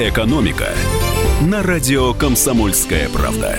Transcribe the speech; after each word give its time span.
«Экономика» 0.00 0.68
на 1.40 1.60
радио 1.60 2.14
«Комсомольская 2.14 3.08
правда». 3.08 3.58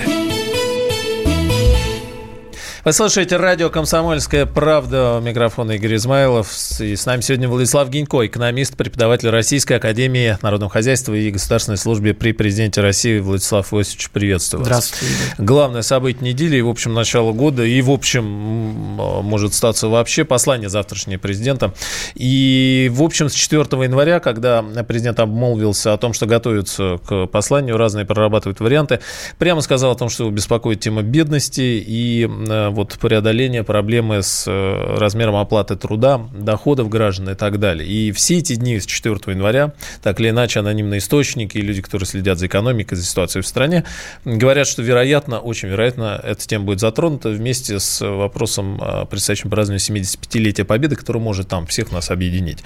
Вы 2.85 2.93
слушаете 2.93 3.35
радио 3.35 3.69
«Комсомольская 3.69 4.45
правда». 4.45 5.17
У 5.17 5.21
микрофона 5.21 5.73
Игорь 5.73 5.95
Измайлов. 5.95 6.49
И 6.79 6.95
с 6.95 7.05
нами 7.05 7.19
сегодня 7.19 7.49
Владислав 7.49 7.89
Гинько, 7.89 8.25
экономист, 8.25 8.77
преподаватель 8.77 9.29
Российской 9.29 9.73
Академии 9.73 10.37
Народного 10.41 10.71
Хозяйства 10.71 11.13
и 11.13 11.29
Государственной 11.29 11.77
службы 11.77 12.13
при 12.13 12.31
президенте 12.31 12.79
России. 12.79 13.19
Владислав 13.19 13.73
Иосифович, 13.73 14.11
приветствую 14.11 14.61
вас. 14.61 14.67
Здравствуйте. 14.67 15.13
Главное 15.37 15.81
событие 15.81 16.31
недели 16.31 16.55
и, 16.55 16.61
в 16.61 16.69
общем, 16.69 16.93
начало 16.93 17.33
года, 17.33 17.65
и, 17.65 17.81
в 17.81 17.91
общем, 17.91 18.23
может 18.23 19.53
статься 19.53 19.89
вообще 19.89 20.23
послание 20.23 20.69
завтрашнего 20.69 21.19
президента. 21.19 21.73
И, 22.15 22.89
в 22.93 23.03
общем, 23.03 23.27
с 23.27 23.33
4 23.33 23.61
января, 23.83 24.21
когда 24.21 24.63
президент 24.87 25.19
обмолвился 25.19 25.91
о 25.91 25.97
том, 25.97 26.13
что 26.13 26.27
готовится 26.27 26.97
к 27.05 27.27
посланию, 27.27 27.75
разные 27.75 28.05
прорабатывают 28.05 28.61
варианты, 28.61 29.01
прямо 29.37 29.59
сказал 29.59 29.91
о 29.91 29.95
том, 29.95 30.07
что 30.07 30.23
его 30.23 30.31
беспокоит 30.31 30.79
тема 30.79 31.01
бедности 31.01 31.83
и 31.85 32.25
э, 32.25 32.68
вот 32.69 32.97
преодоления 32.99 33.63
проблемы 33.63 34.23
с 34.23 34.45
э, 34.47 34.95
размером 34.97 35.35
оплаты 35.35 35.75
труда, 35.75 36.21
доходов 36.33 36.89
граждан 36.89 37.29
и 37.29 37.35
так 37.35 37.59
далее. 37.59 37.87
И 37.87 38.11
все 38.11 38.37
эти 38.37 38.55
дни 38.55 38.79
с 38.79 38.85
4 38.85 39.17
января, 39.27 39.73
так 40.01 40.19
или 40.19 40.29
иначе, 40.29 40.59
анонимные 40.59 40.99
источники 40.99 41.57
и 41.57 41.61
люди, 41.61 41.81
которые 41.81 42.07
следят 42.07 42.37
за 42.39 42.47
экономикой, 42.47 42.95
за 42.95 43.03
ситуацией 43.03 43.43
в 43.43 43.47
стране, 43.47 43.83
говорят, 44.25 44.67
что, 44.67 44.81
вероятно, 44.81 45.39
очень 45.39 45.69
вероятно, 45.69 46.19
эта 46.23 46.47
тема 46.47 46.65
будет 46.65 46.79
затронута 46.79 47.29
вместе 47.29 47.79
с 47.79 48.05
вопросом 48.05 48.79
предстоящим 49.09 49.49
празднованию 49.49 49.79
75-летия 49.79 50.65
Победы, 50.65 50.95
который 50.95 51.21
может 51.21 51.47
там 51.47 51.65
всех 51.65 51.91
нас 51.91 52.11
объединить. 52.11 52.59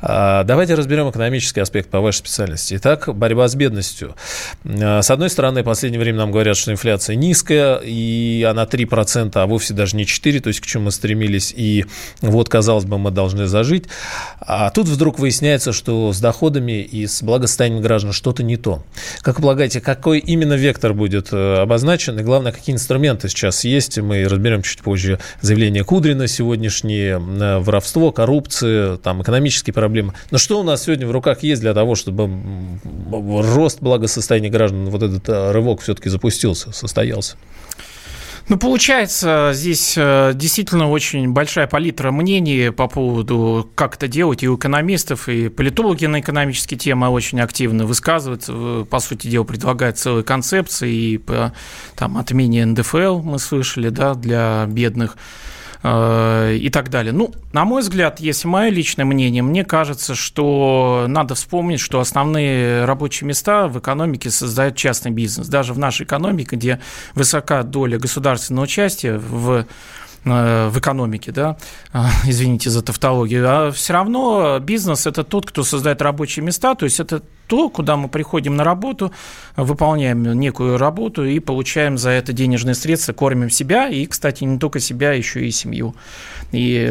А, 0.00 0.44
давайте 0.44 0.74
разберем 0.74 1.10
экономический 1.10 1.60
аспект 1.60 1.90
по 1.90 2.00
вашей 2.00 2.18
специальности. 2.18 2.74
Итак, 2.76 3.08
борьба 3.14 3.48
с 3.48 3.54
бедностью. 3.54 4.14
А, 4.64 5.02
с 5.02 5.10
одной 5.10 5.30
стороны, 5.30 5.62
в 5.62 5.64
последнее 5.64 6.00
время 6.00 6.18
нам 6.18 6.30
говорят, 6.30 6.56
что 6.56 6.72
инфляция 6.72 7.16
низкая, 7.16 7.76
и 7.76 8.46
она 8.48 8.64
3%, 8.64 9.32
а 9.34 9.46
вовсе 9.50 9.74
даже 9.74 9.96
не 9.96 10.06
4, 10.06 10.40
то 10.40 10.48
есть 10.48 10.60
к 10.60 10.66
чему 10.66 10.84
мы 10.84 10.90
стремились, 10.90 11.52
и 11.54 11.84
вот, 12.20 12.48
казалось 12.48 12.84
бы, 12.84 12.98
мы 12.98 13.10
должны 13.10 13.46
зажить. 13.46 13.84
А 14.40 14.70
тут 14.70 14.88
вдруг 14.88 15.18
выясняется, 15.18 15.72
что 15.72 16.12
с 16.12 16.20
доходами 16.20 16.82
и 16.82 17.06
с 17.06 17.22
благосостоянием 17.22 17.82
граждан 17.82 18.12
что-то 18.12 18.42
не 18.42 18.56
то. 18.56 18.82
Как 19.20 19.36
вы 19.36 19.42
полагаете, 19.42 19.80
какой 19.80 20.18
именно 20.18 20.54
вектор 20.54 20.94
будет 20.94 21.28
э, 21.32 21.56
обозначен, 21.58 22.18
и 22.18 22.22
главное, 22.22 22.52
какие 22.52 22.74
инструменты 22.74 23.28
сейчас 23.28 23.64
есть, 23.64 23.98
мы 23.98 24.24
разберем 24.24 24.62
чуть 24.62 24.80
позже 24.80 25.18
заявление 25.40 25.84
Кудрина 25.84 26.26
сегодняшнее, 26.26 27.20
э, 27.20 27.58
воровство, 27.58 28.12
коррупция, 28.12 28.96
там, 28.96 29.22
экономические 29.22 29.74
проблемы. 29.74 30.14
Но 30.30 30.38
что 30.38 30.60
у 30.60 30.62
нас 30.62 30.84
сегодня 30.84 31.06
в 31.06 31.12
руках 31.12 31.42
есть 31.42 31.60
для 31.60 31.74
того, 31.74 31.94
чтобы 31.94 32.30
рост 33.10 33.80
благосостояния 33.80 34.50
граждан, 34.50 34.86
вот 34.86 35.02
этот 35.02 35.28
э, 35.28 35.52
рывок 35.52 35.80
все-таки 35.82 36.08
запустился, 36.08 36.72
состоялся? 36.72 37.36
Ну, 38.48 38.58
получается, 38.58 39.52
здесь 39.54 39.94
э, 39.96 40.32
действительно 40.34 40.90
очень 40.90 41.32
большая 41.32 41.66
палитра 41.66 42.10
мнений 42.10 42.70
по 42.70 42.88
поводу, 42.88 43.70
как 43.74 43.96
это 43.96 44.08
делать, 44.08 44.42
и 44.42 44.48
у 44.48 44.56
экономистов, 44.56 45.28
и 45.28 45.48
политологи 45.48 46.06
на 46.06 46.20
экономические 46.20 46.78
темы 46.78 47.08
очень 47.08 47.40
активно 47.40 47.86
высказываются. 47.86 48.86
По 48.90 48.98
сути 48.98 49.28
дела, 49.28 49.44
предлагают 49.44 49.98
целые 49.98 50.24
концепции, 50.24 50.92
и 50.92 51.18
по 51.18 51.52
там, 51.94 52.16
отмене 52.16 52.66
НДФЛ 52.66 53.20
мы 53.20 53.38
слышали, 53.38 53.88
да, 53.88 54.14
для 54.14 54.66
бедных 54.66 55.16
и 55.82 56.70
так 56.70 56.90
далее. 56.90 57.12
Ну, 57.12 57.32
на 57.52 57.64
мой 57.64 57.80
взгляд, 57.80 58.20
если 58.20 58.46
мое 58.46 58.68
личное 58.68 59.06
мнение, 59.06 59.42
мне 59.42 59.64
кажется, 59.64 60.14
что 60.14 61.06
надо 61.08 61.34
вспомнить, 61.34 61.80
что 61.80 62.00
основные 62.00 62.84
рабочие 62.84 63.26
места 63.26 63.66
в 63.66 63.78
экономике 63.78 64.30
создает 64.30 64.76
частный 64.76 65.10
бизнес. 65.10 65.48
Даже 65.48 65.72
в 65.72 65.78
нашей 65.78 66.04
экономике, 66.04 66.56
где 66.56 66.80
высока 67.14 67.62
доля 67.62 67.98
государственного 67.98 68.64
участия 68.64 69.16
в 69.16 69.64
э, 70.24 70.68
в 70.68 70.78
экономике, 70.78 71.32
да, 71.32 71.56
э, 71.94 72.04
извините 72.26 72.68
за 72.68 72.82
тавтологию, 72.82 73.44
а 73.48 73.70
все 73.70 73.94
равно 73.94 74.58
бизнес– 74.58 75.06
это 75.08 75.24
тот, 75.24 75.46
кто 75.46 75.64
создает 75.64 76.02
рабочие 76.02 76.44
места, 76.44 76.74
то 76.74 76.84
есть 76.84 77.00
это 77.00 77.22
то, 77.50 77.68
куда 77.68 77.96
мы 77.96 78.08
приходим 78.08 78.54
на 78.54 78.62
работу, 78.62 79.12
выполняем 79.56 80.22
некую 80.38 80.78
работу 80.78 81.24
и 81.24 81.40
получаем 81.40 81.98
за 81.98 82.10
это 82.10 82.32
денежные 82.32 82.76
средства, 82.76 83.12
кормим 83.12 83.50
себя 83.50 83.88
и, 83.88 84.06
кстати, 84.06 84.44
не 84.44 84.56
только 84.56 84.78
себя, 84.78 85.12
еще 85.12 85.44
и 85.44 85.50
семью 85.50 85.96
и 86.52 86.86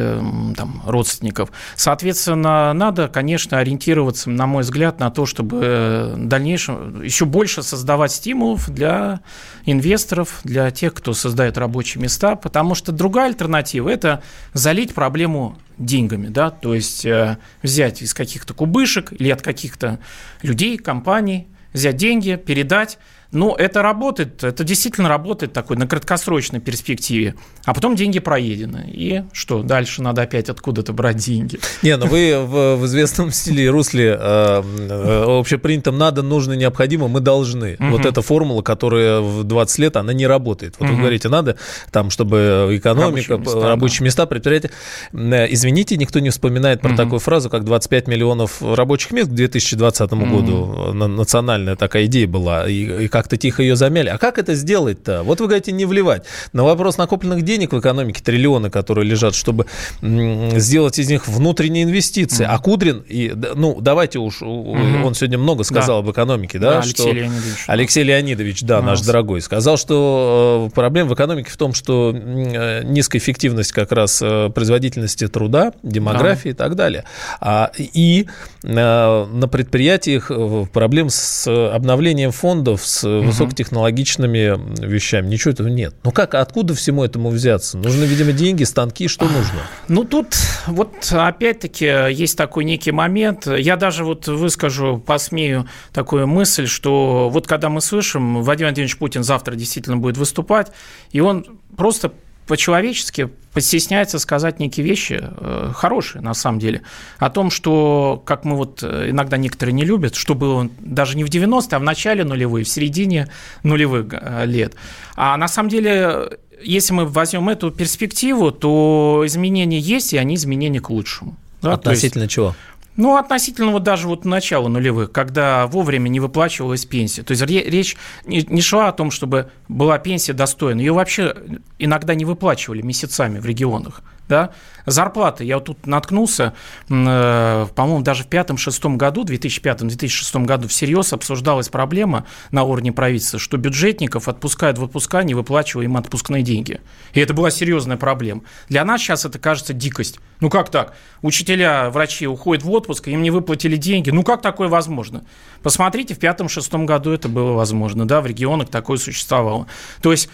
там, 0.58 0.82
родственников. 0.86 1.50
Соответственно, 1.78 2.74
надо, 2.74 3.08
конечно, 3.08 3.58
ориентироваться, 3.58 4.30
на 4.30 4.48
мой 4.48 4.64
взгляд, 4.64 5.00
на 5.00 5.10
то, 5.12 5.26
чтобы 5.26 6.14
в 6.18 6.28
дальнейшем 6.28 7.04
еще 7.04 7.24
больше 7.24 7.64
создавать 7.64 8.12
стимулов 8.12 8.70
для 8.70 9.22
инвесторов, 9.66 10.42
для 10.44 10.72
тех, 10.72 10.94
кто 10.94 11.14
создает 11.14 11.58
рабочие 11.58 12.04
места, 12.04 12.36
потому 12.36 12.76
что 12.76 12.92
другая 12.92 13.28
альтернатива– 13.28 13.88
это 13.90 14.22
залить 14.52 14.94
проблему 14.94 15.58
деньгами, 15.80 16.28
да, 16.28 16.52
то 16.52 16.76
есть 16.76 17.06
э, 17.06 17.38
взять 17.64 18.02
из 18.02 18.14
каких-то 18.14 18.54
кубышек 18.54 19.14
или 19.14 19.30
от 19.30 19.42
каких-то 19.42 20.00
людей, 20.42 20.78
компаний, 20.78 21.48
взять 21.74 21.96
деньги, 21.96 22.36
передать, 22.36 23.00
ну, 23.32 23.54
это 23.54 23.84
работает, 23.84 24.44
это 24.44 24.64
действительно 24.64 25.08
работает 25.08 25.54
такой 25.54 25.78
на 25.78 25.86
краткосрочной 25.86 26.60
перспективе. 26.60 27.36
А 27.64 27.76
потом 27.76 27.96
деньги 27.96 28.18
проедены. 28.18 28.90
И 28.92 29.24
что, 29.34 29.62
дальше 29.62 30.02
надо 30.02 30.24
опять 30.24 30.50
откуда-то 30.50 30.94
брать 30.94 31.18
деньги? 31.18 31.60
Не, 31.84 31.96
ну 31.98 32.08
вы 32.08 32.40
в, 32.40 32.78
в 32.78 32.86
известном 32.88 33.32
стиле 33.32 33.70
русле 33.70 34.18
э, 34.20 34.64
э, 34.90 35.40
общепринятом 35.40 36.00
надо, 36.00 36.24
нужно, 36.24 36.54
необходимо, 36.54 37.08
мы 37.08 37.20
должны. 37.20 37.76
Угу. 37.80 37.90
Вот 37.90 38.06
эта 38.08 38.24
формула, 38.24 38.64
которая 38.64 39.20
в 39.22 39.44
20 39.44 39.80
лет, 39.80 39.98
она 39.98 40.12
не 40.12 40.26
работает. 40.26 40.76
Вот 40.80 40.86
угу. 40.88 40.96
вы 40.96 41.02
говорите, 41.02 41.30
надо, 41.30 41.56
там, 41.92 42.10
чтобы 42.10 42.70
экономика, 42.72 43.34
рабочие 43.34 43.38
места, 43.38 43.68
рабочие 43.68 44.00
да. 44.00 44.06
места 44.06 44.26
предприятия. 44.26 44.72
Э, 45.14 45.46
извините, 45.52 45.98
никто 45.98 46.20
не 46.20 46.32
вспоминает 46.32 46.82
про 46.82 46.90
угу. 46.90 46.98
такую 46.98 47.20
фразу, 47.20 47.52
как 47.52 47.64
25 47.64 48.08
миллионов 48.08 48.64
рабочих 48.64 49.12
мест 49.12 49.30
к 49.30 49.34
2020 49.34 50.12
угу. 50.12 50.26
году. 50.26 50.94
Национальная 50.94 51.76
такая 51.76 52.06
идея 52.06 52.28
была. 52.28 52.68
И, 52.68 53.06
и 53.06 53.08
как-то 53.20 53.36
тихо 53.36 53.62
ее 53.62 53.76
замяли. 53.76 54.08
А 54.08 54.18
как 54.18 54.38
это 54.38 54.56
сделать-то? 54.56 55.24
Вот 55.24 55.42
вы 55.42 55.48
говорите, 55.48 55.74
не 55.74 55.84
вливать. 55.84 56.24
На 56.54 56.64
вопрос 56.64 56.98
накопленных 56.98 57.42
денег 57.42 57.74
в 57.74 57.80
экономике, 57.80 58.24
триллионы, 58.24 58.70
которые 58.70 59.04
лежат, 59.04 59.36
чтобы 59.36 59.66
сделать 60.02 61.00
из 61.00 61.10
них 61.10 61.28
внутренние 61.28 61.84
инвестиции. 61.84 62.46
Mm-hmm. 62.46 62.56
А 62.56 62.60
Кудрин, 62.60 63.04
и, 63.10 63.34
ну, 63.56 63.82
давайте 63.82 64.20
уж, 64.20 64.42
mm-hmm. 64.42 65.04
он 65.04 65.16
сегодня 65.16 65.38
много 65.38 65.66
сказал 65.66 66.02
да. 66.02 66.08
об 66.08 66.14
экономике, 66.14 66.60
да? 66.60 66.76
да 66.76 66.82
что 66.84 67.04
Алексей 67.04 67.14
Леонидович. 67.14 67.66
Алексей 67.68 68.04
Леонидович, 68.04 68.62
да, 68.62 68.82
наш 68.82 69.02
дорогой, 69.02 69.42
сказал, 69.42 69.76
что 69.76 70.70
э, 70.70 70.74
проблема 70.74 71.10
в 71.10 71.14
экономике 71.14 71.52
в 71.52 71.58
том, 71.58 71.74
что 71.74 72.16
э, 72.16 72.84
низкая 72.86 73.22
эффективность 73.22 73.74
как 73.74 73.92
раз 73.92 74.22
э, 74.22 74.50
производительности 74.50 75.28
труда, 75.28 75.74
демографии 75.84 76.50
да. 76.50 76.52
и 76.52 76.54
так 76.54 76.76
далее. 76.76 77.04
А, 77.42 77.70
и 77.78 78.28
на 78.64 79.48
предприятиях 79.52 80.32
проблем 80.72 81.10
с 81.10 81.48
обновлением 81.48 82.32
фондов, 82.32 82.86
с 82.86 83.09
высокотехнологичными 83.26 84.86
вещами. 84.86 85.28
Ничего 85.28 85.52
этого 85.52 85.68
нет. 85.68 85.96
Ну 86.04 86.12
как, 86.12 86.36
откуда 86.36 86.74
всему 86.74 87.04
этому 87.04 87.30
взяться? 87.30 87.78
Нужны, 87.78 88.06
видимо, 88.06 88.32
деньги, 88.32 88.64
станки, 88.64 89.08
что 89.08 89.26
нужно? 89.26 89.60
Ну 89.88 90.04
тут 90.04 90.36
вот 90.68 91.12
опять-таки 91.12 91.86
есть 91.86 92.38
такой 92.38 92.66
некий 92.66 92.92
момент. 92.92 93.48
Я 93.48 93.76
даже 93.76 94.04
вот 94.04 94.28
выскажу, 94.28 94.98
посмею 94.98 95.68
такую 95.94 96.28
мысль, 96.28 96.68
что 96.68 97.30
вот 97.30 97.48
когда 97.48 97.70
мы 97.70 97.82
слышим, 97.82 98.42
Владимир 98.42 98.70
Владимирович 98.70 98.98
Путин 98.98 99.24
завтра 99.24 99.56
действительно 99.56 99.98
будет 99.98 100.18
выступать, 100.18 100.72
и 101.12 101.20
он 101.20 101.46
просто 101.76 102.12
по-человечески 102.50 103.30
постесняется 103.54 104.18
сказать 104.18 104.60
некие 104.60 104.84
вещи 104.84 105.22
э, 105.22 105.72
хорошие, 105.76 106.24
на 106.24 106.34
самом 106.34 106.58
деле, 106.58 106.82
о 107.20 107.30
том, 107.30 107.52
что, 107.52 108.24
как 108.26 108.44
мы 108.44 108.56
вот 108.56 108.82
э, 108.82 109.12
иногда 109.12 109.38
некоторые 109.38 109.74
не 109.74 109.86
любят, 109.86 110.16
что 110.16 110.34
было 110.34 110.68
даже 110.80 111.16
не 111.16 111.24
в 111.24 111.30
90-е, 111.30 111.78
а 111.78 111.80
в 111.80 111.84
начале 111.84 112.24
нулевых, 112.24 112.66
в 112.66 112.70
середине 112.70 113.28
нулевых 113.62 114.08
э, 114.12 114.48
лет. 114.48 114.74
А 115.16 115.38
на 115.38 115.48
самом 115.48 115.70
деле, 115.70 116.40
если 116.64 116.92
мы 116.92 117.06
возьмем 117.06 117.50
эту 117.50 117.70
перспективу, 117.70 118.52
то 118.52 119.22
изменения 119.28 119.80
есть, 119.80 120.14
и 120.14 120.18
они 120.18 120.34
изменения 120.34 120.82
к 120.82 120.90
лучшему. 120.90 121.38
Да? 121.62 121.74
Относительно 121.74 122.24
есть, 122.24 122.34
чего? 122.34 122.56
Ну, 123.00 123.16
относительно 123.16 123.72
вот 123.72 123.84
даже 123.84 124.10
вот 124.10 124.26
начала 124.26 124.68
нулевых, 124.68 125.14
когда 125.14 125.68
вовремя 125.68 126.10
не 126.10 126.20
выплачивалась 126.20 126.86
пенсия. 126.86 127.24
То 127.24 127.32
есть 127.32 127.42
речь 127.44 127.96
не 128.26 128.62
шла 128.62 128.90
о 128.90 128.92
том, 128.92 129.10
чтобы 129.10 129.52
была 129.70 129.98
пенсия 130.00 130.34
достойна. 130.34 130.82
Ее 130.82 130.92
вообще 130.92 131.34
иногда 131.78 132.14
не 132.14 132.26
выплачивали 132.26 132.82
месяцами 132.82 133.40
в 133.40 133.46
регионах. 133.46 134.02
Да, 134.30 134.52
зарплаты. 134.86 135.44
Я 135.44 135.56
вот 135.56 135.66
тут 135.66 135.88
наткнулся, 135.88 136.54
э, 136.88 137.68
по-моему, 137.76 138.02
даже 138.02 138.24
в 138.24 138.28
пятом-шестом 138.28 138.98
году, 138.98 139.26
2005-2006 139.26 140.46
году 140.46 140.68
всерьез 140.68 141.12
обсуждалась 141.12 141.68
проблема 141.70 142.26
на 142.52 142.64
уровне 142.64 142.92
правительства, 142.94 143.40
что 143.40 143.58
бюджетников 143.58 144.28
отпускают 144.28 144.78
в 144.78 144.84
отпуска, 144.84 145.24
не 145.24 145.34
выплачивая 145.34 145.86
им 145.86 145.98
отпускные 145.98 146.44
деньги. 146.44 146.80
И 147.14 147.20
это 147.20 147.34
была 147.34 147.50
серьезная 147.50 147.98
проблема. 147.98 148.42
Для 148.70 148.86
нас 148.86 149.02
сейчас 149.02 149.26
это 149.26 149.40
кажется 149.40 149.74
дикость. 149.74 150.20
Ну 150.40 150.50
как 150.50 150.70
так? 150.70 150.96
Учителя, 151.22 151.90
врачи 151.90 152.28
уходят 152.28 152.64
в 152.64 152.72
отпуск, 152.72 153.08
им 153.08 153.22
не 153.22 153.32
выплатили 153.32 153.76
деньги. 153.76 154.12
Ну 154.12 154.24
как 154.24 154.42
такое 154.42 154.70
возможно? 154.70 155.26
Посмотрите, 155.64 156.14
в 156.14 156.20
пятом-шестом 156.20 156.86
году 156.86 157.12
это 157.12 157.28
было 157.28 157.54
возможно, 157.54 158.08
да, 158.08 158.22
в 158.22 158.28
регионах 158.28 158.70
такое 158.70 158.98
существовало. 158.98 159.68
То 160.02 160.12
есть 160.12 160.30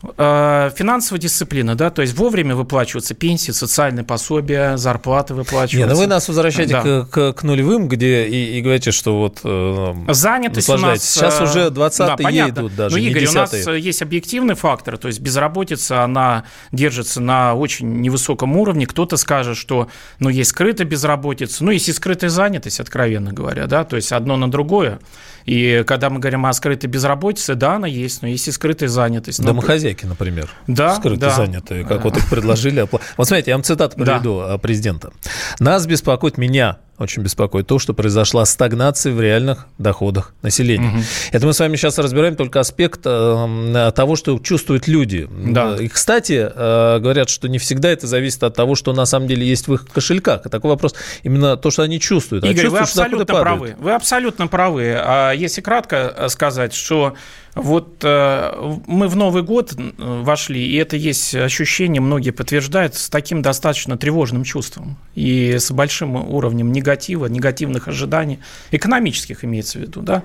финансовая 0.00 1.20
дисциплина, 1.20 1.74
да, 1.74 1.90
то 1.90 2.02
есть 2.02 2.14
вовремя 2.14 2.54
выплачиваются 2.54 3.14
пенсии, 3.14 3.50
социальные 3.50 4.04
пособия, 4.04 4.76
зарплаты 4.76 5.34
выплачиваются. 5.34 5.76
Не, 5.76 5.86
ну 5.86 5.96
вы 5.96 6.06
нас 6.06 6.28
возвращаете 6.28 6.74
да. 6.74 6.82
к, 6.82 7.10
к, 7.10 7.32
к 7.32 7.42
нулевым, 7.42 7.88
где 7.88 8.26
и, 8.26 8.58
и 8.58 8.62
говорите, 8.62 8.92
что 8.92 9.18
вот 9.18 9.40
э, 9.42 9.94
занятость 10.08 10.68
у 10.68 10.76
нас 10.76 11.02
сейчас 11.02 11.40
уже 11.40 11.70
20 11.70 11.98
да, 11.98 12.48
идут 12.48 12.76
даже. 12.76 12.96
Ну, 12.96 13.02
Игорь, 13.02 13.26
у 13.26 13.32
нас 13.32 13.52
есть 13.52 14.02
объективный 14.02 14.54
фактор, 14.54 14.98
то 14.98 15.08
есть 15.08 15.18
безработица 15.18 16.04
она 16.04 16.44
держится 16.70 17.20
на 17.20 17.54
очень 17.54 18.00
невысоком 18.00 18.56
уровне. 18.56 18.86
Кто-то 18.86 19.16
скажет, 19.16 19.56
что 19.56 19.88
ну 20.20 20.28
есть 20.28 20.50
скрытая 20.50 20.86
безработица, 20.86 21.64
ну 21.64 21.72
есть 21.72 21.88
и 21.88 21.92
скрытая 21.92 22.30
занятость, 22.30 22.78
откровенно 22.78 23.32
говоря, 23.32 23.66
да, 23.66 23.84
то 23.84 23.96
есть 23.96 24.12
одно 24.12 24.36
на 24.36 24.48
другое. 24.48 25.00
И 25.48 25.82
когда 25.86 26.10
мы 26.10 26.20
говорим 26.20 26.44
о 26.44 26.52
скрытой 26.52 26.90
безработице, 26.90 27.54
да, 27.54 27.76
она 27.76 27.86
есть, 27.86 28.20
но 28.20 28.28
есть 28.28 28.46
и 28.48 28.52
скрытая 28.52 28.90
занятость. 28.90 29.42
Домохозяйки, 29.42 30.04
например. 30.04 30.50
Да, 30.66 30.96
скрыто 30.96 31.20
да. 31.20 31.30
занятые, 31.30 31.86
как 31.86 32.04
вот 32.04 32.18
их 32.18 32.28
предложили. 32.28 32.86
Вот 32.90 33.26
смотрите, 33.26 33.52
я 33.52 33.56
вам 33.56 33.64
цитату 33.64 33.96
приведу 33.96 34.40
да. 34.46 34.58
президента. 34.58 35.10
«Нас 35.58 35.86
беспокоит 35.86 36.36
меня, 36.36 36.76
очень 36.98 37.22
беспокоит 37.22 37.66
то, 37.66 37.78
что 37.78 37.94
произошла 37.94 38.44
стагнация 38.44 39.12
в 39.12 39.20
реальных 39.20 39.66
доходах 39.78 40.34
населения. 40.42 40.88
Угу. 40.88 40.98
Это 41.32 41.46
мы 41.46 41.52
с 41.52 41.60
вами 41.60 41.76
сейчас 41.76 41.98
разбираем 41.98 42.36
только 42.36 42.60
аспект 42.60 43.00
э, 43.04 43.92
того, 43.94 44.16
что 44.16 44.38
чувствуют 44.38 44.88
люди. 44.88 45.28
Да. 45.30 45.76
И, 45.76 45.88
кстати, 45.88 46.50
э, 46.52 46.98
говорят, 46.98 47.28
что 47.28 47.48
не 47.48 47.58
всегда 47.58 47.90
это 47.90 48.06
зависит 48.06 48.42
от 48.42 48.54
того, 48.54 48.74
что 48.74 48.92
на 48.92 49.06
самом 49.06 49.28
деле 49.28 49.46
есть 49.46 49.68
в 49.68 49.74
их 49.74 49.86
кошельках. 49.86 50.46
И 50.46 50.48
такой 50.48 50.70
вопрос 50.70 50.94
именно 51.22 51.56
то, 51.56 51.70
что 51.70 51.82
они 51.82 52.00
чувствуют. 52.00 52.44
А 52.44 52.48
Игорь, 52.48 52.66
а 52.66 52.80
чувствуют, 52.80 52.94
вы 52.96 53.02
абсолютно 53.02 53.26
правы. 53.26 53.76
Вы 53.78 53.94
абсолютно 53.94 54.46
правы. 54.48 54.94
А 54.98 55.32
если 55.32 55.60
кратко 55.60 56.26
сказать, 56.28 56.74
что 56.74 57.14
вот 57.58 58.02
э, 58.04 58.78
мы 58.86 59.08
в 59.08 59.16
Новый 59.16 59.42
год 59.42 59.74
вошли, 59.98 60.66
и 60.66 60.76
это 60.76 60.96
есть 60.96 61.34
ощущение, 61.34 62.00
многие 62.00 62.30
подтверждают, 62.30 62.94
с 62.94 63.08
таким 63.08 63.42
достаточно 63.42 63.96
тревожным 63.96 64.44
чувством 64.44 64.96
и 65.14 65.58
с 65.58 65.70
большим 65.70 66.16
уровнем 66.16 66.72
негатива, 66.72 67.26
негативных 67.26 67.88
ожиданий, 67.88 68.38
экономических 68.70 69.44
имеется 69.44 69.78
в 69.78 69.82
виду, 69.82 70.02
да. 70.02 70.22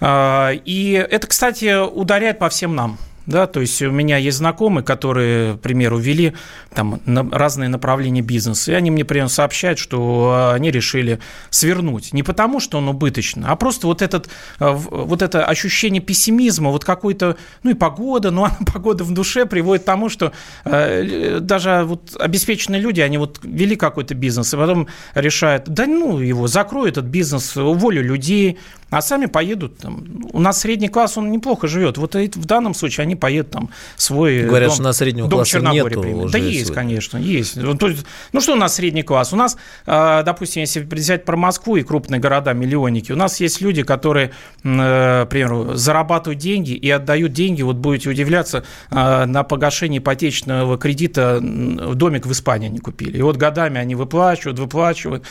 А, 0.00 0.50
и 0.52 0.92
это, 0.92 1.26
кстати, 1.26 1.86
ударяет 1.86 2.38
по 2.38 2.48
всем 2.48 2.74
нам 2.74 2.98
да, 3.26 3.46
то 3.46 3.60
есть 3.60 3.82
у 3.82 3.90
меня 3.90 4.16
есть 4.16 4.38
знакомые, 4.38 4.84
которые, 4.84 5.54
к 5.54 5.60
примеру, 5.60 5.98
вели 5.98 6.34
там 6.74 7.00
разные 7.32 7.68
направления 7.68 8.22
бизнеса, 8.22 8.72
и 8.72 8.74
они 8.74 8.90
мне 8.90 9.04
прямо 9.04 9.28
сообщают, 9.28 9.78
что 9.78 10.52
они 10.54 10.70
решили 10.70 11.18
свернуть. 11.50 12.12
Не 12.12 12.22
потому, 12.22 12.60
что 12.60 12.78
он 12.78 12.88
убыточно, 12.88 13.50
а 13.50 13.56
просто 13.56 13.86
вот, 13.86 14.02
этот, 14.02 14.28
э, 14.60 14.70
вот 14.70 15.22
это 15.22 15.44
ощущение 15.44 16.00
пессимизма, 16.00 16.70
вот 16.70 16.84
какой-то, 16.84 17.36
ну 17.62 17.70
и 17.70 17.74
погода, 17.74 18.30
ну 18.30 18.44
а 18.46 18.50
погода 18.72 19.04
в 19.04 19.12
душе 19.12 19.46
приводит 19.46 19.82
к 19.82 19.86
тому, 19.86 20.08
что 20.08 20.32
э, 20.64 21.40
даже 21.40 21.82
вот 21.84 22.16
обеспеченные 22.18 22.80
люди, 22.80 23.00
они 23.00 23.18
вот 23.18 23.40
вели 23.42 23.76
какой-то 23.76 24.14
бизнес, 24.14 24.54
и 24.54 24.56
потом 24.56 24.86
решают, 25.14 25.68
да 25.68 25.86
ну 25.86 26.18
его, 26.18 26.46
закрою 26.46 26.88
этот 26.88 27.06
бизнес, 27.06 27.56
уволю 27.56 28.02
людей, 28.02 28.58
а 28.90 29.02
сами 29.02 29.26
поедут. 29.26 29.78
Там. 29.78 30.04
У 30.32 30.40
нас 30.40 30.60
средний 30.60 30.88
класс, 30.88 31.18
он 31.18 31.30
неплохо 31.30 31.66
живет. 31.66 31.98
Вот 31.98 32.14
в 32.14 32.44
данном 32.44 32.72
случае 32.72 33.02
они 33.02 33.16
поедут 33.16 33.50
там 33.50 33.70
свой 33.96 34.44
Говорят, 34.44 34.68
дом, 34.68 34.74
что 34.74 34.82
у 34.82 34.86
нас 34.86 34.96
среднего 34.98 35.28
дом 35.28 35.38
класса 35.38 35.60
нету 35.60 36.00
уже 36.00 36.32
Да 36.32 36.38
есть, 36.38 36.66
сегодня. 36.66 36.74
конечно, 36.74 37.18
есть. 37.18 37.56
Ну 37.56 38.40
что 38.40 38.52
у 38.52 38.56
нас 38.56 38.74
средний 38.74 39.02
класс? 39.02 39.32
У 39.32 39.36
нас, 39.36 39.56
а, 39.86 40.22
допустим, 40.22 40.60
если 40.60 40.80
взять 40.80 41.24
про 41.24 41.36
Москву 41.36 41.76
и 41.76 41.82
крупные 41.82 42.20
города-миллионники, 42.20 43.10
у 43.10 43.16
нас 43.16 43.40
есть 43.40 43.60
люди, 43.60 43.82
которые, 43.82 44.32
э, 44.62 45.24
к 45.26 45.28
примеру, 45.30 45.74
зарабатывают 45.74 46.40
деньги 46.40 46.72
и 46.72 46.88
отдают 46.90 47.32
деньги, 47.32 47.62
вот 47.62 47.76
будете 47.76 48.10
удивляться, 48.10 48.64
а, 48.90 49.26
на 49.26 49.42
погашение 49.42 49.98
ипотечного 49.98 50.78
кредита 50.78 51.40
домик 51.40 52.26
в 52.26 52.32
Испании 52.32 52.68
они 52.68 52.78
купили. 52.78 53.18
И 53.18 53.22
вот 53.22 53.36
годами 53.36 53.80
они 53.80 53.94
выплачивают, 53.94 54.58
выплачивают. 54.58 55.24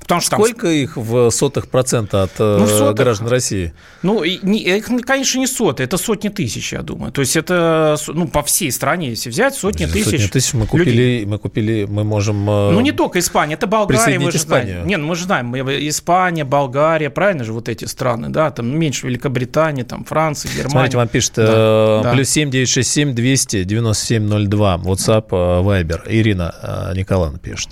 Потому 0.00 0.20
что 0.20 0.36
Сколько 0.36 0.66
там... 0.66 0.72
их 0.72 0.96
в 0.96 1.30
сотых 1.30 1.68
процента 1.68 2.24
от 2.24 2.38
ну, 2.38 2.66
сотых, 2.66 2.96
граждан 2.96 3.28
России? 3.28 3.72
Ну, 4.02 4.24
не, 4.24 4.80
конечно, 4.80 5.38
не 5.38 5.46
соты, 5.46 5.84
это 5.84 5.96
сотни 5.96 6.28
тысяч, 6.28 6.72
я 6.72 6.82
думаю. 6.82 7.12
То 7.12 7.20
есть 7.20 7.36
это 7.36 7.96
ну, 8.08 8.26
по 8.26 8.42
всей 8.42 8.72
стране, 8.72 9.10
если 9.10 9.30
взять, 9.30 9.54
сотни 9.54 9.86
тысяч. 9.86 10.04
Сотни 10.04 10.26
тысяч 10.26 10.54
мы 10.54 10.66
купили, 10.66 10.90
людей. 10.90 11.26
мы 11.26 11.38
купили, 11.38 11.86
мы 11.88 12.04
можем. 12.04 12.48
Э, 12.48 12.70
ну, 12.72 12.80
не 12.80 12.92
только 12.92 13.18
Испания, 13.18 13.54
это 13.54 13.66
Болгария, 13.66 14.18
мы 14.18 14.30
же 14.30 14.38
Испанию. 14.38 14.74
знаем. 14.74 14.88
Нет, 14.88 15.00
ну, 15.00 15.06
мы 15.06 15.16
же 15.16 15.24
знаем, 15.24 15.54
Испания, 15.54 16.44
Болгария, 16.44 17.10
правильно 17.10 17.44
же 17.44 17.52
вот 17.52 17.68
эти 17.68 17.84
страны, 17.84 18.28
да, 18.30 18.50
там 18.50 18.66
меньше 18.76 19.06
Великобритании, 19.06 19.82
там 19.82 20.04
Франция, 20.04 20.50
Германия. 20.50 20.70
Смотрите, 20.70 20.96
вам 20.96 21.08
пишет 21.08 21.32
да, 21.36 21.44
э, 21.46 22.00
да. 22.04 22.12
плюс 22.12 22.28
семь 22.28 22.50
девять 22.50 22.68
шесть 22.68 22.90
семь 22.90 23.14
двести 23.14 23.64
девяносто 23.64 24.06
семь 24.06 24.24
ноль 24.24 24.46
два 24.46 24.76
WhatsApp, 24.76 25.26
э, 25.30 25.34
Viber. 25.34 26.02
Ирина 26.06 26.54
э, 26.92 26.96
Николаевна 26.96 27.38
пишет. 27.38 27.68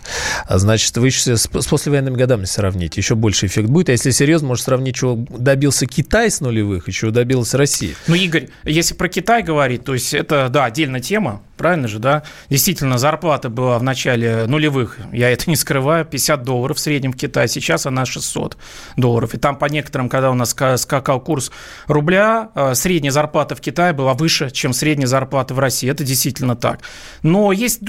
Значит, 0.49 0.97
вы 0.97 1.11
с, 1.11 1.27
с 1.27 1.47
послевоенными 1.47 2.17
годами 2.19 2.45
сравните 2.45 3.01
еще 3.01 3.15
больше 3.15 3.47
эффект 3.47 3.69
будет. 3.69 3.89
А 3.89 3.93
если 3.93 4.11
серьезно, 4.11 4.49
может 4.49 4.65
сравнить, 4.65 4.97
чего 4.97 5.17
добился 5.31 5.87
Китай 5.87 6.31
с 6.31 6.41
нулевых 6.41 6.89
и 6.89 6.93
чего 6.93 7.11
добилась 7.11 7.55
Россия. 7.55 7.95
Ну, 8.07 8.15
Игорь, 8.15 8.49
если 8.65 8.95
про 8.95 9.09
Китай 9.09 9.43
говорить, 9.43 9.85
то 9.85 9.95
есть 9.95 10.13
это, 10.13 10.49
да, 10.51 10.67
отдельная 10.67 11.01
тема, 11.01 11.43
правильно 11.59 11.89
же, 11.89 11.99
да? 11.99 12.23
Действительно, 12.49 12.97
зарплата 12.97 13.51
была 13.51 13.79
в 13.79 13.83
начале 13.83 14.47
нулевых, 14.47 14.99
я 15.13 15.31
это 15.31 15.51
не 15.51 15.57
скрываю, 15.57 16.07
50 16.07 16.43
долларов 16.43 16.79
в 16.79 16.81
среднем 16.81 17.13
в 17.13 17.17
Китае, 17.17 17.49
сейчас 17.49 17.85
она 17.85 18.07
600 18.07 18.57
долларов. 18.97 19.35
И 19.35 19.39
там 19.39 19.57
по 19.57 19.67
некоторым, 19.67 20.09
когда 20.09 20.31
у 20.31 20.35
нас 20.35 20.55
скакал 20.77 21.21
курс 21.21 21.51
рубля, 21.87 22.51
э, 22.55 22.75
средняя 22.75 23.13
зарплата 23.13 23.55
в 23.55 23.61
Китае 23.61 23.93
была 23.93 24.15
выше, 24.15 24.51
чем 24.51 24.73
средняя 24.73 25.07
зарплата 25.07 25.53
в 25.53 25.59
России. 25.59 25.91
Это 25.91 26.05
действительно 26.05 26.57
так. 26.57 26.81
Но 27.23 27.53
есть 27.53 27.81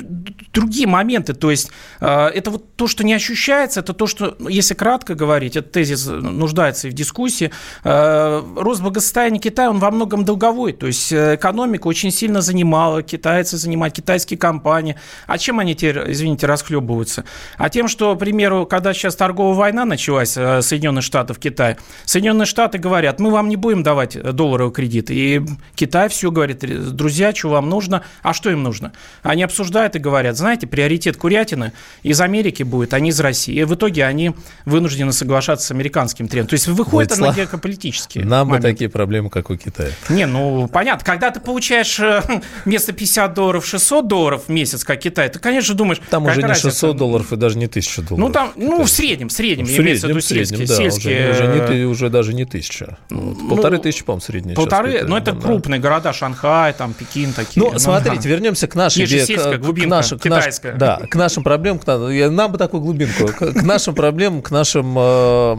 другие 0.51 0.87
моменты, 0.87 1.33
то 1.33 1.51
есть 1.51 1.71
э, 2.01 2.07
это 2.07 2.51
вот 2.51 2.75
то, 2.75 2.87
что 2.87 3.03
не 3.03 3.13
ощущается, 3.13 3.79
это 3.79 3.93
то, 3.93 4.07
что, 4.07 4.18
если 4.47 4.73
кратко 4.73 5.15
говорить, 5.15 5.55
этот 5.55 5.71
тезис 5.71 6.05
нуждается 6.07 6.87
и 6.87 6.91
в 6.91 6.93
дискуссии, 6.93 7.51
э, 7.83 8.43
рост 8.55 8.81
благосостояния 8.81 9.39
Китая, 9.39 9.69
он 9.69 9.79
во 9.79 9.91
многом 9.91 10.25
долговой, 10.25 10.73
то 10.73 10.87
есть 10.87 11.11
экономика 11.11 11.87
очень 11.87 12.11
сильно 12.11 12.41
занимала 12.41 13.03
китайцы 13.03 13.57
занимать, 13.57 13.93
китайские 13.93 14.37
компании. 14.37 14.95
А 15.27 15.37
чем 15.37 15.59
они 15.59 15.75
теперь, 15.75 16.11
извините, 16.11 16.47
расхлебываются? 16.47 17.25
А 17.57 17.69
тем, 17.69 17.87
что, 17.87 18.15
к 18.15 18.19
примеру, 18.19 18.65
когда 18.65 18.93
сейчас 18.93 19.15
торговая 19.15 19.55
война 19.55 19.85
началась 19.85 20.37
э, 20.37 20.61
Соединенных 20.61 21.03
Штатов 21.03 21.39
Китай, 21.39 21.77
Соединенные 22.05 22.45
Штаты 22.45 22.77
говорят, 22.77 23.19
мы 23.19 23.31
вам 23.31 23.49
не 23.49 23.55
будем 23.55 23.83
давать 23.83 24.21
долларовый 24.21 24.73
кредит. 24.73 25.09
И 25.11 25.41
Китай 25.75 26.09
все 26.09 26.31
говорит, 26.31 26.59
друзья, 26.95 27.33
что 27.33 27.49
вам 27.49 27.69
нужно? 27.69 28.03
А 28.21 28.33
что 28.33 28.49
им 28.49 28.63
нужно? 28.63 28.93
Они 29.23 29.43
обсуждают 29.43 29.95
и 29.95 29.99
говорят, 29.99 30.37
знаете, 30.37 30.67
приоритет 30.67 31.17
курятины 31.17 31.73
из 32.03 32.21
Америки 32.21 32.63
будет, 32.63 32.93
а 32.93 32.99
не 32.99 33.09
из 33.09 33.19
России. 33.19 33.55
И 33.55 33.63
в 33.63 33.75
итоге 33.75 34.05
они 34.09 34.31
вынуждены 34.65 35.11
соглашаться 35.11 35.67
с 35.67 35.71
американским 35.71 36.27
трендом. 36.27 36.49
То 36.49 36.53
есть 36.55 36.67
выходит 36.67 37.11
Владислав, 37.11 37.37
на 37.37 37.43
геополитические 37.43 38.25
Нам 38.25 38.47
моменты. 38.47 38.67
бы 38.67 38.73
такие 38.73 38.89
проблемы, 38.89 39.29
как 39.29 39.49
у 39.49 39.57
Китая. 39.57 39.91
Не, 40.09 40.25
ну, 40.25 40.67
понятно. 40.67 41.05
Когда 41.05 41.31
ты 41.31 41.39
получаешь 41.39 41.99
э, 41.99 42.21
вместо 42.65 42.93
50 42.93 43.33
долларов 43.33 43.59
долларов, 43.59 43.65
600 43.65 44.07
долларов 44.07 44.43
в 44.47 44.49
месяц, 44.49 44.83
как 44.83 44.99
Китай, 44.99 45.29
ты, 45.29 45.39
конечно, 45.39 45.75
думаешь... 45.75 46.01
Там 46.09 46.25
уже 46.25 46.41
не 46.41 46.53
600 46.53 46.95
долларов 46.95 47.33
и 47.33 47.35
даже 47.35 47.57
не 47.57 47.65
1000 47.65 48.01
долларов. 48.03 48.27
Ну, 48.27 48.33
там, 48.33 48.51
ну, 48.55 48.83
в 48.83 48.89
среднем, 48.89 49.29
в 49.29 49.31
среднем, 49.31 49.65
в 49.65 49.77
имеется 49.77 50.07
в 50.07 50.09
виду 50.09 50.21
сельские. 50.21 50.67
Да, 50.67 50.75
сельские... 50.75 51.31
Уже, 51.31 51.43
уже, 51.43 51.75
не, 51.75 51.85
уже 51.85 52.09
даже 52.09 52.33
не 52.33 52.43
1000. 52.43 52.97
Ну, 53.09 53.35
полторы 53.49 53.79
тысячи, 53.79 54.03
по-моему, 54.03 54.21
средний 54.21 54.53
Полторы, 54.53 54.91
сейчас, 54.91 55.07
ну, 55.07 55.17
это 55.17 55.31
да. 55.31 55.41
крупные 55.41 55.79
города, 55.79 56.13
Шанхай, 56.13 56.73
там, 56.73 56.93
Пекин 56.93 57.33
такие. 57.33 57.63
Ну, 57.63 57.71
ну 57.71 57.79
смотрите, 57.79 58.23
да. 58.23 58.29
вернемся 58.29 58.67
к 58.67 58.75
нашей... 58.75 59.05
Есть 59.05 59.27
сельская 59.27 59.57
глубинка, 59.57 59.87
к, 59.87 59.91
нашим, 59.91 60.19
китайская. 60.19 60.71
К 60.71 60.79
наш, 60.79 60.79
да, 60.79 61.07
к 61.07 61.15
нашим 61.15 61.43
проблемам, 61.43 61.79
к, 61.79 62.29
нам 62.29 62.51
бы 62.51 62.57
такую 62.57 62.81
глубинку, 62.81 63.27
к, 63.27 63.53
к 63.53 63.63
нашим 63.63 63.95
проблем 63.99 64.41
к 64.41 64.49
нашим 64.49 64.97
э, 64.97 65.55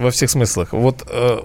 во 0.00 0.10
всех 0.10 0.30
смыслах. 0.30 0.72
Вот 0.72 1.02
э, 1.10 1.40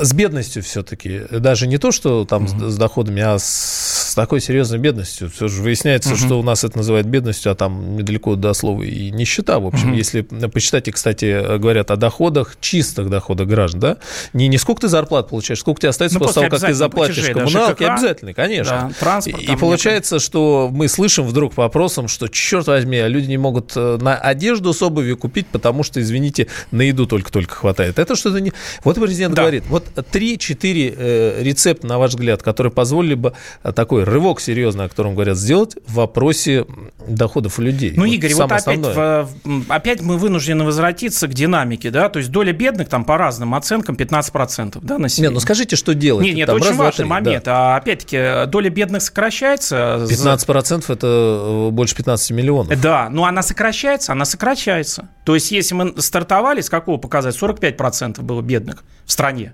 с 0.00 0.14
бедностью 0.14 0.62
все-таки, 0.62 1.24
даже 1.30 1.66
не 1.66 1.76
то, 1.76 1.92
что 1.92 2.24
там 2.24 2.44
mm-hmm. 2.44 2.70
с, 2.70 2.72
с 2.72 2.76
доходами, 2.78 3.20
а 3.20 3.38
с, 3.38 4.12
с 4.12 4.14
такой 4.14 4.40
серьезной 4.40 4.78
бедностью. 4.78 5.30
Все 5.30 5.48
же 5.48 5.60
выясняется, 5.60 6.14
mm-hmm. 6.14 6.26
что 6.26 6.40
у 6.40 6.42
нас 6.42 6.64
это 6.64 6.78
называют 6.78 7.06
бедностью, 7.06 7.52
а 7.52 7.54
там 7.54 7.98
недалеко 7.98 8.34
до 8.34 8.54
слова 8.54 8.82
и 8.82 9.10
нищета. 9.10 9.58
В 9.58 9.66
общем, 9.66 9.92
mm-hmm. 9.92 9.96
если 9.96 10.22
почитать, 10.22 10.88
и, 10.88 10.90
кстати, 10.90 11.58
говорят 11.58 11.90
о 11.90 11.96
доходах, 11.96 12.56
чистых 12.60 13.10
доходах 13.10 13.46
граждан, 13.46 13.80
да, 13.80 13.96
не, 14.32 14.48
не 14.48 14.56
сколько 14.56 14.80
ты 14.80 14.88
зарплат 14.88 15.28
получаешь, 15.28 15.60
сколько 15.60 15.82
тебе 15.82 15.90
остается 15.90 16.18
ну, 16.18 16.24
после 16.24 16.48
того, 16.48 16.48
как 16.48 16.60
ты 16.66 16.72
заплатишь 16.72 17.16
платишь 17.16 17.34
коммуналки, 17.34 17.82
да, 17.82 17.92
обязательно, 17.92 18.32
конечно. 18.32 18.88
Да, 18.88 18.94
транспорт. 18.98 19.42
И, 19.42 19.54
получается, 19.56 20.18
что 20.18 20.70
мы 20.72 20.88
слышим 20.88 21.26
вдруг 21.26 21.52
по 21.52 21.66
опросам, 21.66 22.08
что, 22.08 22.28
черт 22.28 22.68
возьми, 22.68 22.96
а 22.96 23.08
люди 23.08 23.26
не 23.26 23.36
могут 23.36 23.72
э, 23.76 23.98
на 24.00 24.16
одежду 24.16 24.72
с 24.72 24.80
обувью 24.80 25.15
купить, 25.16 25.46
потому 25.46 25.82
что, 25.82 26.00
извините, 26.00 26.46
на 26.70 26.82
еду 26.82 27.06
только-только 27.06 27.54
хватает. 27.54 27.98
Это 27.98 28.16
что-то 28.16 28.40
не... 28.40 28.52
Вот 28.84 28.96
президент 28.96 29.34
да. 29.34 29.42
говорит, 29.42 29.64
вот 29.68 29.86
3-4 29.94 30.94
э, 30.96 31.42
рецепта, 31.42 31.86
на 31.86 31.98
ваш 31.98 32.10
взгляд, 32.10 32.42
которые 32.42 32.72
позволили 32.72 33.14
бы 33.14 33.32
э, 33.62 33.72
такой 33.72 34.04
рывок 34.04 34.40
серьезный, 34.40 34.84
о 34.84 34.88
котором 34.88 35.14
говорят, 35.14 35.36
сделать 35.36 35.76
в 35.86 35.94
вопросе 35.94 36.66
доходов 37.08 37.58
людей. 37.58 37.92
Ну, 37.96 38.04
вот 38.04 38.12
Игорь, 38.12 38.34
вот 38.34 38.52
опять, 38.52 38.78
в, 38.78 39.28
опять 39.68 40.00
мы 40.00 40.18
вынуждены 40.18 40.64
возвратиться 40.64 41.28
к 41.28 41.34
динамике, 41.34 41.90
да, 41.90 42.08
то 42.08 42.18
есть 42.18 42.30
доля 42.30 42.52
бедных 42.52 42.88
там 42.88 43.04
по 43.04 43.16
разным 43.16 43.54
оценкам 43.54 43.96
15%, 43.96 44.78
да, 44.82 44.98
населения. 44.98 45.28
Нет, 45.28 45.34
ну 45.34 45.40
скажите, 45.40 45.76
что 45.76 45.94
делать? 45.94 46.24
Нет, 46.24 46.36
нет, 46.36 46.46
там, 46.46 46.56
это 46.56 46.66
очень 46.66 46.76
важный 46.76 47.06
момент. 47.06 47.44
Да. 47.44 47.74
А 47.74 47.76
опять-таки, 47.76 48.46
доля 48.46 48.70
бедных 48.70 49.02
сокращается. 49.02 50.06
15% 50.08 50.84
это 50.88 51.06
э, 51.06 51.70
больше 51.70 51.96
15 51.96 52.30
миллионов. 52.32 52.80
Да, 52.80 53.08
но 53.10 53.24
она 53.24 53.42
сокращается, 53.42 54.12
она 54.12 54.24
сокращается. 54.24 55.08
То 55.24 55.34
есть, 55.34 55.50
если 55.50 55.74
мы 55.74 55.94
стартовали, 56.00 56.60
с 56.60 56.70
какого 56.70 56.98
показать? 56.98 57.36
45% 57.40 58.22
было 58.22 58.42
бедных 58.42 58.84
в 59.04 59.12
стране 59.12 59.52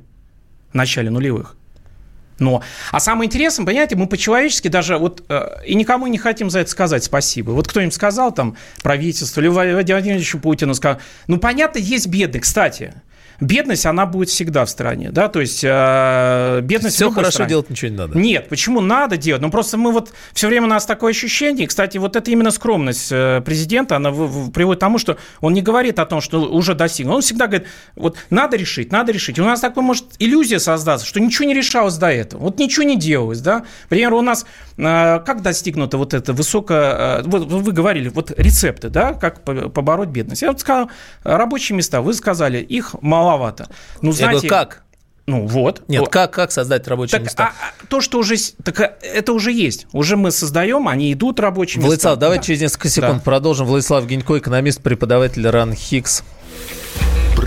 в 0.73 0.75
начале 0.75 1.11
нулевых. 1.11 1.57
Но, 2.43 2.63
а 2.91 3.01
самое 3.01 3.29
интересное, 3.29 3.65
понимаете, 3.65 3.97
мы 3.97 4.07
по-человечески 4.07 4.69
даже 4.69 4.99
вот 4.99 5.25
э, 5.29 5.65
и 5.67 5.75
никому 5.75 6.07
не 6.09 6.19
хотим 6.19 6.51
за 6.51 6.61
это 6.61 6.71
сказать 6.71 7.05
спасибо. 7.05 7.53
Вот 7.53 7.69
кто-нибудь 7.69 7.95
сказал 7.95 8.33
там 8.33 8.57
правительство 8.83 9.41
или 9.41 9.49
Владимир 9.49 9.77
Владимировичу 9.77 10.39
Путину 10.39 10.75
сказал, 10.75 11.01
ну 11.29 11.39
понятно, 11.39 11.79
есть 11.79 12.09
бедные, 12.09 12.41
кстати 12.41 12.95
бедность, 13.43 13.87
она 13.87 14.07
будет 14.07 14.29
всегда 14.29 14.65
в 14.65 14.71
стране, 14.71 15.11
да, 15.11 15.29
то 15.29 15.41
есть 15.41 15.63
э, 15.65 16.61
бедность 16.63 16.97
Все 16.97 17.11
хорошо 17.11 17.33
стране. 17.33 17.51
делать 17.51 17.71
ничего 17.71 17.91
не 17.91 17.97
надо. 17.97 18.19
Нет, 18.19 18.49
почему 18.49 18.81
надо 18.81 19.17
делать? 19.17 19.43
Ну, 19.43 19.51
просто 19.51 19.77
мы 19.77 19.93
вот 19.93 20.13
все 20.33 20.47
время 20.49 20.67
у 20.67 20.71
нас 20.71 20.87
такое 20.87 21.11
ощущение, 21.11 21.67
кстати, 21.67 21.99
вот 21.99 22.15
это 22.17 22.31
именно 22.31 22.53
скромность 22.53 23.09
э, 23.11 23.43
президента, 23.45 23.97
она 23.97 24.11
приводит 24.13 24.79
к 24.79 24.81
тому, 24.81 24.99
что 24.99 25.19
он 25.41 25.53
не 25.53 25.63
говорит 25.63 25.99
о 25.99 26.07
том, 26.07 26.21
что 26.21 26.41
уже 26.41 26.75
достигнул, 26.75 27.17
он 27.17 27.23
всегда 27.23 27.49
говорит, 27.49 27.67
вот 27.97 28.17
надо 28.31 28.57
решить, 28.57 28.93
надо 28.93 29.13
решить. 29.13 29.39
И 29.39 29.41
у 29.41 29.45
нас 29.45 29.61
такой 29.61 29.83
может 29.83 30.05
иллюзия 30.19 30.61
создаться, 30.61 31.05
что 31.05 31.21
ничего 31.21 31.47
не 31.47 31.55
решалось 31.55 31.97
до 31.97 32.11
этого, 32.13 32.43
вот 32.43 32.59
ничего 32.59 32.85
не 32.85 32.97
делалось, 32.97 33.41
да. 33.41 33.65
Например, 33.91 34.15
у 34.15 34.23
нас 34.23 34.47
как 34.77 35.43
достигнуто 35.43 35.99
вот 35.99 36.15
это 36.15 36.33
высокое, 36.33 37.21
э, 37.21 37.23
вот 37.25 37.47
вы 37.47 37.73
говорили, 37.73 38.09
вот 38.09 38.31
рецепты, 38.37 38.89
да, 38.89 39.15
как 39.15 39.43
побороть 39.43 40.11
бедность. 40.11 40.43
Я 40.43 40.49
вот 40.49 40.61
сказал, 40.61 40.91
рабочие 41.25 41.77
места, 41.77 42.01
вы 42.01 42.15
сказали, 42.15 42.59
их 42.59 42.95
мало 43.01 43.33
маловато. 43.33 43.69
Ну, 44.01 44.13
знаете, 44.13 44.47
Я 44.47 44.49
говорю, 44.49 44.49
как? 44.49 44.83
Ну 45.27 45.47
вот. 45.47 45.83
Нет, 45.89 46.09
как, 46.09 46.33
как 46.33 46.51
создать 46.51 46.87
рабочие 46.89 47.19
так, 47.19 47.23
места? 47.23 47.45
А, 47.45 47.49
а, 47.49 47.87
то, 47.87 48.01
что 48.01 48.19
уже... 48.19 48.35
Так 48.65 48.81
а, 48.81 48.97
это 49.03 49.33
уже 49.33 49.53
есть. 49.53 49.87
Уже 49.93 50.17
мы 50.17 50.33
создаем, 50.33 50.89
они 50.89 51.13
идут 51.13 51.39
рабочие 51.39 51.81
Владислав, 51.81 51.93
места. 51.93 52.09
Владислав, 52.09 52.19
давайте 52.19 52.43
да. 52.43 52.47
через 52.47 52.61
несколько 52.61 52.89
секунд 52.89 53.15
да. 53.19 53.21
продолжим. 53.21 53.67
Владислав 53.67 54.05
Гинько, 54.07 54.39
экономист, 54.39 54.83
преподаватель 54.83 55.49
РАН 55.49 55.75
Хикс. 55.75 56.25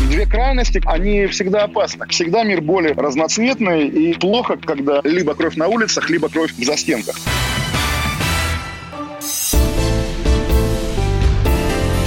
Две 0.00 0.26
крайности, 0.26 0.80
они 0.86 1.26
всегда 1.26 1.64
опасны. 1.64 2.06
Всегда 2.08 2.44
мир 2.44 2.60
более 2.60 2.92
разноцветный 2.94 3.88
и 3.88 4.14
плохо, 4.14 4.56
когда 4.56 5.00
либо 5.04 5.34
кровь 5.34 5.56
на 5.56 5.68
улицах, 5.68 6.08
либо 6.08 6.28
кровь 6.28 6.52
в 6.52 6.64
застенках. 6.64 7.16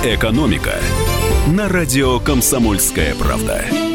«Экономика» 0.03 0.79
на 1.47 1.69
радио 1.69 2.19
«Комсомольская 2.19 3.13
правда». 3.13 3.90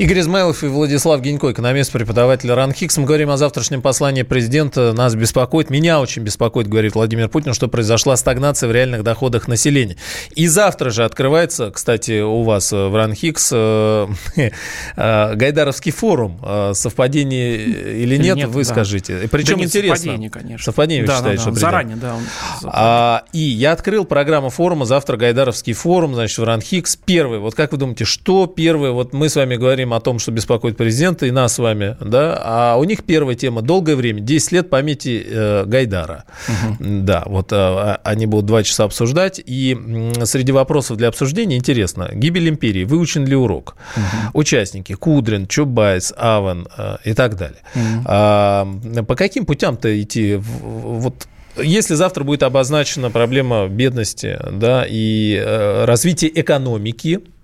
Игорь 0.00 0.20
Измайлов 0.20 0.64
и 0.64 0.66
Владислав 0.66 1.20
Гинько, 1.20 1.52
экономист, 1.52 1.92
преподаватель 1.92 2.50
РАНХИКС. 2.50 2.96
Мы 2.96 3.04
говорим 3.04 3.28
о 3.28 3.36
завтрашнем 3.36 3.82
послании 3.82 4.22
президента. 4.22 4.94
Нас 4.94 5.14
беспокоит, 5.14 5.68
меня 5.68 6.00
очень 6.00 6.22
беспокоит, 6.22 6.68
говорит 6.68 6.94
Владимир 6.94 7.28
Путин, 7.28 7.52
что 7.52 7.68
произошла 7.68 8.16
стагнация 8.16 8.66
в 8.70 8.72
реальных 8.72 9.02
доходах 9.02 9.46
населения. 9.46 9.98
И 10.34 10.46
завтра 10.46 10.88
же 10.88 11.04
открывается, 11.04 11.70
кстати, 11.70 12.22
у 12.22 12.44
вас 12.44 12.72
в 12.72 12.96
РАНХИКС 12.96 13.50
э, 13.52 14.06
э, 14.96 15.34
Гайдаровский 15.34 15.92
форум. 15.92 16.40
Э, 16.42 16.72
совпадение 16.72 17.58
или 17.58 18.16
нет, 18.16 18.38
нет 18.38 18.48
вы 18.48 18.64
да. 18.64 18.70
скажите. 18.70 19.28
Причем 19.30 19.58
да 19.58 19.64
интересно. 19.64 19.96
Совпадение, 19.96 20.30
конечно. 20.30 20.64
Совпадение, 20.64 21.06
да, 21.06 21.16
считаете, 21.18 21.44
да, 21.44 21.50
да. 21.50 21.60
Заранее, 21.60 21.96
да. 21.96 22.14
Он... 22.14 22.22
А, 22.64 23.24
и 23.34 23.40
я 23.40 23.72
открыл 23.72 24.06
программу 24.06 24.48
форума. 24.48 24.86
Завтра 24.86 25.18
Гайдаровский 25.18 25.74
форум, 25.74 26.14
значит, 26.14 26.38
в 26.38 26.44
РАНХИКС. 26.44 26.96
Первый. 27.04 27.38
Вот 27.38 27.54
как 27.54 27.72
вы 27.72 27.76
думаете, 27.76 28.06
что 28.06 28.46
первое? 28.46 28.92
Вот 28.92 29.12
мы 29.12 29.28
с 29.28 29.36
вами 29.36 29.56
говорим 29.56 29.89
говорим 29.90 29.94
о 29.94 30.00
том, 30.00 30.18
что 30.18 30.32
беспокоит 30.32 30.76
президента 30.76 31.26
и 31.26 31.30
нас 31.30 31.54
с 31.54 31.58
вами, 31.58 31.96
да, 32.00 32.40
а 32.42 32.76
у 32.76 32.84
них 32.84 33.04
первая 33.04 33.34
тема 33.34 33.62
долгое 33.62 33.96
время, 33.96 34.20
10 34.20 34.52
лет 34.52 34.70
памяти 34.70 35.26
э, 35.26 35.64
Гайдара. 35.66 36.24
Угу. 36.48 36.76
Да, 37.02 37.22
вот 37.26 37.52
э, 37.52 37.98
они 38.04 38.26
будут 38.26 38.46
два 38.46 38.62
часа 38.62 38.84
обсуждать, 38.84 39.40
и 39.44 39.76
э, 39.76 40.24
среди 40.24 40.52
вопросов 40.52 40.96
для 40.96 41.08
обсуждения 41.08 41.56
интересно, 41.56 42.10
гибель 42.12 42.48
империи, 42.48 42.84
выучен 42.84 43.26
ли 43.26 43.34
урок, 43.34 43.76
угу. 43.96 44.40
участники, 44.40 44.94
Кудрин, 44.94 45.46
Чубайс, 45.46 46.12
Аван 46.16 46.68
э, 46.76 46.96
и 47.04 47.14
так 47.14 47.36
далее. 47.36 47.60
Угу. 47.74 48.04
А, 48.06 48.68
по 49.06 49.14
каким 49.14 49.46
путям-то 49.46 49.88
идти? 50.00 50.36
Вот 50.36 51.26
если 51.56 51.94
завтра 51.94 52.24
будет 52.24 52.42
обозначена 52.42 53.10
проблема 53.10 53.66
бедности 53.66 54.38
да, 54.52 54.86
и 54.88 55.34
э, 55.34 55.84
развития 55.84 56.30
экономики, 56.32 57.20
а, 57.20 57.39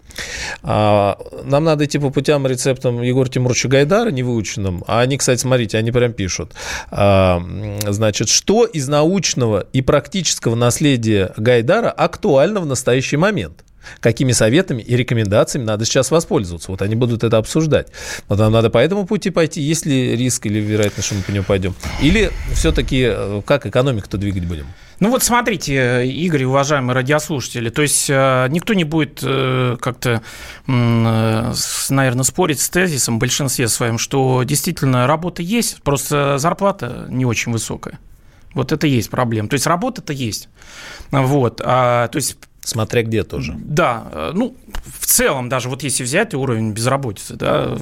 нам 0.62 1.64
надо 1.64 1.84
идти 1.84 1.98
по 1.98 2.10
путям 2.10 2.46
рецептам 2.46 3.02
Егора 3.02 3.28
Тимуровича 3.28 3.68
Гайдара, 3.68 4.10
невыученным. 4.10 4.84
А 4.86 5.00
они, 5.00 5.16
кстати, 5.16 5.40
смотрите, 5.40 5.78
они 5.78 5.92
прям 5.92 6.12
пишут. 6.12 6.52
А, 6.90 7.42
значит, 7.86 8.28
что 8.28 8.64
из 8.64 8.88
научного 8.88 9.66
и 9.72 9.82
практического 9.82 10.54
наследия 10.54 11.32
Гайдара 11.36 11.90
актуально 11.90 12.60
в 12.60 12.66
настоящий 12.66 13.16
момент? 13.16 13.62
какими 14.00 14.32
советами 14.32 14.82
и 14.82 14.96
рекомендациями 14.96 15.64
надо 15.64 15.84
сейчас 15.84 16.10
воспользоваться. 16.10 16.70
Вот 16.70 16.82
они 16.82 16.94
будут 16.94 17.24
это 17.24 17.38
обсуждать. 17.38 17.88
Вот 18.28 18.38
нам 18.38 18.52
надо 18.52 18.70
по 18.70 18.78
этому 18.78 19.06
пути 19.06 19.30
пойти, 19.30 19.60
есть 19.60 19.86
ли 19.86 20.16
риск 20.16 20.46
или 20.46 20.58
вероятность, 20.58 21.06
что 21.06 21.14
мы 21.14 21.22
по 21.22 21.30
нему 21.30 21.44
пойдем. 21.44 21.74
Или 22.02 22.30
все-таки 22.52 23.06
э, 23.08 23.42
как 23.44 23.66
экономику-то 23.66 24.18
двигать 24.18 24.44
будем? 24.44 24.66
Ну 24.98 25.10
вот 25.10 25.22
смотрите, 25.22 26.06
Игорь, 26.06 26.44
уважаемые 26.44 26.94
радиослушатели, 26.94 27.68
то 27.68 27.82
есть 27.82 28.08
э, 28.08 28.46
никто 28.48 28.72
не 28.72 28.84
будет 28.84 29.20
э, 29.22 29.76
как-то, 29.78 30.22
наверное, 30.66 32.22
спорить 32.22 32.60
с 32.60 32.70
тезисом 32.70 33.16
в 33.16 33.18
большинстве 33.18 33.68
своем, 33.68 33.98
что 33.98 34.42
действительно 34.44 35.06
работа 35.06 35.42
есть, 35.42 35.82
просто 35.82 36.38
зарплата 36.38 37.06
не 37.10 37.26
очень 37.26 37.52
высокая. 37.52 37.98
Вот 38.54 38.72
это 38.72 38.86
есть 38.86 39.10
проблема. 39.10 39.48
То 39.48 39.54
есть 39.54 39.66
работа-то 39.66 40.14
есть. 40.14 40.48
Вот. 41.10 41.60
А, 41.62 42.08
то 42.08 42.16
есть 42.16 42.38
Смотря 42.66 43.04
где 43.04 43.22
тоже. 43.22 43.54
Да, 43.58 44.08
э, 44.10 44.32
ну, 44.34 44.56
в 44.98 45.06
целом, 45.06 45.48
даже 45.48 45.68
вот 45.68 45.84
если 45.84 46.02
взять 46.02 46.34
уровень 46.34 46.72
безработицы, 46.72 47.34
да, 47.34 47.78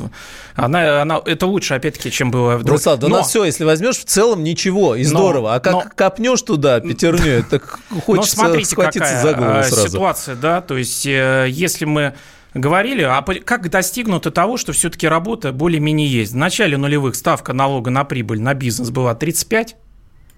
она, 0.57 1.01
она, 1.01 1.23
это 1.25 1.47
лучше, 1.47 1.73
опять-таки, 1.73 2.11
чем 2.11 2.31
было 2.31 2.59
вдруг. 2.59 2.77
Руслан, 2.77 2.99
да 2.99 3.09
но... 3.09 3.15
у 3.15 3.19
нас 3.21 3.31
все, 3.31 3.45
если 3.45 3.65
возьмешь, 3.65 3.97
в 3.97 4.05
целом 4.05 4.45
ничего, 4.45 4.95
и 4.95 5.05
здорово. 5.05 5.49
Но, 5.49 5.55
а 5.55 5.61
как 5.61 5.73
но... 5.73 5.85
копнешь 5.97 6.43
туда 6.43 6.81
пятерню, 6.81 7.43
так 7.51 7.79
хочется 8.05 8.37
но 8.37 8.43
смотрите, 8.45 8.69
схватиться 8.69 9.23
за 9.23 9.33
голову 9.33 9.53
э, 9.53 9.63
сразу. 9.65 9.89
ситуация, 9.89 10.35
да, 10.35 10.61
то 10.61 10.77
есть 10.77 11.07
э, 11.07 11.47
если 11.49 11.87
мы 11.87 12.13
говорили, 12.53 13.05
а 13.05 13.23
как 13.23 13.71
достигнуто 13.71 14.31
того, 14.31 14.59
что 14.59 14.75
все-таки 14.75 15.09
работа 15.09 15.53
более-менее 15.53 16.13
есть. 16.13 16.33
В 16.33 16.37
начале 16.37 16.77
нулевых 16.77 17.15
ставка 17.15 17.55
налога 17.55 17.91
на 17.91 18.05
прибыль 18.05 18.43
на 18.43 18.53
бизнес 18.53 18.91
была 18.91 19.15
35, 19.15 19.77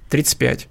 35 0.09 0.69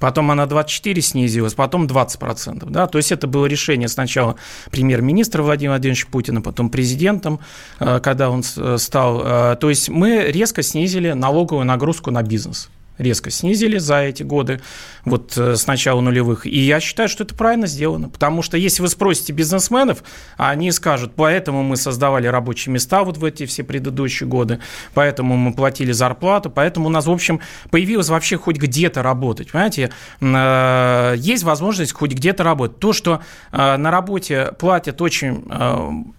потом 0.00 0.30
она 0.30 0.46
24 0.46 1.02
снизилась, 1.02 1.54
потом 1.54 1.86
20%. 1.86 2.70
Да? 2.70 2.86
То 2.86 2.98
есть 2.98 3.12
это 3.12 3.26
было 3.26 3.46
решение 3.46 3.88
сначала 3.88 4.36
премьер-министра 4.70 5.42
Владимира 5.42 5.74
Владимировича 5.74 6.08
Путина, 6.10 6.40
потом 6.40 6.70
президентом, 6.70 7.40
э, 7.80 8.00
когда 8.00 8.30
он 8.30 8.42
э, 8.56 8.76
стал. 8.78 9.22
Э, 9.24 9.56
то 9.60 9.68
есть 9.68 9.88
мы 9.88 10.24
резко 10.28 10.62
снизили 10.62 11.12
налоговую 11.12 11.64
нагрузку 11.64 12.10
на 12.10 12.22
бизнес 12.22 12.70
резко 12.98 13.30
снизили 13.30 13.78
за 13.78 14.02
эти 14.02 14.22
годы, 14.22 14.60
вот 15.04 15.36
э, 15.36 15.56
с 15.56 15.66
начала 15.66 16.00
нулевых. 16.00 16.46
И 16.46 16.58
я 16.58 16.80
считаю, 16.80 17.08
что 17.08 17.24
это 17.24 17.34
правильно 17.34 17.66
сделано, 17.66 18.08
потому 18.08 18.42
что 18.42 18.56
если 18.56 18.82
вы 18.82 18.88
спросите 18.88 19.32
бизнесменов, 19.32 20.02
они 20.36 20.70
скажут, 20.72 21.12
поэтому 21.16 21.62
мы 21.62 21.76
создавали 21.76 22.26
рабочие 22.26 22.72
места 22.72 23.04
вот 23.04 23.16
в 23.16 23.24
эти 23.24 23.46
все 23.46 23.64
предыдущие 23.64 24.28
годы, 24.28 24.60
поэтому 24.94 25.36
мы 25.36 25.54
платили 25.54 25.92
зарплату, 25.92 26.50
поэтому 26.50 26.88
у 26.88 26.90
нас, 26.90 27.06
в 27.06 27.10
общем, 27.10 27.40
появилось 27.70 28.08
вообще 28.08 28.36
хоть 28.36 28.56
где-то 28.56 29.02
работать, 29.02 29.52
понимаете? 29.52 29.90
Э, 30.20 31.14
есть 31.16 31.44
возможность 31.44 31.92
хоть 31.92 32.12
где-то 32.12 32.44
работать. 32.44 32.78
То, 32.78 32.92
что 32.92 33.22
э, 33.52 33.76
на 33.76 33.90
работе 33.90 34.52
платят 34.58 35.00
очень 35.00 35.44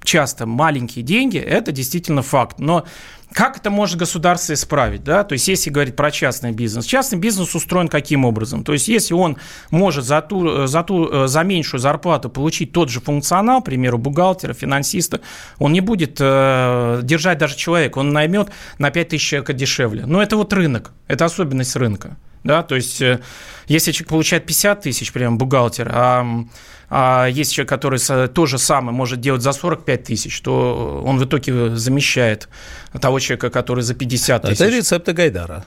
часто 0.03 0.45
маленькие 0.45 1.03
деньги, 1.03 1.37
это 1.37 1.71
действительно 1.71 2.21
факт. 2.21 2.59
Но 2.59 2.85
как 3.33 3.57
это 3.57 3.69
может 3.69 3.97
государство 3.97 4.53
исправить? 4.53 5.03
Да? 5.03 5.23
То 5.23 5.33
есть, 5.33 5.47
если 5.47 5.69
говорить 5.69 5.95
про 5.95 6.11
частный 6.11 6.51
бизнес. 6.51 6.85
Частный 6.85 7.19
бизнес 7.19 7.53
устроен 7.55 7.87
каким 7.87 8.25
образом? 8.25 8.63
То 8.63 8.73
есть, 8.73 8.87
если 8.87 9.13
он 9.13 9.37
может 9.69 10.05
за, 10.05 10.21
ту, 10.21 10.65
за, 10.65 10.83
ту, 10.83 11.27
за 11.27 11.43
меньшую 11.43 11.79
зарплату 11.79 12.29
получить 12.29 12.71
тот 12.71 12.89
же 12.89 12.99
функционал, 12.99 13.61
к 13.61 13.65
примеру, 13.65 13.97
бухгалтера, 13.97 14.53
финансиста, 14.53 15.21
он 15.57 15.73
не 15.73 15.81
будет 15.81 16.17
э, 16.19 17.01
держать 17.03 17.37
даже 17.37 17.55
человека, 17.55 17.99
он 17.99 18.11
наймет 18.11 18.49
на 18.77 18.89
5 18.89 19.09
тысяч 19.09 19.27
человека 19.27 19.53
дешевле. 19.53 20.05
Но 20.05 20.21
это 20.21 20.35
вот 20.35 20.51
рынок, 20.53 20.91
это 21.07 21.25
особенность 21.25 21.75
рынка. 21.75 22.17
Да? 22.43 22.63
То 22.63 22.75
есть, 22.75 23.01
э, 23.01 23.19
если 23.67 23.91
человек 23.91 24.09
получает 24.09 24.45
50 24.45 24.81
тысяч, 24.81 25.11
прям 25.11 25.37
бухгалтер, 25.37 25.89
а 25.93 26.45
а 26.89 27.27
есть 27.27 27.53
человек, 27.53 27.69
который 27.69 27.99
то 28.29 28.45
же 28.47 28.57
самое 28.57 28.95
может 28.95 29.21
делать 29.21 29.43
за 29.43 29.51
45 29.51 30.03
тысяч, 30.03 30.41
то 30.41 31.03
он 31.05 31.19
в 31.19 31.25
итоге 31.25 31.75
замещает 31.75 32.49
того 32.99 33.19
человека, 33.19 33.51
который 33.51 33.83
за 33.83 33.93
50 33.93 34.41
тысяч. 34.41 34.55
Это 34.55 34.69
рецепты 34.69 35.13
Гайдара. 35.13 35.65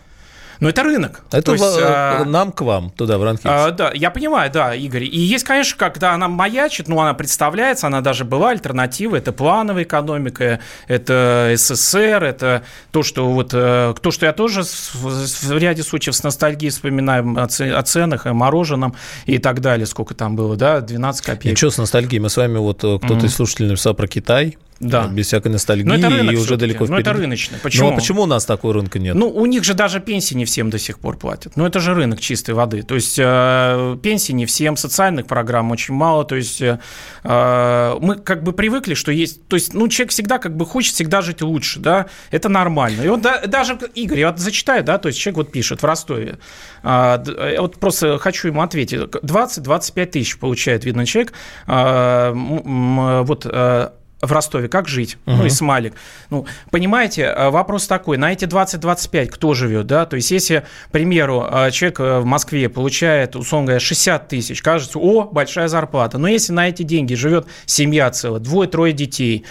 Но 0.62 0.69
это 0.69 0.85
рынок. 0.85 1.23
Это 1.33 1.42
То 1.42 1.52
есть, 1.54 1.78
а, 1.83 2.25
нам 2.25 2.52
к 2.52 2.61
вам 2.61 2.90
туда, 2.90 3.19
в 3.19 3.25
Ранхикс. 3.25 3.45
А, 3.47 3.73
да, 3.73 3.90
я 3.92 4.12
понимаю, 4.12 4.49
да, 4.49 4.76
Игорь. 4.76 5.02
И 5.02 5.19
есть, 5.19 5.45
конечно, 5.45 5.76
когда 5.76 6.12
она 6.12 6.28
маячит, 6.28 6.87
ну, 6.87 7.00
она 7.00 7.14
представляется, 7.14 7.88
она 7.88 8.00
даже 8.00 8.25
была 8.25 8.50
альтернатива, 8.50 9.16
это 9.16 9.33
плановая 9.33 9.83
экономика, 9.83 10.61
это 10.87 11.52
СССР, 11.57 12.23
это 12.23 12.62
то, 12.92 13.02
что 13.02 13.28
вот, 13.28 13.50
э, 13.52 13.92
то, 14.00 14.11
что 14.12 14.26
я 14.26 14.33
тоже 14.33 14.62
в 14.62 15.59
ряде 15.59 15.83
случаев 15.83 16.14
с 16.14 16.23
ностальгией 16.23 16.71
вспоминаю 16.71 17.37
о, 17.37 17.83
ценах, 17.83 18.26
о 18.26 18.33
мороженом 18.33 18.95
и 19.26 19.38
так 19.38 19.61
далее, 19.61 19.87
сколько 19.87 20.14
там 20.14 20.37
было, 20.37 20.54
да, 20.54 20.81
12 20.81 21.26
копеек. 21.26 21.54
И 21.54 21.57
что 21.57 21.71
с 21.71 21.78
ностальгией? 21.78 22.21
Мы 22.21 22.31
с 22.31 22.37
вами, 22.37 22.59
вот 22.59 22.78
кто-то 22.78 23.07
mm-hmm. 23.07 23.26
из 23.26 23.35
слушателей 23.35 23.69
написал 23.71 23.95
про 23.95 24.07
Китай, 24.07 24.57
да. 24.82 25.06
без 25.06 25.26
всякой 25.26 25.52
ностальгии 25.52 25.86
Но 25.86 25.94
это 25.94 26.10
рынок 26.10 26.34
и 26.34 26.36
уже 26.36 26.56
далеко 26.56 26.84
впереди. 26.84 26.92
Но 26.92 26.98
это 26.98 27.12
рыночный. 27.12 27.58
Почему? 27.62 27.88
Ну, 27.88 27.92
а 27.92 27.96
почему 27.96 28.22
у 28.22 28.26
нас 28.26 28.44
такого 28.44 28.74
рынка 28.74 28.98
нет? 28.98 29.14
Ну, 29.14 29.28
у 29.28 29.46
них 29.46 29.64
же 29.64 29.74
даже 29.74 30.00
пенсии 30.00 30.34
не 30.34 30.44
всем 30.44 30.70
до 30.70 30.78
сих 30.78 30.98
пор 30.98 31.16
платят. 31.16 31.56
Ну, 31.56 31.64
это 31.64 31.80
же 31.80 31.94
рынок 31.94 32.20
чистой 32.20 32.54
воды. 32.54 32.82
То 32.82 32.94
есть, 32.94 33.18
э, 33.18 33.96
пенсии 34.02 34.32
не 34.32 34.46
всем, 34.46 34.76
социальных 34.76 35.26
программ 35.26 35.70
очень 35.70 35.94
мало. 35.94 36.24
То 36.24 36.36
есть, 36.36 36.60
э, 36.60 36.78
э, 37.22 37.96
мы 38.00 38.16
как 38.16 38.42
бы 38.42 38.52
привыкли, 38.52 38.94
что 38.94 39.12
есть... 39.12 39.46
То 39.46 39.56
есть, 39.56 39.72
ну, 39.72 39.88
человек 39.88 40.10
всегда 40.10 40.38
как 40.38 40.56
бы 40.56 40.66
хочет 40.66 40.94
всегда 40.94 41.22
жить 41.22 41.42
лучше, 41.42 41.78
да? 41.80 42.06
Это 42.30 42.48
нормально. 42.48 43.02
И 43.02 43.08
вот 43.08 43.22
да, 43.22 43.42
даже, 43.46 43.78
Игорь, 43.94 44.20
я 44.20 44.30
вот 44.30 44.40
зачитаю, 44.40 44.82
да, 44.82 44.98
то 44.98 45.08
есть, 45.08 45.18
человек 45.18 45.36
вот 45.36 45.52
пишет 45.52 45.82
в 45.82 45.86
Ростове. 45.86 46.38
Э, 46.82 47.18
я 47.54 47.60
вот 47.60 47.78
просто 47.78 48.18
хочу 48.18 48.48
ему 48.48 48.62
ответить. 48.62 48.98
20-25 48.98 50.06
тысяч 50.06 50.38
получает, 50.38 50.84
видно, 50.84 51.06
человек. 51.06 51.32
Э, 51.66 52.32
вот 52.34 53.46
э, 53.46 53.90
в 54.23 54.31
Ростове, 54.31 54.69
как 54.69 54.88
жить? 54.88 55.19
Угу. 55.26 55.37
Ну, 55.37 55.47
и 55.47 55.50
смайлик. 55.50 55.95
Ну, 56.31 56.47
понимаете, 56.71 57.23
э, 57.23 57.50
вопрос 57.50 57.88
такой, 57.88 58.17
на 58.17 58.33
эти 58.33 58.45
20-25 58.45 59.26
кто 59.26 59.52
живет, 59.52 59.87
да? 59.87 60.07
То 60.07 60.17
есть, 60.17 60.31
если, 60.31 60.64
к 60.88 60.91
примеру, 60.93 61.47
э, 61.50 61.71
человек 61.73 62.00
э, 62.00 62.19
в 62.21 62.25
Москве 62.25 62.69
получает, 62.69 63.35
условно 63.35 63.67
говоря, 63.67 63.81
60 63.81 64.29
тысяч, 64.29 64.62
кажется, 64.62 65.00
о, 65.00 65.25
большая 65.25 65.67
зарплата. 65.67 66.19
Но 66.19 66.29
если 66.29 66.52
на 66.52 66.69
эти 66.69 66.85
деньги 66.85 67.14
живет 67.14 67.47
семья 67.67 68.11
целая, 68.11 68.41
двое-трое 68.41 68.93
детей, 68.93 69.45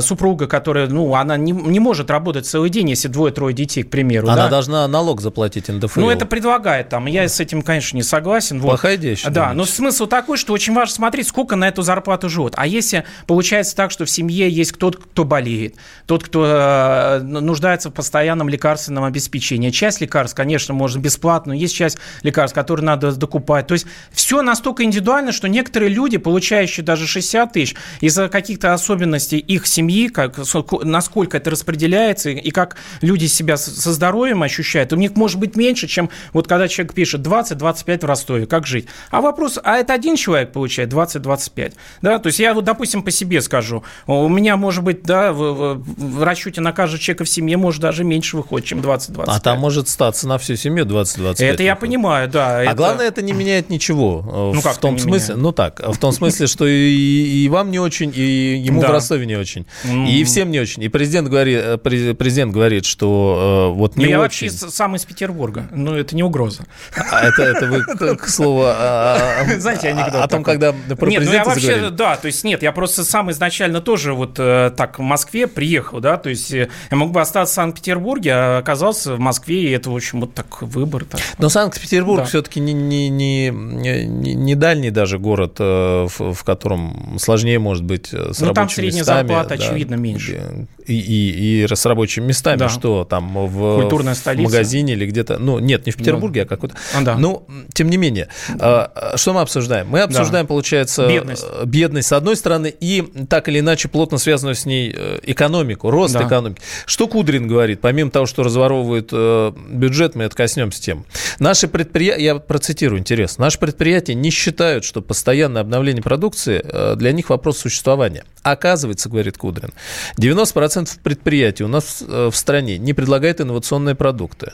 супруга, 0.00 0.46
которая, 0.46 0.88
ну, 0.88 1.14
она 1.14 1.36
не, 1.36 1.52
не 1.52 1.78
может 1.78 2.10
работать 2.10 2.46
целый 2.46 2.70
день, 2.70 2.90
если 2.90 3.08
двое-трое 3.08 3.54
детей, 3.54 3.84
к 3.84 3.90
примеру. 3.90 4.28
Она 4.28 4.44
да? 4.44 4.48
должна 4.48 4.88
налог 4.88 5.20
заплатить 5.20 5.68
НДФЛ. 5.68 6.00
Ну, 6.00 6.10
это 6.10 6.26
предлагает 6.26 6.88
там, 6.88 7.06
я 7.06 7.28
с 7.28 7.38
этим, 7.38 7.62
конечно, 7.62 7.96
не 7.96 8.02
согласен. 8.02 8.60
Вот. 8.60 8.70
Плохая 8.70 8.96
идея, 8.96 9.16
Да, 9.30 9.52
но 9.52 9.64
смысл 9.64 10.06
такой, 10.06 10.36
что 10.36 10.52
очень 10.52 10.74
важно 10.74 10.94
смотреть, 10.94 11.28
сколько 11.28 11.54
на 11.54 11.68
эту 11.68 11.82
зарплату 11.82 12.28
живут. 12.28 12.54
А 12.56 12.66
если 12.66 13.04
получается 13.26 13.76
так, 13.76 13.90
что 13.90 14.06
в 14.08 14.10
семье 14.10 14.48
есть 14.48 14.72
кто-то, 14.72 14.98
кто 14.98 15.24
болеет, 15.24 15.76
тот, 16.06 16.24
кто 16.24 16.44
э, 16.46 17.18
нуждается 17.20 17.90
в 17.90 17.92
постоянном 17.92 18.48
лекарственном 18.48 19.04
обеспечении. 19.04 19.70
Часть 19.70 20.00
лекарств, 20.00 20.36
конечно, 20.36 20.74
можно 20.74 20.98
бесплатно, 20.98 21.52
но 21.52 21.54
есть 21.54 21.74
часть 21.74 21.98
лекарств, 22.22 22.54
которые 22.54 22.84
надо 22.84 23.12
докупать. 23.12 23.66
То 23.66 23.74
есть 23.74 23.86
все 24.10 24.42
настолько 24.42 24.84
индивидуально, 24.84 25.32
что 25.32 25.48
некоторые 25.48 25.90
люди, 25.90 26.16
получающие 26.16 26.84
даже 26.84 27.06
60 27.06 27.52
тысяч, 27.52 27.76
из-за 28.00 28.28
каких-то 28.28 28.72
особенностей 28.74 29.38
их 29.38 29.66
семьи, 29.66 30.08
как, 30.08 30.38
насколько 30.82 31.36
это 31.36 31.50
распределяется 31.50 32.30
и 32.30 32.50
как 32.50 32.76
люди 33.00 33.26
себя 33.26 33.56
со 33.56 33.92
здоровьем 33.92 34.42
ощущают, 34.42 34.92
у 34.92 34.96
них 34.96 35.16
может 35.16 35.38
быть 35.38 35.56
меньше, 35.56 35.86
чем 35.86 36.10
вот 36.32 36.48
когда 36.48 36.68
человек 36.68 36.94
пишет 36.94 37.20
20-25 37.20 38.00
в 38.00 38.04
Ростове, 38.04 38.46
как 38.46 38.66
жить. 38.66 38.86
А 39.10 39.20
вопрос, 39.20 39.58
а 39.62 39.76
это 39.76 39.92
один 39.92 40.16
человек 40.16 40.52
получает 40.52 40.92
20-25? 40.92 41.74
Да, 42.02 42.18
то 42.18 42.28
есть 42.28 42.38
я 42.38 42.54
вот, 42.54 42.64
допустим, 42.64 43.02
по 43.02 43.10
себе 43.10 43.40
скажу, 43.40 43.84
у 44.06 44.28
меня, 44.28 44.56
может 44.56 44.84
быть, 44.84 45.02
да, 45.02 45.32
в, 45.32 45.74
в 45.74 46.22
расчете 46.22 46.60
на 46.60 46.72
каждого 46.72 47.00
человека 47.00 47.24
в 47.24 47.28
семье 47.28 47.56
может 47.56 47.80
даже 47.80 48.04
меньше 48.04 48.36
выходит, 48.36 48.66
чем 48.66 48.80
20-25. 48.80 49.24
А 49.26 49.40
там 49.40 49.58
может 49.58 49.88
статься 49.88 50.26
на 50.28 50.38
всю 50.38 50.56
семью 50.56 50.84
20-25. 50.84 50.88
Это 50.88 51.28
выходит. 51.28 51.60
я 51.60 51.76
понимаю, 51.76 52.28
да. 52.28 52.58
А 52.58 52.62
это... 52.62 52.74
главное, 52.74 53.06
это 53.06 53.22
не 53.22 53.32
меняет 53.32 53.70
ничего. 53.70 54.24
Э, 54.52 54.56
ну, 54.56 54.62
как 54.62 54.76
в 54.76 54.78
том 54.78 54.98
смысле, 54.98 55.34
меняет? 55.34 55.42
ну 55.42 55.52
так, 55.52 55.80
в 55.80 55.98
том 55.98 56.12
смысле, 56.12 56.46
что 56.46 56.66
и, 56.66 57.44
и 57.44 57.48
вам 57.48 57.70
не 57.70 57.78
очень, 57.78 58.12
и 58.14 58.56
ему 58.56 58.80
да. 58.80 58.88
в 58.88 58.90
Ростове 58.90 59.26
не 59.26 59.36
очень, 59.36 59.66
mm. 59.84 60.08
и 60.08 60.24
всем 60.24 60.50
не 60.50 60.60
очень. 60.60 60.82
И 60.82 60.88
президент 60.88 61.28
говорит, 61.28 61.60
э, 61.62 61.78
президент 61.78 62.52
говорит, 62.52 62.84
что 62.84 63.70
э, 63.72 63.76
вот 63.76 63.96
не 63.96 64.04
ну, 64.04 64.10
я 64.10 64.20
очень. 64.20 64.48
вообще 64.48 64.70
сам 64.70 64.96
из 64.96 65.04
Петербурга, 65.04 65.68
но 65.72 65.96
это 65.96 66.14
не 66.14 66.22
угроза. 66.22 66.64
А 66.94 67.24
это, 67.24 67.42
это 67.42 67.66
вы, 67.66 67.84
к 68.16 68.28
слову, 68.28 68.62
знаете, 68.62 69.88
анекдот 69.88 70.22
о 70.22 70.28
том, 70.28 70.42
когда 70.44 70.72
про 70.72 71.10
Нет, 71.10 71.24
ну 71.24 71.32
я 71.32 71.44
вообще, 71.44 71.90
да, 71.90 72.16
то 72.16 72.26
есть 72.26 72.44
нет, 72.44 72.62
я 72.62 72.72
просто 72.72 73.04
сам 73.04 73.30
изначально 73.30 73.80
тоже 73.88 74.12
вот 74.12 74.38
э, 74.38 74.70
так 74.76 74.98
в 74.98 75.02
Москве 75.02 75.46
приехал, 75.46 76.00
да, 76.00 76.18
то 76.18 76.28
есть 76.28 76.52
э, 76.52 76.68
я 76.90 76.96
мог 76.98 77.10
бы 77.10 77.22
остаться 77.22 77.52
в 77.52 77.54
Санкт-Петербурге, 77.54 78.34
а 78.34 78.58
оказался 78.58 79.14
в 79.14 79.18
Москве, 79.18 79.62
и 79.62 79.70
это, 79.70 79.90
в 79.90 79.96
общем, 79.96 80.20
вот 80.20 80.34
так 80.34 80.60
выбор. 80.60 81.06
Так. 81.06 81.22
Но 81.38 81.48
Санкт-Петербург 81.48 82.18
да. 82.18 82.24
все-таки 82.26 82.60
не, 82.60 82.74
не, 82.74 83.08
не, 83.08 83.48
не, 83.48 84.34
не 84.34 84.54
дальний 84.56 84.90
даже 84.90 85.18
город, 85.18 85.56
э, 85.58 86.06
в, 86.06 86.34
в 86.34 86.44
котором 86.44 87.16
сложнее 87.18 87.58
может 87.58 87.82
быть 87.82 88.08
с 88.08 88.40
ну, 88.40 88.48
рабочими 88.48 88.54
там 88.54 88.68
средняя 88.68 89.00
местами. 89.00 89.26
зарплата, 89.26 89.48
да, 89.48 89.54
очевидно, 89.54 89.94
меньше. 89.94 90.66
И, 90.84 90.92
и, 90.92 91.64
и 91.64 91.74
с 91.74 91.86
рабочими 91.86 92.26
местами, 92.26 92.58
да. 92.58 92.68
что 92.68 93.04
там 93.04 93.46
в, 93.46 93.80
Культурная 93.80 94.14
в 94.14 94.26
магазине 94.36 94.92
или 94.92 95.06
где-то, 95.06 95.38
ну, 95.38 95.60
нет, 95.60 95.86
не 95.86 95.92
в 95.92 95.96
Петербурге, 95.96 96.42
да. 96.42 96.44
а 96.44 96.48
какой-то. 96.48 96.74
А, 96.94 97.00
да. 97.00 97.16
Ну, 97.16 97.46
тем 97.72 97.88
не 97.88 97.96
менее, 97.96 98.28
что 98.58 99.32
мы 99.32 99.40
обсуждаем? 99.40 99.88
Мы 99.88 100.02
обсуждаем, 100.02 100.44
да. 100.44 100.48
получается, 100.48 101.08
бедность. 101.08 101.46
бедность 101.64 102.08
с 102.08 102.12
одной 102.12 102.36
стороны 102.36 102.74
и 102.78 103.02
так 103.30 103.48
или 103.48 103.60
иначе 103.60 103.67
иначе 103.68 103.88
плотно 103.88 104.18
связанную 104.18 104.54
с 104.54 104.64
ней 104.66 104.92
э, 104.96 105.20
экономику, 105.22 105.90
рост 105.90 106.14
Да. 106.14 106.26
экономики. 106.26 106.60
Что 106.86 107.06
Кудрин 107.06 107.46
говорит? 107.46 107.80
Помимо 107.80 108.10
того, 108.10 108.26
что 108.26 108.42
разворовывает 108.42 109.10
э, 109.12 109.52
бюджет, 109.70 110.14
мы 110.14 110.24
это 110.24 110.34
коснемся 110.34 110.80
тем. 110.82 111.04
Наши 111.38 111.68
предприятия, 111.68 112.24
я 112.24 112.34
процитирую, 112.36 112.98
интересно, 112.98 113.44
наши 113.44 113.58
предприятия 113.58 114.14
не 114.14 114.30
считают, 114.30 114.84
что 114.84 115.02
постоянное 115.02 115.60
обновление 115.62 116.02
продукции 116.02 116.60
э, 116.64 116.94
для 116.96 117.12
них 117.12 117.28
вопрос 117.30 117.58
существования. 117.58 118.24
Оказывается, 118.42 119.08
говорит 119.10 119.36
Кудрин, 119.36 119.72
90% 120.18 120.98
предприятий 121.02 121.64
у 121.64 121.68
нас 121.68 122.02
в 122.06 122.32
стране 122.32 122.78
не 122.78 122.94
предлагает 122.94 123.40
инновационные 123.42 123.94
продукты. 123.94 124.52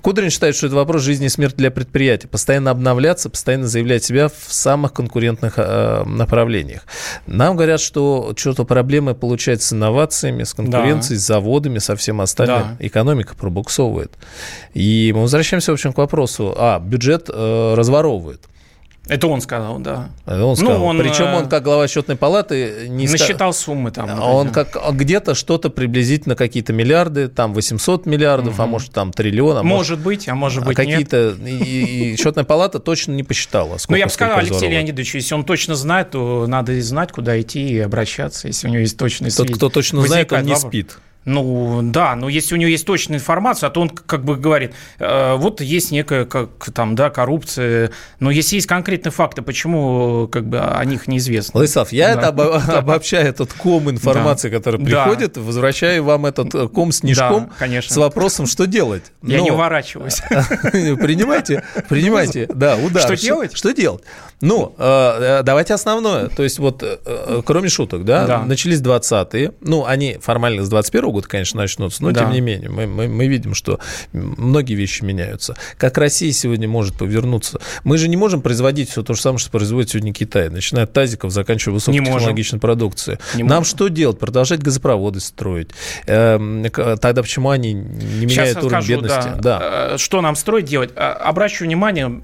Кудрин 0.00 0.30
считает, 0.30 0.56
что 0.56 0.66
это 0.66 0.74
вопрос 0.74 1.02
жизни 1.02 1.26
и 1.26 1.28
смерти 1.28 1.56
для 1.56 1.70
предприятий. 1.70 2.26
Постоянно 2.26 2.72
обновляться, 2.72 3.30
постоянно 3.30 3.68
заявлять 3.68 4.02
себя 4.02 4.28
в 4.28 4.52
самых 4.52 4.92
конкурентных 4.92 5.56
направлениях. 6.06 6.82
Нам 7.26 7.54
говорят, 7.56 7.80
что 7.80 8.32
что-то 8.52 8.64
проблемы 8.64 9.14
получается 9.14 9.68
с 9.68 9.72
инновациями, 9.72 10.42
с 10.42 10.54
конкуренцией, 10.54 11.18
с 11.18 11.26
заводами, 11.26 11.78
со 11.78 11.96
всем 11.96 12.20
остальным. 12.20 12.76
Да. 12.78 12.86
Экономика 12.86 13.34
пробуксовывает. 13.36 14.12
И 14.74 15.12
мы 15.14 15.22
возвращаемся, 15.22 15.72
в 15.72 15.74
общем, 15.74 15.92
к 15.92 15.98
вопросу. 15.98 16.54
А, 16.56 16.78
бюджет 16.78 17.28
э, 17.32 17.74
разворовывает. 17.76 18.40
Это 19.08 19.26
он 19.26 19.40
сказал, 19.40 19.78
да. 19.78 20.10
Это 20.26 20.44
Он 20.44 20.54
сказал. 20.56 20.78
Ну, 20.78 20.84
он, 20.84 20.98
Причем 20.98 21.24
э, 21.26 21.36
он, 21.38 21.48
как 21.48 21.62
глава 21.62 21.88
счетной 21.88 22.16
палаты, 22.16 22.86
не 22.88 23.06
ска- 23.06 23.12
Насчитал 23.12 23.52
суммы 23.52 23.90
там. 23.90 24.08
а 24.10 24.32
Он 24.32 24.50
как 24.50 24.76
а 24.76 24.92
где-то 24.92 25.34
что-то 25.34 25.70
приблизительно 25.70 26.36
какие-то 26.36 26.72
миллиарды, 26.72 27.28
там 27.28 27.54
800 27.54 28.06
миллиардов, 28.06 28.60
а 28.60 28.66
может 28.66 28.92
там 28.92 29.12
триллион, 29.12 29.56
а 29.58 29.62
может, 29.62 29.78
Может 29.78 29.98
быть, 30.00 30.28
а 30.28 30.34
может 30.34 30.62
а 30.62 30.66
быть 30.66 30.78
нет. 30.78 30.86
какие-то 30.86 31.36
и, 31.46 32.12
и 32.12 32.16
счетная 32.16 32.44
палата 32.44 32.78
точно 32.80 33.12
не 33.12 33.22
посчитала. 33.22 33.78
Сколько, 33.78 33.92
Ну, 33.92 33.96
я 33.98 34.04
бы 34.06 34.10
сказал, 34.12 34.34
Алексей 34.38 34.50
разворовывает. 34.54 34.72
Леонидович, 34.82 35.14
если 35.14 35.34
он 35.34 35.44
точно 35.44 35.74
знает, 35.74 36.10
то 36.10 36.46
надо 36.46 36.72
и 36.72 36.80
знать, 36.80 37.10
куда 37.12 37.40
идти 37.40 37.66
и 37.68 37.78
обращаться, 37.78 38.48
если 38.48 38.68
у 38.68 38.70
него 38.70 38.80
есть 38.80 38.96
точные 38.98 39.30
Тот, 39.30 39.36
сведения. 39.36 39.56
кто 39.56 39.68
точно 39.70 40.02
знает, 40.06 40.30
он 40.32 40.38
Возникает 40.38 40.44
не 40.46 40.52
вопрос. 40.52 40.70
спит. 40.70 40.98
Ну, 41.24 41.80
да, 41.82 42.14
но 42.16 42.28
если 42.30 42.54
у 42.54 42.58
него 42.58 42.70
есть 42.70 42.86
точная 42.86 43.18
информация, 43.18 43.66
а 43.66 43.70
то 43.70 43.82
он 43.82 43.90
как 43.90 44.24
бы 44.24 44.36
говорит, 44.36 44.72
э, 44.98 45.34
вот 45.36 45.60
есть 45.60 45.90
некая 45.90 46.24
как, 46.24 46.48
там, 46.72 46.94
да, 46.94 47.10
коррупция, 47.10 47.90
но 48.18 48.30
если 48.30 48.54
есть 48.56 48.66
конкретные 48.66 49.12
факты, 49.12 49.42
почему 49.42 50.26
как 50.32 50.46
бы 50.48 50.58
о 50.60 50.82
них 50.86 51.06
неизвестно? 51.06 51.52
Владислав, 51.58 51.92
я 51.92 52.14
Да. 52.14 52.20
это 52.20 52.28
обо- 52.30 52.56
обобщаю 52.78 53.26
этот 53.28 53.52
ком 53.52 53.90
информации, 53.90 54.48
который 54.48 54.80
Да. 54.82 55.04
приходит, 55.04 55.36
возвращаю 55.36 56.02
вам 56.04 56.24
этот 56.24 56.54
э, 56.54 56.68
ком 56.68 56.92
с 56.92 56.98
снежком 57.00 57.48
Да, 57.48 57.50
конечно. 57.58 57.92
с 57.92 57.96
вопросом, 57.98 58.46
что 58.46 58.66
делать. 58.66 59.02
Я 59.22 59.38
Но- 59.38 59.44
не 59.44 59.50
уворачиваюсь. 59.50 60.22
Принимайте, 60.72 61.62
принимайте, 61.88 62.46
да, 62.52 62.76
удар. 62.76 63.02
Что 63.02 63.16
делать? 63.16 63.56
Что 63.56 63.72
делать? 63.72 64.02
Ну, 64.40 64.74
э, 64.78 65.38
э, 65.40 65.42
давайте 65.42 65.74
основное. 65.74 66.28
То 66.28 66.42
есть 66.44 66.58
вот, 66.58 66.82
кроме 67.44 67.68
шуток, 67.68 68.04
да, 68.04 68.26
Да. 68.26 68.42
начались 68.44 68.80
20-е. 68.80 69.52
Ну, 69.60 69.84
они 69.84 70.16
формально 70.20 70.64
с 70.64 70.68
21 70.68 71.10
года, 71.10 71.17
конечно, 71.26 71.60
начнутся, 71.60 72.02
но 72.02 72.12
Да. 72.12 72.20
тем 72.20 72.32
не 72.32 72.40
менее, 72.40 72.68
мы, 72.70 72.86
мы, 72.86 73.08
мы 73.08 73.26
видим, 73.26 73.54
что 73.54 73.80
многие 74.12 74.74
вещи 74.74 75.02
меняются. 75.04 75.56
Как 75.76 75.98
Россия 75.98 76.32
сегодня 76.32 76.68
может 76.68 76.96
повернуться? 76.96 77.60
Мы 77.84 77.98
же 77.98 78.08
не 78.08 78.16
можем 78.16 78.40
производить 78.42 78.90
все 78.90 79.02
то 79.02 79.14
же 79.14 79.20
самое, 79.20 79.38
что 79.38 79.50
производит 79.50 79.90
сегодня 79.90 80.12
Китай, 80.12 80.48
начиная 80.50 80.84
от 80.84 80.92
тазиков, 80.92 81.32
заканчивая 81.32 81.74
высокотехнологичной 81.74 82.60
продукцией. 82.60 83.18
Не 83.34 83.42
Нам 83.42 83.58
можем. 83.58 83.64
что 83.64 83.88
делать? 83.88 84.18
Продолжать 84.18 84.60
газопроводы 84.60 85.20
строить? 85.20 85.70
Эм, 86.06 86.66
Тогда 87.00 87.22
почему 87.22 87.50
они 87.50 87.72
не 87.72 88.28
Сейчас 88.28 88.38
меняют 88.38 88.58
уровень 88.58 88.70
скажу, 88.70 88.92
бедности? 88.92 89.30
да. 89.40 89.58
Э, 89.94 89.98
Что 89.98 90.20
нам 90.20 90.36
строить 90.36 90.66
делать? 90.66 90.90
А, 90.96 91.12
Обращу 91.14 91.64
внимание, 91.64 92.20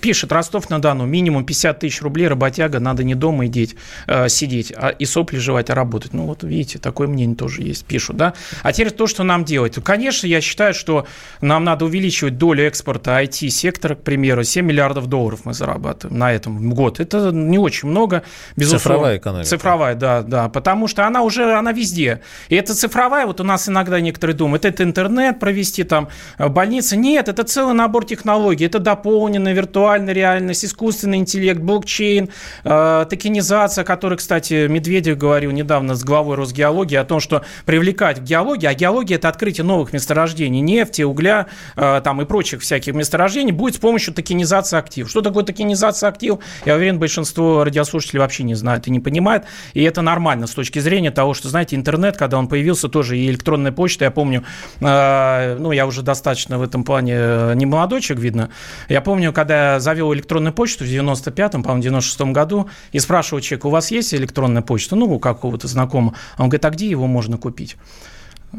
пишет 0.00 0.32
Ростов-на-Дону, 0.32 1.06
минимум 1.06 1.44
50 1.44 1.78
тысяч 1.80 2.02
рублей 2.02 2.28
работяга, 2.28 2.80
надо 2.80 3.04
не 3.04 3.14
дома 3.14 3.46
идти, 3.46 3.70
э, 4.06 4.28
сидеть 4.28 4.72
а, 4.76 4.88
и 4.88 5.04
сопли 5.04 5.38
жевать, 5.38 5.70
а 5.70 5.74
работать. 5.74 6.12
Ну 6.12 6.26
вот 6.26 6.42
видите, 6.42 6.78
такое 6.78 7.06
мнение 7.08 7.36
тоже 7.36 7.43
есть, 7.48 7.84
пишут, 7.84 8.16
да. 8.16 8.34
А 8.62 8.72
теперь 8.72 8.90
то, 8.92 9.06
что 9.06 9.22
нам 9.22 9.44
делать. 9.44 9.74
Конечно, 9.82 10.26
я 10.26 10.40
считаю, 10.40 10.74
что 10.74 11.06
нам 11.40 11.64
надо 11.64 11.84
увеличивать 11.84 12.38
долю 12.38 12.66
экспорта 12.66 13.22
IT-сектора, 13.22 13.94
к 13.94 14.02
примеру, 14.02 14.44
7 14.44 14.64
миллиардов 14.64 15.06
долларов 15.06 15.40
мы 15.44 15.54
зарабатываем 15.54 16.18
на 16.18 16.32
этом 16.32 16.58
в 16.58 16.74
год. 16.74 17.00
Это 17.00 17.30
не 17.32 17.58
очень 17.58 17.88
много, 17.88 18.22
безусловно. 18.56 18.78
Цифровая 18.78 19.18
экономика. 19.18 19.48
Цифровая, 19.48 19.94
да, 19.94 20.22
да, 20.22 20.48
потому 20.48 20.88
что 20.88 21.06
она 21.06 21.22
уже, 21.22 21.52
она 21.54 21.72
везде. 21.72 22.20
И 22.48 22.56
это 22.56 22.74
цифровая, 22.74 23.26
вот 23.26 23.40
у 23.40 23.44
нас 23.44 23.68
иногда 23.68 24.00
некоторые 24.00 24.36
думают, 24.36 24.64
это 24.64 24.82
интернет 24.82 25.40
провести, 25.40 25.84
там, 25.84 26.08
э, 26.38 26.48
больница. 26.48 26.96
Нет, 26.96 27.28
это 27.28 27.44
целый 27.44 27.74
набор 27.74 28.04
технологий. 28.04 28.66
Это 28.66 28.78
дополненная 28.78 29.52
виртуальная 29.52 30.14
реальность, 30.14 30.64
искусственный 30.64 31.18
интеллект, 31.18 31.60
блокчейн, 31.60 32.28
э, 32.64 33.06
токенизация, 33.08 33.82
о 33.82 33.84
которой, 33.84 34.16
кстати, 34.18 34.66
Медведев 34.68 35.18
говорил 35.18 35.50
недавно 35.50 35.94
с 35.94 36.04
главой 36.04 36.36
Росгеологии 36.36 36.96
о 36.96 37.04
том, 37.04 37.20
что 37.20 37.33
привлекать 37.64 38.18
в 38.18 38.24
геологию, 38.24 38.70
а 38.70 38.74
геология– 38.74 39.16
это 39.18 39.28
открытие 39.28 39.64
новых 39.64 39.92
месторождений 39.92 40.60
нефти, 40.60 41.02
угля 41.02 41.46
э, 41.76 42.00
там, 42.02 42.20
и 42.22 42.24
прочих 42.24 42.60
всяких 42.60 42.94
месторождений, 42.94 43.52
будет 43.52 43.76
с 43.76 43.78
помощью 43.78 44.14
токенизации 44.14 44.78
активов. 44.78 45.10
Что 45.10 45.20
такое 45.20 45.44
токенизация 45.44 46.08
активов? 46.08 46.40
Я 46.64 46.76
уверен, 46.76 46.98
большинство 46.98 47.64
радиослушателей 47.64 48.20
вообще 48.20 48.42
не 48.42 48.54
знают 48.54 48.86
и 48.86 48.90
не 48.90 49.00
понимают. 49.00 49.44
И 49.72 49.82
это 49.82 50.02
нормально 50.02 50.46
с 50.46 50.52
точки 50.52 50.78
зрения 50.78 51.10
того, 51.10 51.34
что, 51.34 51.48
знаете, 51.48 51.76
интернет, 51.76 52.16
когда 52.16 52.38
он 52.38 52.48
появился, 52.48 52.88
тоже 52.88 53.18
и 53.18 53.28
электронная 53.28 53.72
почта, 53.72 54.04
я 54.04 54.10
помню, 54.10 54.44
э, 54.80 55.56
ну, 55.58 55.72
я 55.72 55.86
уже 55.86 56.02
достаточно 56.02 56.58
в 56.58 56.62
этом 56.62 56.84
плане 56.84 57.14
э, 57.16 57.52
не 57.54 57.66
молодой 57.66 58.00
человек, 58.00 58.24
видно. 58.24 58.50
Я 58.88 59.00
помню, 59.00 59.32
когда 59.32 59.74
я 59.74 59.80
завел 59.80 60.12
электронную 60.14 60.52
почту 60.52 60.84
в 60.84 60.88
95-м, 60.88 61.62
по-моему, 61.62 61.98
96-м 61.98 62.32
году, 62.32 62.68
и 62.92 62.98
спрашивал 62.98 63.40
человека, 63.40 63.66
у 63.66 63.70
вас 63.70 63.90
есть 63.90 64.14
электронная 64.14 64.62
почта? 64.62 64.96
Ну, 64.96 65.06
у 65.06 65.18
какого-то 65.18 65.68
знакомого. 65.68 66.14
Он 66.38 66.48
говорит, 66.48 66.64
а 66.64 66.70
где 66.70 66.88
его 66.88 67.06
можно 67.06 67.23
купить? 67.38 67.76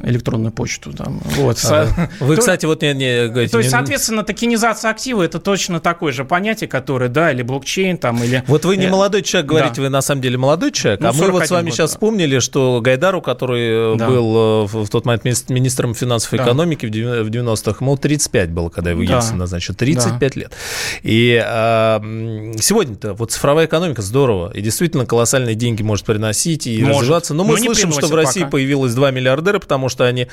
Электронную 0.03 0.51
почту. 0.51 0.93
Там. 0.93 1.21
Вот. 1.37 1.59
Вы, 2.19 2.35
То- 2.35 2.39
кстати, 2.41 2.65
вот 2.65 2.81
не, 2.81 2.93
не 2.93 3.27
говорите... 3.27 3.51
То 3.51 3.57
есть, 3.59 3.69
не- 3.69 3.77
соответственно, 3.77 4.23
токенизация 4.23 4.91
актива 4.91 5.23
это 5.23 5.39
точно 5.39 5.79
такое 5.79 6.11
же 6.11 6.25
понятие, 6.25 6.67
которое, 6.67 7.09
да, 7.09 7.31
или 7.31 7.41
блокчейн, 7.41 7.97
там, 7.97 8.23
или. 8.23 8.43
Вот 8.47 8.65
вы 8.65 8.77
не 8.77 8.85
Э, 8.85 8.89
молодой 8.89 9.21
человек, 9.23 9.49
говорите, 9.49 9.75
да. 9.77 9.81
вы 9.83 9.89
на 9.89 10.01
самом 10.01 10.21
деле 10.21 10.37
молодой 10.37 10.71
человек, 10.71 10.99
Ну, 11.01 11.09
а 11.09 11.13
мы 11.13 11.31
вот 11.31 11.43
с 11.43 11.47
41 11.47 11.55
вами 11.55 11.65
год, 11.65 11.73
сейчас 11.75 11.89
да. 11.91 11.95
вспомнили, 11.95 12.39
что 12.39 12.79
Гайдару, 12.81 13.21
который 13.21 13.93
э, 13.93 13.95
Да. 13.97 14.07
был 14.07 14.65
э, 14.65 14.65
в 14.67 14.89
тот 14.89 15.05
момент 15.05 15.25
мини- 15.25 15.53
министром 15.53 15.93
финансов 15.93 16.33
и 16.33 16.37
Да. 16.37 16.43
экономики 16.43 16.85
в 16.85 16.89
девя- 16.89 17.23
в 17.23 17.29
90-х, 17.29 17.77
ему 17.81 17.97
35 17.97 18.49
было, 18.51 18.69
когда 18.69 18.91
его 18.91 19.03
Да. 19.05 19.15
Ельцин 19.15 19.37
назначил, 19.37 19.73
35 19.75 20.35
лет. 20.35 20.51
И 21.03 21.41
а, 21.45 22.01
сегодня-то 22.59 23.13
вот 23.13 23.31
цифровая 23.31 23.65
экономика 23.65 24.01
здорово, 24.01 24.51
и 24.53 24.61
действительно 24.61 25.05
колоссальные 25.05 25.55
деньги 25.55 25.83
может 25.83 26.05
приносить 26.05 26.67
и 26.67 26.79
Может. 26.83 27.01
развиваться, 27.01 27.33
но 27.33 27.43
мы 27.43 27.51
Но 27.51 27.57
слышим, 27.57 27.91
что 27.91 28.07
в 28.07 28.13
России 28.15 28.41
пока. 28.41 28.51
появилось 28.51 28.93
два 28.93 29.11
миллиардера, 29.11 29.59
потому 29.59 29.84
что 29.89 30.05
они 30.05 30.27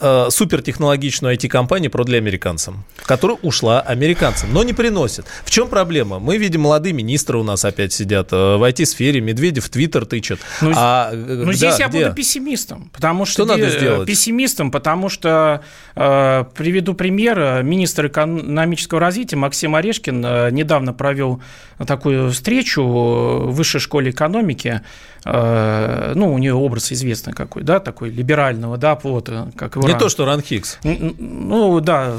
э, 0.00 0.26
супертехнологичную 0.30 1.34
IT-компанию 1.36 1.90
продали 1.90 2.16
американцам, 2.16 2.84
которая 3.06 3.38
ушла 3.42 3.80
американцам, 3.80 4.52
но 4.52 4.62
не 4.62 4.72
приносит. 4.72 5.26
В 5.44 5.50
чем 5.50 5.68
проблема? 5.68 6.18
Мы 6.18 6.36
видим, 6.38 6.62
молодые 6.62 6.92
министры 6.92 7.38
у 7.38 7.42
нас 7.42 7.64
опять 7.64 7.92
сидят 7.92 8.32
э, 8.32 8.56
в 8.56 8.62
IT-сфере, 8.62 9.20
Медведев 9.20 9.64
в 9.64 9.68
Твиттер 9.70 10.06
тычет. 10.06 10.40
Ну, 10.60 10.72
а, 10.74 11.10
э, 11.12 11.16
Ну, 11.16 11.46
да, 11.46 11.52
здесь 11.52 11.78
я 11.78 11.88
где? 11.88 12.04
буду 12.04 12.14
пессимистом, 12.14 12.90
потому 12.92 13.24
Что 13.24 13.44
что... 13.44 13.44
надо 13.46 13.70
де- 13.70 13.78
сделать? 13.78 14.06
Пессимистом, 14.06 14.70
потому 14.70 15.08
что, 15.08 15.62
э, 15.96 16.44
приведу 16.54 16.94
пример, 16.94 17.38
э, 17.38 17.62
министр 17.62 18.06
экономического 18.06 19.00
развития 19.00 19.36
Максим 19.36 19.74
Орешкин 19.74 20.24
э, 20.24 20.50
недавно 20.50 20.92
провел 20.92 21.42
такую 21.86 22.30
встречу 22.30 22.82
в 22.84 23.52
высшей 23.52 23.80
школе 23.80 24.10
экономики, 24.10 24.82
Э, 25.24 26.12
ну, 26.14 26.32
у 26.32 26.38
нее 26.38 26.54
образ 26.54 26.92
известный 26.92 27.32
какой, 27.32 27.62
да, 27.62 27.80
такой 27.80 28.10
либерального, 28.10 28.76
да, 28.76 28.93
вот, 29.02 29.28
э, 29.28 29.46
как 29.56 29.74
Не 29.76 29.88
ран- 29.92 29.98
то, 29.98 30.08
что 30.08 30.24
Ран 30.24 30.40
Хикс. 30.40 30.78
Н- 30.84 31.16
Ну, 31.18 31.80
да, 31.80 32.12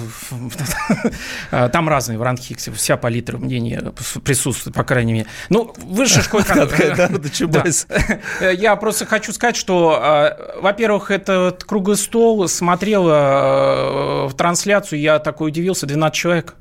А, 1.51 1.69
там 1.69 1.87
разные 1.87 2.17
в 2.17 2.21
Ранхиксе, 2.23 2.71
вся 2.71 2.97
палитра 2.97 3.37
мнений 3.37 3.79
присутствует, 4.23 4.75
по 4.75 4.83
крайней 4.83 5.13
мере. 5.13 5.27
Ну, 5.49 5.73
в 5.77 5.95
высшей 5.95 6.21
школе... 6.23 6.43
От 6.49 6.71
Гайдара 6.71 7.17
до 7.17 7.29
Чубайса. 7.29 7.87
Да. 8.41 8.49
Я 8.49 8.75
просто 8.75 9.05
хочу 9.05 9.31
сказать, 9.31 9.55
что, 9.55 9.99
э, 10.03 10.59
во-первых, 10.61 11.11
этот 11.11 11.63
круглый 11.63 11.97
стол 11.97 12.47
смотрел 12.47 13.07
э, 13.07 14.27
в 14.27 14.33
трансляцию, 14.35 14.99
я 14.99 15.19
такой 15.19 15.49
удивился, 15.49 15.85
12 15.85 16.15
человек 16.17 16.55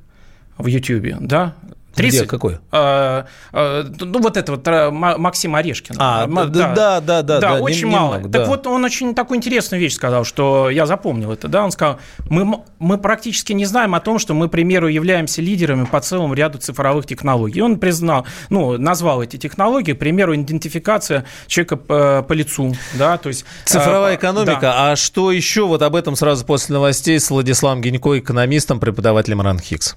в 0.58 0.66
Ютьюбе, 0.66 1.16
да? 1.20 1.54
30? 1.94 2.20
Где? 2.20 2.28
Какой? 2.28 2.58
Э, 2.72 3.24
э, 3.52 3.84
Ну, 4.00 4.20
вот 4.20 4.36
это 4.36 4.52
вот 4.52 4.66
э, 4.68 4.90
Ма- 4.90 5.16
Максим 5.18 5.54
Орешкин. 5.54 5.96
А, 5.98 6.26
Ма- 6.26 6.46
да, 6.46 6.74
да, 6.74 7.00
да, 7.00 7.22
да, 7.22 7.40
да, 7.40 7.54
очень 7.60 7.86
не- 7.88 7.92
мало. 7.92 8.14
немного, 8.16 8.32
так 8.32 8.42
да. 8.42 8.48
вот, 8.48 8.66
он 8.66 8.84
очень 8.84 9.14
такую 9.14 9.38
интересную 9.38 9.80
вещь 9.80 9.94
сказал, 9.94 10.24
что 10.24 10.70
я 10.70 10.86
запомнил 10.86 11.32
это, 11.32 11.48
да, 11.48 11.64
он 11.64 11.70
сказал, 11.70 11.98
мы, 12.28 12.42
м- 12.42 12.62
мы 12.78 12.98
практически 12.98 13.52
не 13.52 13.64
знаем 13.66 13.94
о 13.94 14.00
том, 14.00 14.18
что 14.18 14.34
мы, 14.34 14.48
к 14.48 14.52
примеру, 14.52 14.88
являемся 14.88 15.40
лидерами 15.42 15.84
по 15.84 16.00
целому 16.00 16.34
ряду 16.34 16.58
цифровых 16.58 17.06
технологий. 17.06 17.58
И 17.58 17.62
он 17.62 17.78
признал, 17.78 18.26
ну, 18.50 18.76
назвал 18.78 19.22
эти 19.22 19.36
технологии, 19.36 19.92
к 19.92 19.98
примеру, 19.98 20.34
идентификация 20.34 21.24
человека 21.46 21.76
по, 21.76 22.22
по 22.26 22.32
лицу, 22.32 22.74
да, 22.94 23.16
то 23.18 23.28
есть... 23.28 23.44
Цифровая 23.64 24.12
э, 24.14 24.16
экономика. 24.16 24.58
да. 24.60 24.90
А 24.92 24.96
что 24.96 25.30
еще? 25.32 25.66
Вот 25.66 25.82
об 25.82 25.94
этом 25.96 26.16
сразу 26.16 26.44
после 26.44 26.74
новостей 26.74 27.18
с 27.20 27.30
Владиславом 27.30 27.80
Генько, 27.80 28.18
экономистом, 28.18 28.80
преподавателем 28.80 29.40
Ран 29.40 29.58
Хикс. 29.60 29.96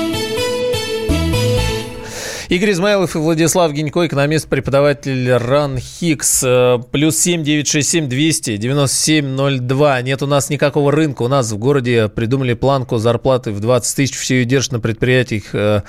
Игорь 2.51 2.71
Измайлов 2.71 3.15
и 3.15 3.17
Владислав 3.17 3.71
Гинько, 3.71 4.05
экономист, 4.05 4.49
преподаватель 4.49 5.31
РАН 5.31 5.77
Хикс. 5.77 6.43
Э, 6.45 6.79
Плюс 6.91 7.17
семь 7.17 7.45
девять 7.45 7.69
шесть 7.69 7.87
семь 7.91 8.09
двести 8.09 8.57
девяносто 8.57 8.97
семь 8.97 9.25
ноль 9.25 9.61
два. 9.61 10.01
Нет 10.01 10.21
у 10.21 10.27
нас 10.27 10.49
никакого 10.49 10.91
рынка. 10.91 11.21
У 11.21 11.29
нас 11.29 11.49
в 11.49 11.57
городе 11.57 12.09
придумали 12.09 12.53
планку 12.53 12.97
зарплаты 12.97 13.51
в 13.53 13.61
20 13.61 13.95
тысяч. 13.95 14.17
Все 14.17 14.39
ее 14.39 14.43
держат 14.43 14.73
на 14.73 14.79
предприятиях. 14.81 15.43
э, 15.53 15.83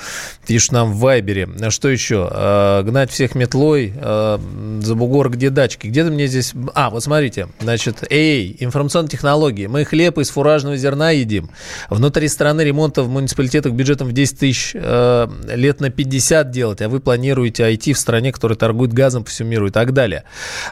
Пишут 0.46 0.70
нам 0.70 0.92
в 0.92 0.98
Вайбере. 0.98 1.48
Что 1.70 1.88
еще? 1.88 2.30
Э, 2.32 2.82
Гнать 2.84 3.10
всех 3.10 3.34
метлой 3.34 3.92
за 3.96 4.94
бугор, 4.94 5.30
где 5.30 5.50
дачки. 5.50 5.88
Где-то 5.88 6.12
мне 6.12 6.28
здесь... 6.28 6.52
А, 6.74 6.90
вот 6.90 7.02
смотрите. 7.02 7.48
Значит, 7.58 8.04
эй, 8.08 8.56
информационные 8.60 9.08
технологии. 9.10 9.66
Мы 9.66 9.84
хлеб 9.84 10.16
из 10.18 10.30
фуражного 10.30 10.76
зерна 10.76 11.10
едим. 11.10 11.50
Внутри 11.90 12.28
страны 12.28 12.60
ремонта 12.60 13.02
в 13.02 13.08
муниципалитетах 13.08 13.72
бюджетом 13.72 14.06
в 14.06 14.12
10 14.12 14.38
тысяч 14.38 14.74
лет 14.74 15.80
на 15.80 15.90
50 15.90 16.51
делать, 16.52 16.80
а 16.82 16.88
вы 16.88 17.00
планируете 17.00 17.64
IT 17.64 17.94
в 17.94 17.98
стране, 17.98 18.32
которая 18.32 18.56
торгует 18.56 18.92
газом 18.92 19.24
по 19.24 19.30
всему 19.30 19.48
миру 19.48 19.66
и 19.66 19.70
так 19.70 19.92
далее. 19.92 20.24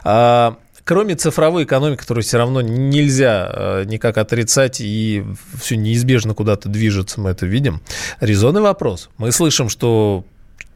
А, 0.03 0.57
Кроме 0.83 1.15
цифровой 1.15 1.63
экономики, 1.65 1.99
которую 1.99 2.23
все 2.23 2.37
равно 2.37 2.61
нельзя 2.61 3.51
э, 3.53 3.83
никак 3.85 4.17
отрицать 4.17 4.81
и 4.81 5.23
все 5.59 5.77
неизбежно 5.77 6.33
куда-то 6.33 6.69
движется, 6.69 7.21
мы 7.21 7.29
это 7.29 7.45
видим. 7.45 7.81
Резонный 8.19 8.61
вопрос. 8.61 9.09
Мы 9.17 9.31
слышим, 9.31 9.69
что 9.69 10.25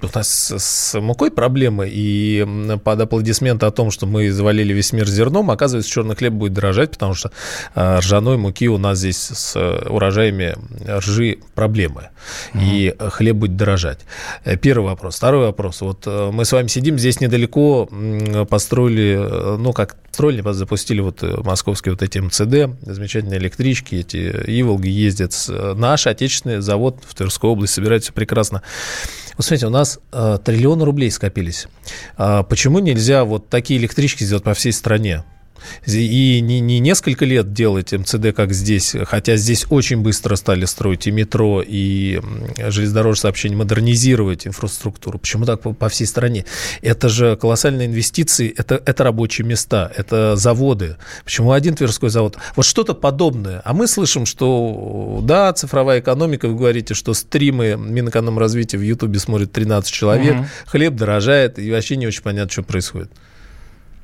у 0.02 0.08
нас 0.14 0.52
с- 0.58 1.00
мукой 1.00 1.32
проблемы, 1.32 1.88
и 1.92 2.46
под 2.84 3.02
аплодисменты 3.02 3.66
о 3.66 3.72
том, 3.72 3.92
что 3.92 4.06
мы 4.06 4.32
завалили 4.32 4.74
весь 4.74 4.94
мир 4.94 5.08
зерном, 5.08 5.50
оказывается, 5.52 5.90
черный 5.92 6.16
хлеб 6.16 6.34
будет 6.34 6.54
дорожать, 6.54 6.92
потому 6.92 7.14
что 7.14 7.32
э, 7.76 8.00
ржаной 8.00 8.38
муки 8.38 8.68
у 8.68 8.78
нас 8.78 9.00
здесь 9.00 9.18
с 9.18 9.56
э, 9.56 9.88
урожаями 9.90 10.56
ржи 10.88 11.38
проблемы, 11.56 12.10
и 12.54 12.94
э, 12.98 13.10
хлеб 13.10 13.38
будет 13.38 13.56
дорожать. 13.56 14.00
Э, 14.44 14.58
Первый 14.58 14.86
вопрос. 14.88 15.16
Второй 15.18 15.46
вопрос. 15.46 15.82
Вот 15.82 16.04
э, 16.08 16.30
мы 16.32 16.46
с 16.46 16.52
вами 16.52 16.68
сидим 16.68 17.00
здесь 17.00 17.20
недалеко, 17.22 17.90
построили, 18.50 19.16
ну, 19.58 19.74
как 19.74 19.96
строили, 20.16 20.42
запустили 20.54 21.02
вот 21.02 21.22
э, 21.24 21.42
московские 21.44 21.92
вот 21.92 22.02
эти 22.02 22.20
МЦД, 22.20 22.82
замечательные 22.86 23.38
электрички, 23.38 23.96
эти 23.96 24.32
Иволги 24.62 24.88
ездят. 24.88 25.34
э, 25.50 25.74
Наш 25.76 26.08
отечественный 26.08 26.62
завод 26.62 27.04
в 27.06 27.14
Тверской 27.14 27.50
области 27.50 27.76
собирает 27.76 28.04
все 28.04 28.14
прекрасно. 28.14 28.62
Вот 29.36 29.46
смотрите, 29.46 29.68
у 29.68 29.72
нас 29.72 30.00
э, 30.14 30.40
триллионы 30.44 30.86
рублей 30.86 31.12
скопились. 31.12 31.68
А 32.16 32.44
почему 32.44 32.80
нельзя 32.80 33.26
вот 33.26 33.50
такие 33.50 33.78
электрички 33.78 34.24
сделать 34.24 34.44
по 34.46 34.54
всей 34.54 34.72
стране? 34.72 35.26
И 35.88 36.40
не, 36.42 36.60
не 36.60 36.80
несколько 36.80 37.26
лет 37.26 37.54
делать 37.54 37.94
МЦД, 37.94 38.34
как 38.36 38.54
здесь, 38.54 38.96
хотя 39.06 39.36
здесь 39.36 39.66
очень 39.70 39.98
быстро 39.98 40.36
стали 40.36 40.66
строить 40.66 41.08
и 41.08 41.12
метро, 41.12 41.64
и 41.66 42.20
железнодорожное 42.58 43.22
сообщение, 43.22 43.58
модернизировать 43.58 44.46
инфраструктуру. 44.48 45.20
Почему 45.20 45.46
так 45.46 45.62
по, 45.62 45.90
всей 45.90 46.06
стране? 46.06 46.46
Это 46.82 47.10
же 47.10 47.36
колоссальные 47.38 47.88
инвестиции, 47.88 48.54
это, 48.56 48.82
это 48.86 49.04
рабочие 49.04 49.46
места, 49.48 49.92
это 49.96 50.36
заводы. 50.36 50.98
Почему 51.24 51.52
один 51.52 51.76
Тверской 51.76 52.10
завод? 52.10 52.38
Вот 52.56 52.66
что-то 52.66 52.94
подобное. 52.94 53.62
А 53.66 53.74
мы 53.74 53.88
слышим, 53.88 54.26
что 54.26 55.20
да, 55.24 55.52
цифровая 55.54 56.00
экономика, 56.00 56.48
вы 56.48 56.56
говорите, 56.56 56.94
что 56.94 57.14
стримы 57.14 57.76
Минэкономразвития 57.78 58.80
в 58.80 58.84
Ютубе 58.84 59.20
смотрят 59.20 59.52
13 59.52 59.92
человек, 59.92 60.36
Мгм. 60.36 60.48
хлеб 60.66 60.96
дорожает, 60.96 61.60
и 61.60 61.72
вообще 61.72 61.96
не 61.96 62.08
очень 62.08 62.22
понятно, 62.22 62.52
что 62.52 62.64
происходит. 62.64 63.12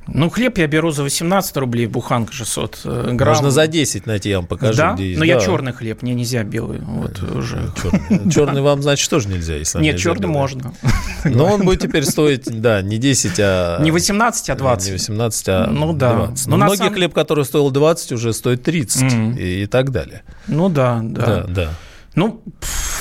Ну, 0.07 0.29
хлеб 0.29 0.57
я 0.57 0.67
беру 0.67 0.91
за 0.91 1.03
18 1.03 1.55
рублей, 1.57 1.85
буханка 1.85 2.33
600 2.33 2.81
э, 2.85 3.09
грамм. 3.13 3.35
Можно 3.35 3.51
за 3.51 3.67
10 3.67 4.07
найти, 4.07 4.29
я 4.29 4.37
вам 4.37 4.47
покажу, 4.47 4.77
да? 4.77 4.93
где 4.93 5.07
есть. 5.09 5.19
Но 5.19 5.23
я 5.25 5.35
Да. 5.35 5.45
черный 5.45 5.73
хлеб, 5.73 6.01
мне 6.01 6.13
нельзя 6.15 6.43
белый. 6.43 6.79
Вот 6.79 7.21
уже. 7.21 7.71
Черный. 7.81 8.31
Черный 8.31 8.61
вам, 8.61 8.81
значит, 8.81 9.09
тоже 9.09 9.29
нельзя, 9.29 9.55
если 9.55 9.79
Нет, 9.79 9.97
черный 9.99 10.21
белый. 10.23 10.33
можно. 10.33 10.73
Но 11.23 11.45
он 11.45 11.63
будет 11.63 11.81
теперь 11.81 12.03
стоить, 12.03 12.45
да, 12.61 12.81
не 12.81 12.97
10, 12.97 13.33
а... 13.39 13.79
Не 13.81 13.91
18, 13.91 14.49
а 14.49 14.55
20. 14.55 14.87
Не 14.87 14.93
18, 14.93 15.49
а 15.49 15.67
Ну 15.67 15.93
да. 15.93 16.13
20. 16.13 16.45
Ну, 16.47 16.51
Но 16.51 16.57
на 16.57 16.65
многие 16.65 16.77
самом- 16.79 16.93
хлеб, 16.93 17.13
который 17.13 17.45
стоил 17.45 17.69
20, 17.69 18.11
уже 18.13 18.33
стоит 18.33 18.63
30 18.63 19.03
Мгм. 19.03 19.33
и, 19.37 19.63
и 19.63 19.65
так 19.67 19.91
далее. 19.91 20.23
Ну 20.47 20.67
да, 20.69 20.99
да. 21.03 21.25
Да, 21.25 21.43
да. 21.47 21.69
Ну, 22.15 22.41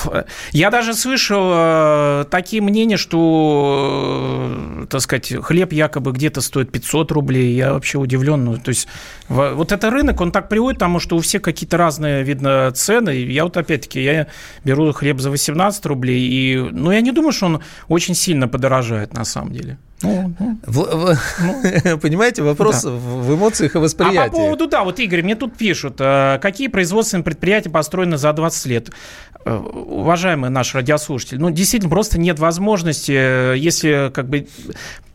пф, 0.03 0.25
я 0.51 0.69
даже 0.69 0.93
слышал 0.93 1.51
э, 1.53 2.25
такие 2.29 2.61
мнения, 2.61 2.97
что, 2.97 4.49
э, 4.83 4.85
так 4.89 5.01
сказать, 5.01 5.33
хлеб 5.41 5.73
якобы 5.73 6.11
где-то 6.11 6.41
стоит 6.41 6.71
500 6.71 7.11
рублей. 7.11 7.55
Я 7.55 7.73
вообще 7.73 7.97
удивлен. 7.97 8.43
Ну, 8.45 8.57
то 8.57 8.69
есть 8.69 8.87
во- 9.29 9.53
вот 9.53 9.71
это 9.71 9.89
рынок, 9.89 10.21
он 10.21 10.31
так 10.31 10.49
приводит, 10.49 10.79
потому 10.79 10.99
что 10.99 11.15
у 11.15 11.19
всех 11.19 11.41
какие-то 11.41 11.77
разные, 11.77 12.23
видно, 12.23 12.71
цены. 12.73 13.11
Я 13.11 13.43
вот 13.43 13.57
опять-таки, 13.57 14.03
я 14.03 14.27
беру 14.63 14.91
хлеб 14.91 15.19
за 15.19 15.29
18 15.29 15.85
рублей, 15.85 16.19
и, 16.27 16.57
ну, 16.71 16.91
я 16.91 17.01
не 17.01 17.11
думаю, 17.11 17.31
что 17.31 17.45
он 17.47 17.61
очень 17.87 18.15
сильно 18.15 18.47
подорожает 18.47 19.13
на 19.13 19.25
самом 19.25 19.53
деле. 19.53 19.77
Ну, 20.03 20.33
ну. 20.39 20.57
В- 20.65 21.15
в- 21.15 21.97
Понимаете, 22.01 22.43
вопрос 22.43 22.83
Да. 22.83 22.89
в 22.91 23.35
эмоциях 23.35 23.75
и 23.75 23.77
А 23.77 23.81
восприятии. 23.81 24.29
по 24.31 24.37
поводу, 24.37 24.67
да, 24.67 24.83
вот 24.83 24.99
Игорь, 24.99 25.21
мне 25.23 25.35
тут 25.35 25.55
пишут, 25.57 25.95
э, 25.99 26.39
какие 26.41 26.67
производственные 26.67 27.23
предприятия 27.23 27.69
построены 27.69 28.17
за 28.17 28.33
20 28.33 28.65
лет. 28.67 28.89
Э, 29.45 29.55
Уважаемый 29.55 30.49
наш 30.49 30.73
радиослушатель, 30.75 31.39
ну, 31.39 31.49
действительно, 31.51 31.89
просто 31.89 32.19
нет 32.19 32.39
возможности, 32.39 33.11
э, 33.11 33.55
если 33.57 34.11
как 34.13 34.29
бы 34.29 34.47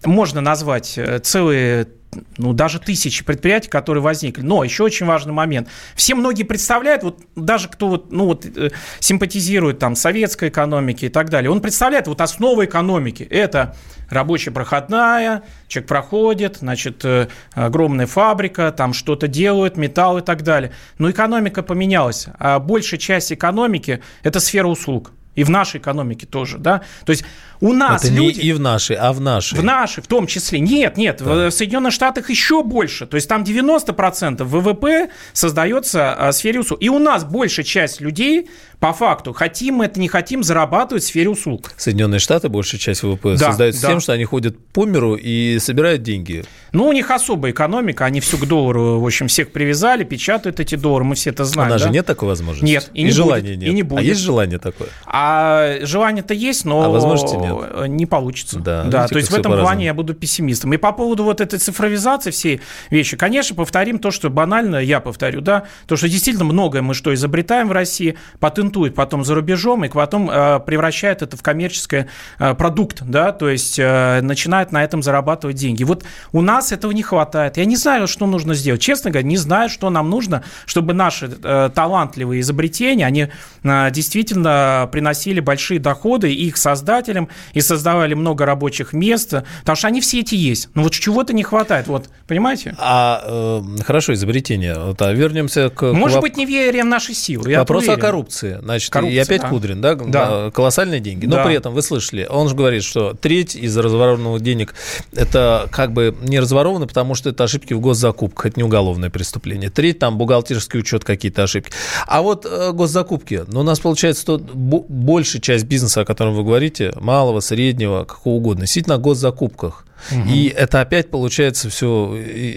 можно 0.05 0.41
назвать 0.41 0.99
целые 1.23 1.89
ну, 2.37 2.53
даже 2.53 2.79
тысячи 2.79 3.25
предприятий, 3.25 3.69
которые 3.69 4.03
возникли. 4.03 4.43
Но 4.43 4.65
еще 4.65 4.85
очень 4.85 5.07
важный 5.07 5.33
момент. 5.33 5.69
Все 5.95 6.15
многие 6.15 6.45
представляют, 6.45 7.03
вот 7.03 7.21
даже 7.35 7.69
кто 7.69 7.89
вот, 7.89 8.13
ну, 8.13 8.27
вот, 8.27 8.47
э, 8.47 8.71
симпатизирует 9.01 9.79
там 9.79 9.97
советской 9.97 10.49
экономике 10.49 11.07
и 11.07 11.09
так 11.09 11.31
далее, 11.31 11.51
он 11.51 11.61
представляет 11.61 12.07
вот 12.07 12.21
основу 12.21 12.65
экономики. 12.65 13.23
Это 13.23 13.77
рабочая 14.11 14.51
проходная, 14.51 15.43
человек 15.69 15.89
проходит, 15.89 16.57
значит, 16.59 17.05
э, 17.05 17.29
огромная 17.53 18.07
фабрика, 18.07 18.73
там 18.73 18.93
что-то 18.93 19.29
делают, 19.29 19.77
металл 19.77 20.19
и 20.19 20.23
так 20.23 20.43
далее. 20.43 20.73
Но 20.99 21.11
экономика 21.11 21.63
поменялась. 21.63 22.27
А 22.39 22.59
большая 22.59 22.99
часть 22.99 23.33
экономики– 23.33 24.03
это 24.23 24.41
сфера 24.41 24.69
услуг. 24.69 25.13
И 25.37 25.45
в 25.45 25.51
нашей 25.51 25.79
экономике 25.79 26.27
тоже, 26.27 26.59
да. 26.59 26.81
То 27.05 27.11
есть 27.13 27.25
у 27.61 27.73
нас 27.73 28.05
Это 28.05 28.13
не 28.13 28.27
люди... 28.27 28.41
и 28.41 28.53
в 28.53 28.61
нашей, 28.61 28.97
а 28.97 29.13
в 29.13 29.21
нашей. 29.21 29.59
В 29.59 29.65
нашей, 29.65 30.03
в 30.03 30.07
том 30.07 30.27
числе. 30.27 30.61
Нет, 30.61 30.97
нет, 30.97 31.21
в 31.21 31.51
Соединенных 31.51 31.93
Штатах 31.93 32.31
еще 32.31 32.63
больше. 32.63 33.07
То 33.07 33.15
есть 33.17 33.29
там 33.29 33.43
90% 33.43 34.43
ВВП 34.45 35.11
создается 35.33 36.13
а, 36.13 36.31
в 36.31 36.35
сфере 36.35 36.61
услуг. 36.61 36.79
И 36.83 36.89
у 36.89 36.99
нас 36.99 37.25
большая 37.25 37.65
часть 37.65 38.01
людей, 38.01 38.49
по 38.81 38.93
факту, 38.93 39.33
хотим 39.33 39.77
мы 39.77 39.87
это, 39.87 39.99
не 40.01 40.09
хотим, 40.09 40.43
зарабатывают 40.43 41.03
в 41.03 41.07
сфере 41.07 41.31
услуг. 41.31 41.73
Соединенные 41.77 42.19
Штаты, 42.19 42.49
большая 42.49 42.79
часть 42.81 43.03
ВВП, 43.03 43.37
Да, 43.37 43.47
создается 43.49 43.83
да. 43.83 43.89
тем, 43.89 44.01
что 44.01 44.13
они 44.13 44.25
ходят 44.25 44.59
по 44.73 44.85
миру 44.85 45.15
и 45.15 45.59
собирают 45.59 46.03
деньги. 46.03 46.45
Ну, 46.73 46.87
у 46.87 46.93
них 46.93 47.11
особая 47.11 47.53
экономика, 47.53 48.05
они 48.05 48.21
все 48.21 48.37
к 48.37 48.47
доллару, 48.47 49.01
в 49.01 49.07
общем, 49.07 49.29
всех 49.29 49.53
привязали, 49.53 50.05
печатают 50.05 50.61
эти 50.61 50.75
доллары, 50.75 51.05
мы 51.05 51.15
все 51.15 51.31
это 51.31 51.45
знаем. 51.45 51.71
У 51.71 51.73
нас 51.73 51.81
да? 51.83 51.89
же 51.89 51.93
нет 51.95 52.05
такой 52.07 52.29
возможности. 52.29 52.67
Нет, 52.71 52.91
и 52.93 53.03
не 53.05 53.11
желания 53.11 53.55
будет, 53.55 53.59
нет. 53.61 53.69
и 53.71 53.73
не 53.73 53.81
А 53.83 53.85
будет. 53.85 54.05
есть 54.05 54.21
желание 54.21 54.59
такое? 54.59 54.89
А 55.07 55.47
А 55.47 55.87
желание-то 55.87 56.35
есть, 56.35 56.65
но 56.65 56.83
а 56.83 56.89
возможности 56.89 57.37
нет. 57.37 57.46
Не 57.87 58.07
получится. 58.07 58.59
Да, 58.59 58.85
да 58.85 59.03
видите, 59.03 59.13
то 59.13 59.19
есть 59.19 59.31
в 59.31 59.35
этом 59.35 59.53
плане 59.53 59.87
я 59.87 59.95
буду 59.95 60.15
пессимистом. 60.15 60.73
И 60.73 60.77
по 60.77 60.93
поводу 60.93 61.25
вот 61.25 61.41
этой 61.41 61.59
цифровизации 61.59 62.31
всей 62.31 62.61
вещи, 62.91 63.17
конечно, 63.17 63.55
повторим 63.57 63.99
то, 63.99 64.11
что 64.11 64.31
банально, 64.31 64.77
я 64.77 65.01
повторю, 65.01 65.41
да, 65.41 65.65
то, 65.87 65.97
что 65.97 66.09
действительно 66.09 66.45
многое 66.45 66.83
мы 66.83 66.95
что 66.95 67.15
изобретаем 67.15 67.69
в 67.69 67.73
России, 67.73 68.17
патентует 68.41 68.95
потом 68.95 69.25
за 69.25 69.35
рубежом, 69.35 69.85
и 69.85 69.89
потом 69.89 70.31
э, 70.31 70.61
превращает 70.61 71.23
это 71.23 71.37
в 71.37 71.43
коммерческий 71.43 72.07
э, 72.39 72.55
продукт, 72.55 73.03
да, 73.03 73.33
то 73.33 73.49
есть 73.49 73.79
э, 73.79 74.21
начинает 74.23 74.73
на 74.73 74.83
этом 74.83 75.03
зарабатывать 75.03 75.57
деньги. 75.57 75.85
Вот 75.85 76.05
у 76.33 76.43
нас 76.43 76.73
этого 76.73 76.93
не 76.93 77.03
хватает. 77.03 77.57
Я 77.57 77.65
не 77.65 77.77
знаю, 77.77 78.09
что 78.09 78.27
нужно 78.27 78.55
сделать. 78.55 78.81
Честно 78.81 79.11
говоря, 79.11 79.27
не 79.27 79.37
знаю, 79.37 79.69
что 79.69 79.91
нам 79.91 80.11
нужно, 80.11 80.43
чтобы 80.65 80.95
наши 80.95 81.31
э, 81.43 81.71
талантливые 81.75 82.41
изобретения, 82.41 83.07
они 83.07 83.29
э, 83.63 83.91
действительно 83.91 84.89
приносили 84.91 85.41
большие 85.41 85.79
доходы 85.79 86.33
их 86.33 86.57
создателям 86.57 87.29
и 87.53 87.61
создавали 87.61 88.15
много 88.15 88.47
рабочих 88.47 88.93
мест, 88.93 89.35
потому 89.61 89.77
что 89.77 89.89
они 89.89 90.01
все 90.01 90.21
эти 90.21 90.35
есть. 90.35 90.69
Но 90.75 90.83
вот 90.83 90.93
чего-то 90.93 91.33
не 91.33 91.43
хватает, 91.43 91.87
вот, 91.87 92.09
понимаете? 92.27 92.75
А, 92.79 93.23
э, 93.25 93.83
хорошо, 93.83 94.15
изобретение. 94.15 94.75
Вот, 94.79 95.01
а 95.03 95.13
вернемся 95.13 95.71
к... 95.71 95.93
Может 95.93 96.19
к... 96.19 96.23
быть, 96.23 96.37
неверием 96.37 96.87
в 96.87 96.91
наши 96.91 97.15
силы. 97.15 97.57
Вопрос 97.57 97.89
о 97.89 97.97
коррупции. 97.97 98.59
Значит, 98.63 98.93
Коррупция, 98.93 99.17
и 99.17 99.19
опять 99.19 99.43
да. 99.43 99.49
Кудрин, 99.49 99.81
да? 99.81 99.95
да? 99.95 100.51
Колоссальные 100.51 101.01
деньги. 101.01 101.27
Но 101.27 101.37
да. 101.37 101.45
при 101.45 101.55
этом, 101.55 101.75
вы 101.75 101.83
слышали, 101.83 102.27
он 102.29 102.49
же 102.49 102.55
говорит, 102.55 102.85
что 102.85 103.15
треть 103.15 103.55
из 103.57 103.77
разворованных 103.77 104.41
денег 104.43 104.75
это 105.13 105.69
как 105.71 105.93
бы 105.93 106.17
не 106.23 106.41
разворовано, 106.41 106.87
потому 106.87 107.15
что 107.15 107.31
это 107.31 107.45
ошибки 107.45 107.73
в 107.75 107.81
госзакупках, 107.81 108.47
это 108.47 108.61
не 108.61 108.65
уголовное 108.65 109.11
преступление. 109.11 109.71
Треть 109.71 109.99
там 109.99 110.19
бухгалтерский 110.19 110.81
учет, 110.81 111.05
какие-то 111.05 111.43
ошибки. 111.43 111.73
А 112.07 112.23
вот 112.23 112.47
э, 112.47 112.73
госзакупки, 112.73 113.45
ну, 113.47 113.61
у 113.61 113.63
нас 113.63 113.81
получается, 113.81 114.23
что 114.23 114.39
большая 114.39 115.41
часть 115.41 115.65
бизнеса, 115.65 116.03
о 116.03 116.05
котором 116.05 116.35
вы 116.35 116.45
говорите, 116.45 116.93
малого, 117.27 117.41
среднего, 117.41 118.05
какого 118.05 118.35
угодно, 118.35 118.63
действительно 118.63 118.97
о 118.97 118.99
госзакупках. 118.99 119.86
Угу. 120.11 120.29
И 120.29 120.49
это 120.49 120.81
опять 120.81 121.11
получается 121.11 121.71
все 121.71 122.17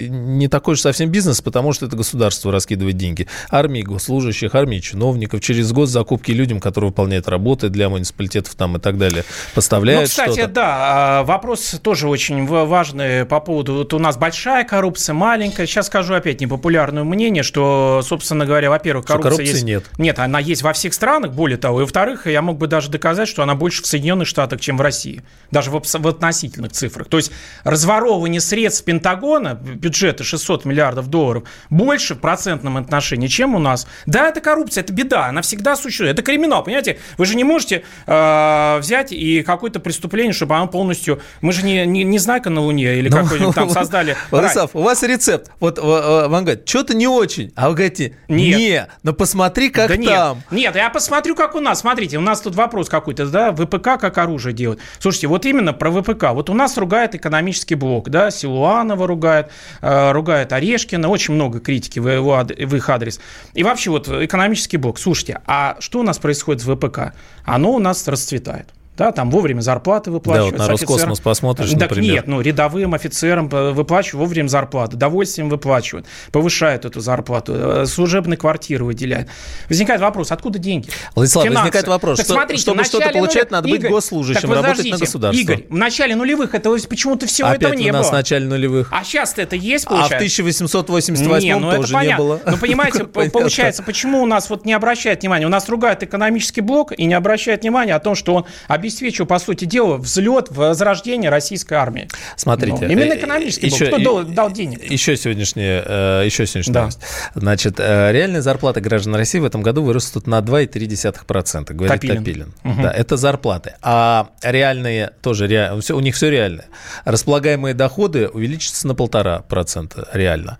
не 0.09 0.47
такой 0.47 0.75
же 0.75 0.81
совсем 0.81 1.09
бизнес, 1.09 1.41
потому 1.41 1.73
что 1.73 1.85
это 1.85 1.95
государство 1.95 2.51
раскидывает 2.51 2.97
деньги. 2.97 3.27
Армии 3.49 3.81
госслужащих, 3.81 4.55
армии 4.55 4.79
чиновников, 4.79 5.41
через 5.41 5.71
год 5.71 5.89
закупки 5.89 6.31
людям, 6.31 6.59
которые 6.59 6.89
выполняют 6.89 7.27
работы 7.27 7.69
для 7.69 7.89
муниципалитетов 7.89 8.55
там 8.55 8.77
и 8.77 8.79
так 8.79 8.97
далее, 8.97 9.23
поставляют 9.55 10.03
Ну, 10.03 10.07
кстати, 10.07 10.33
что-то. 10.33 10.53
да, 10.53 10.75
а, 10.79 11.23
вопрос 11.23 11.79
тоже 11.81 12.07
очень 12.07 12.45
важный 12.45 13.25
по 13.25 13.39
поводу, 13.39 13.75
вот 13.75 13.93
у 13.93 13.99
нас 13.99 14.17
большая 14.17 14.63
коррупция, 14.65 15.13
маленькая. 15.13 15.65
Сейчас 15.65 15.87
скажу 15.87 16.13
опять 16.13 16.41
непопулярное 16.41 17.03
мнение, 17.03 17.43
что, 17.43 18.01
собственно 18.03 18.45
говоря, 18.45 18.69
во-первых, 18.69 19.05
коррупция 19.05 19.31
коррупции 19.31 19.53
есть... 19.53 19.63
нет. 19.63 19.85
Нет, 19.97 20.19
она 20.19 20.39
есть 20.39 20.61
во 20.61 20.73
всех 20.73 20.93
странах, 20.93 21.33
более 21.33 21.57
того. 21.57 21.79
И 21.79 21.83
во-вторых, 21.83 22.27
я 22.27 22.41
мог 22.41 22.57
бы 22.57 22.67
даже 22.67 22.89
доказать, 22.89 23.27
что 23.27 23.43
она 23.43 23.55
больше 23.55 23.83
в 23.83 23.85
Соединенных 23.85 24.27
Штатах, 24.27 24.61
чем 24.61 24.77
в 24.77 24.81
России. 24.81 25.23
Даже 25.51 25.71
в, 25.71 25.81
в 25.81 26.07
относительных 26.07 26.71
цифрах. 26.71 27.07
То 27.07 27.17
есть 27.17 27.28
разворовывание 27.63 28.41
средств 28.41 28.85
Пентагона, 28.85 29.53
бюджета 29.53 30.23
600 30.23 30.65
миллиардов 30.65 31.07
долларов, 31.07 31.43
больше 31.69 32.15
в 32.15 32.19
процентном 32.19 32.77
отношении, 32.77 33.27
чем 33.27 33.55
у 33.55 33.59
нас. 33.59 33.87
Да, 34.05 34.29
это 34.29 34.41
коррупция, 34.41 34.83
это 34.83 34.93
беда, 34.93 35.25
она 35.25 35.41
всегда 35.41 35.75
существует. 35.75 36.13
Это 36.13 36.21
криминал, 36.21 36.63
понимаете? 36.63 36.99
Вы 37.17 37.25
же 37.25 37.35
не 37.35 37.43
можете 37.43 37.83
э, 38.07 38.77
взять 38.79 39.11
и 39.11 39.43
какое-то 39.43 39.79
преступление, 39.79 40.33
чтобы 40.33 40.55
оно 40.55 40.67
полностью... 40.67 41.21
Мы 41.41 41.53
же 41.53 41.63
не, 41.63 41.85
не, 41.85 42.03
не 42.03 42.19
знайка 42.19 42.49
на 42.49 42.61
Луне 42.61 42.95
или 42.95 43.09
ну, 43.09 43.17
какой-нибудь 43.17 43.55
там 43.55 43.69
создали... 43.69 44.15
Владислав, 44.31 44.71
у 44.73 44.81
вас 44.81 45.03
рецепт. 45.03 45.51
Вот 45.59 45.79
вам 45.79 46.43
говорят, 46.43 46.67
что-то 46.67 46.95
не 46.95 47.07
очень. 47.07 47.51
А 47.55 47.69
вы 47.69 47.75
говорите, 47.75 48.15
нет, 48.27 48.57
не, 48.57 48.87
но 49.03 49.13
посмотри, 49.13 49.69
как 49.69 49.89
да 49.89 49.95
там. 49.95 50.43
Нет, 50.51 50.69
нет, 50.69 50.75
я 50.75 50.89
посмотрю, 50.89 51.35
как 51.35 51.55
у 51.55 51.59
нас. 51.59 51.79
Смотрите, 51.79 52.17
у 52.17 52.21
нас 52.21 52.41
тут 52.41 52.55
вопрос 52.55 52.89
какой-то, 52.89 53.25
да, 53.25 53.51
ВПК 53.51 53.99
как 53.99 54.17
оружие 54.17 54.53
делать. 54.53 54.79
Слушайте, 54.99 55.27
вот 55.27 55.45
именно 55.45 55.73
про 55.73 55.91
ВПК. 55.91 56.31
Вот 56.31 56.49
у 56.49 56.53
нас 56.53 56.77
ругает 56.77 57.11
экономический 57.19 57.75
блок, 57.75 58.09
да, 58.09 58.31
Силуанова 58.31 59.05
ругает, 59.07 59.51
э, 59.81 60.11
ругает 60.11 60.51
Орешкина, 60.53 61.07
очень 61.07 61.35
много 61.35 61.59
критики 61.59 61.99
в, 61.99 62.07
его, 62.07 62.43
в 62.43 62.75
их 62.75 62.89
адрес. 62.89 63.19
И 63.53 63.63
вообще 63.63 63.91
вот 63.91 64.07
экономический 64.07 64.77
блок. 64.77 64.99
Слушайте, 64.99 65.41
а 65.45 65.77
что 65.79 65.99
у 65.99 66.03
нас 66.03 66.17
происходит 66.17 66.61
с 66.61 66.65
ВПК? 66.65 67.13
Оно 67.45 67.71
у 67.73 67.79
нас 67.79 68.07
расцветает 68.07 68.67
да, 68.99 69.13
там 69.13 69.31
вовремя 69.31 69.61
зарплаты 69.61 70.11
выплачивают. 70.11 70.57
Да, 70.57 70.63
вот 70.63 70.67
на 70.67 70.71
Роскосмос 70.73 71.21
посмотришь, 71.21 71.69
так 71.71 71.79
например. 71.89 72.15
нет, 72.15 72.27
ну, 72.27 72.41
рядовым 72.41 72.93
офицерам 72.93 73.47
выплачивают 73.47 74.19
вовремя 74.27 74.49
зарплаты, 74.49 74.97
довольствием 74.97 75.49
выплачивают, 75.49 76.05
повышают 76.33 76.83
эту 76.83 76.99
зарплату, 76.99 77.53
э, 77.55 77.85
служебные 77.85 78.35
квартиры 78.35 78.83
выделяют. 78.83 79.29
Возникает 79.69 80.01
вопрос, 80.01 80.33
откуда 80.33 80.59
деньги? 80.59 80.89
Владислав, 81.15 81.45
Финансы. 81.45 81.61
возникает 81.61 81.87
вопрос, 81.87 82.17
так 82.17 82.25
что, 82.25 82.33
смотрите, 82.33 82.61
чтобы 82.61 82.83
что-то 82.83 83.09
получать, 83.11 83.51
надо 83.51 83.69
быть 83.69 83.79
Игорь, 83.79 83.91
госслужащим, 83.91 84.51
работать 84.51 84.91
на 84.91 84.97
государство. 84.97 85.41
Игорь, 85.41 85.65
в 85.69 85.77
начале 85.77 86.15
нулевых 86.17 86.53
это 86.53 86.69
почему-то 86.89 87.25
всего 87.25 87.47
Опять 87.47 87.61
этого 87.61 87.73
не 87.75 87.89
у 87.91 87.93
нас 87.93 88.07
было. 88.07 88.11
в 88.11 88.13
начале 88.15 88.45
нулевых. 88.47 88.89
А 88.91 89.05
сейчас 89.05 89.33
это 89.37 89.55
есть, 89.55 89.85
получается? 89.85 90.15
А 90.15 90.19
в 90.19 90.21
1888 90.21 91.45
не, 91.45 91.55
ну, 91.55 91.71
тоже 91.71 91.95
не 91.95 92.17
было. 92.17 92.41
Ну, 92.45 92.57
понимаете, 92.57 93.05
получается, 93.05 93.81
почему 93.81 94.21
у 94.21 94.25
нас 94.25 94.49
вот 94.49 94.65
не 94.65 94.73
обращают 94.73 95.21
внимания? 95.21 95.45
У 95.45 95.49
нас 95.49 95.69
ругают 95.69 96.03
экономический 96.03 96.59
блок 96.59 96.91
и 96.91 97.05
не 97.05 97.13
обращают 97.13 97.61
внимания 97.61 97.95
о 97.95 97.99
том, 97.99 98.15
что 98.15 98.35
он 98.35 98.45
обеспечил, 98.89 99.25
по 99.25 99.39
сути, 99.39 99.65
дело, 99.65 99.97
взлет, 99.97 100.47
возрождение 100.49 101.29
российской 101.29 101.75
армии. 101.75 102.07
Смотрите. 102.35 102.77
Ну, 102.81 102.87
именно 102.87 103.15
экономически. 103.15 103.67
Еще, 103.67 103.87
Кто 103.87 103.97
дал, 103.97 104.23
дал 104.23 104.51
денег? 104.51 104.83
Еще 104.89 105.15
сегодняшняя, 105.15 105.83
э, 105.85 106.23
еще 106.25 106.45
сегодняшняя 106.45 106.73
да. 106.73 106.79
новость. 106.81 106.99
Значит, 107.35 107.79
э, 107.79 108.11
реальные 108.11 108.41
зарплаты 108.41 108.81
граждан 108.81 109.15
России 109.15 109.39
в 109.39 109.45
этом 109.45 109.61
году 109.61 109.83
вырастут 109.83 110.27
на 110.27 110.39
2,3%, 110.39 111.73
говорит 111.73 111.93
Топилин. 111.93 112.17
Топилин. 112.17 112.53
Угу. 112.63 112.81
Да, 112.81 112.91
это 112.91 113.17
зарплаты. 113.17 113.75
А 113.81 114.29
реальные 114.41 115.11
тоже, 115.21 115.47
реаль... 115.47 115.79
у 115.89 115.99
них 115.99 116.15
все 116.15 116.29
реально. 116.29 116.65
Располагаемые 117.05 117.73
доходы 117.73 118.27
увеличатся 118.27 118.87
на 118.87 118.95
полтора 118.95 119.39
процента 119.39 120.07
реально. 120.13 120.57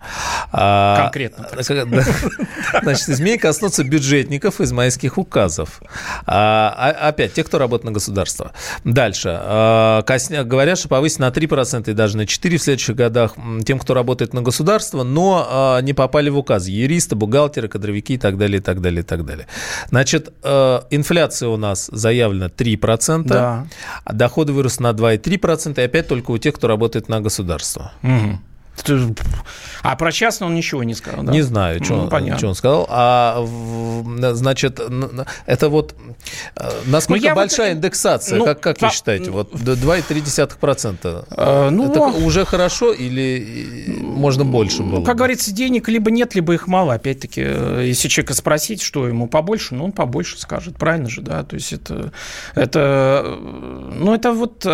А, 0.52 1.02
Конкретно. 1.02 1.48
Значит, 2.82 3.08
изменения 3.08 3.38
коснутся 3.38 3.84
бюджетников 3.84 4.60
из 4.60 4.72
майских 4.72 5.18
указов. 5.18 5.82
А, 6.26 6.74
а, 6.76 7.08
опять, 7.08 7.34
те, 7.34 7.44
кто 7.44 7.58
работает 7.58 7.84
на 7.84 7.92
государство. 8.20 8.52
Дальше. 8.84 9.38
А, 9.42 10.04
говорят, 10.44 10.78
что 10.78 10.88
повысить 10.88 11.18
на 11.18 11.28
3% 11.28 11.90
и 11.90 11.94
даже 11.94 12.16
на 12.16 12.22
4% 12.22 12.56
в 12.56 12.62
следующих 12.62 12.96
годах 12.96 13.34
тем, 13.64 13.78
кто 13.78 13.94
работает 13.94 14.34
на 14.34 14.42
государство, 14.42 15.02
но 15.02 15.46
а, 15.48 15.80
не 15.80 15.92
попали 15.92 16.30
в 16.30 16.38
указ. 16.38 16.66
Юристы, 16.66 17.16
бухгалтеры, 17.16 17.68
кадровики 17.68 18.14
и 18.14 18.18
так 18.18 18.36
далее, 18.36 18.58
и 18.58 18.62
так 18.62 18.80
далее, 18.80 19.00
и 19.00 19.04
так 19.04 19.24
далее. 19.24 19.46
Значит, 19.88 20.32
а, 20.42 20.84
инфляция 20.90 21.48
у 21.48 21.56
нас 21.56 21.88
заявлена 21.92 22.46
3%, 22.46 23.24
да. 23.24 23.66
доходы 24.10 24.52
вырос 24.52 24.80
на 24.80 24.90
2,3%, 24.90 25.80
и 25.80 25.84
опять 25.84 26.08
только 26.08 26.30
у 26.30 26.38
тех, 26.38 26.54
кто 26.54 26.68
работает 26.68 27.08
на 27.08 27.20
государство. 27.20 27.92
Угу. 28.02 28.38
А 29.82 29.96
про 29.96 30.12
частный 30.12 30.46
он 30.46 30.54
ничего 30.54 30.84
не 30.84 30.94
сказал, 30.94 31.22
да? 31.24 31.32
Не 31.32 31.42
знаю, 31.42 31.82
что, 31.82 31.96
ну, 31.96 32.08
он, 32.10 32.38
что 32.38 32.48
он 32.48 32.54
сказал. 32.54 32.86
А, 32.90 33.46
значит, 34.32 34.80
это 35.46 35.68
вот 35.68 35.94
э, 36.56 36.70
насколько 36.86 37.28
ну, 37.28 37.34
большая 37.34 37.70
вот, 37.70 37.78
индексация, 37.78 38.38
ну, 38.38 38.44
как, 38.44 38.60
как 38.60 38.78
по... 38.78 38.86
вы 38.86 38.92
считаете? 38.92 39.30
Вот 39.30 39.52
2,3%? 39.52 41.24
А, 41.30 41.70
ну, 41.70 41.90
это 41.90 42.00
уже 42.00 42.44
хорошо 42.44 42.92
или 42.92 43.98
можно 44.00 44.44
больше 44.44 44.82
было? 44.82 45.04
Как 45.04 45.16
говорится, 45.16 45.52
денег 45.52 45.88
либо 45.88 46.10
нет, 46.10 46.34
либо 46.34 46.52
их 46.54 46.66
мало. 46.66 46.94
Опять-таки, 46.94 47.42
э, 47.44 47.84
если 47.86 48.08
человека 48.08 48.34
спросить, 48.34 48.82
что 48.82 49.06
ему 49.08 49.28
побольше, 49.28 49.74
ну, 49.74 49.84
он 49.84 49.92
побольше 49.92 50.38
скажет. 50.38 50.76
Правильно 50.76 51.08
же, 51.08 51.22
да? 51.22 51.42
То 51.42 51.54
есть 51.54 51.72
это, 51.72 52.12
это 52.54 53.38
ну, 53.40 54.14
это 54.14 54.32
вот... 54.32 54.66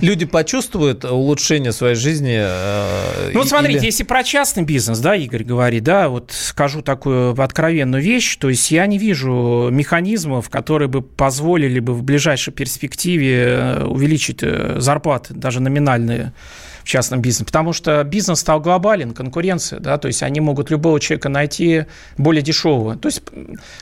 Люди 0.00 0.26
почувствуют 0.26 1.04
улучшение 1.04 1.72
своей 1.72 1.94
жизни 1.94 3.31
ну, 3.34 3.40
вот 3.40 3.48
смотрите, 3.48 3.78
или... 3.78 3.86
если 3.86 4.04
про 4.04 4.22
частный 4.22 4.62
бизнес, 4.62 4.98
да, 4.98 5.14
Игорь 5.14 5.44
говорит, 5.44 5.84
да, 5.84 6.08
вот 6.08 6.32
скажу 6.32 6.82
такую 6.82 7.40
откровенную 7.40 8.02
вещь, 8.02 8.36
то 8.36 8.48
есть 8.48 8.70
я 8.70 8.86
не 8.86 8.98
вижу 8.98 9.68
механизмов, 9.70 10.48
которые 10.50 10.88
бы 10.88 11.02
позволили 11.02 11.80
бы 11.80 11.94
в 11.94 12.02
ближайшей 12.02 12.52
перспективе 12.52 13.44
э, 13.44 13.84
увеличить 13.84 14.42
э, 14.42 14.76
зарплаты, 14.78 15.34
даже 15.34 15.60
номинальные 15.60 16.32
в 16.82 16.88
частном 16.88 17.20
бизнесе, 17.20 17.44
потому 17.44 17.72
что 17.72 18.02
бизнес 18.04 18.40
стал 18.40 18.60
глобален, 18.60 19.12
конкуренция, 19.12 19.80
да, 19.80 19.98
то 19.98 20.08
есть 20.08 20.22
они 20.22 20.40
могут 20.40 20.70
любого 20.70 21.00
человека 21.00 21.28
найти 21.28 21.86
более 22.18 22.42
дешевого. 22.42 22.96
То 22.96 23.08
есть 23.08 23.22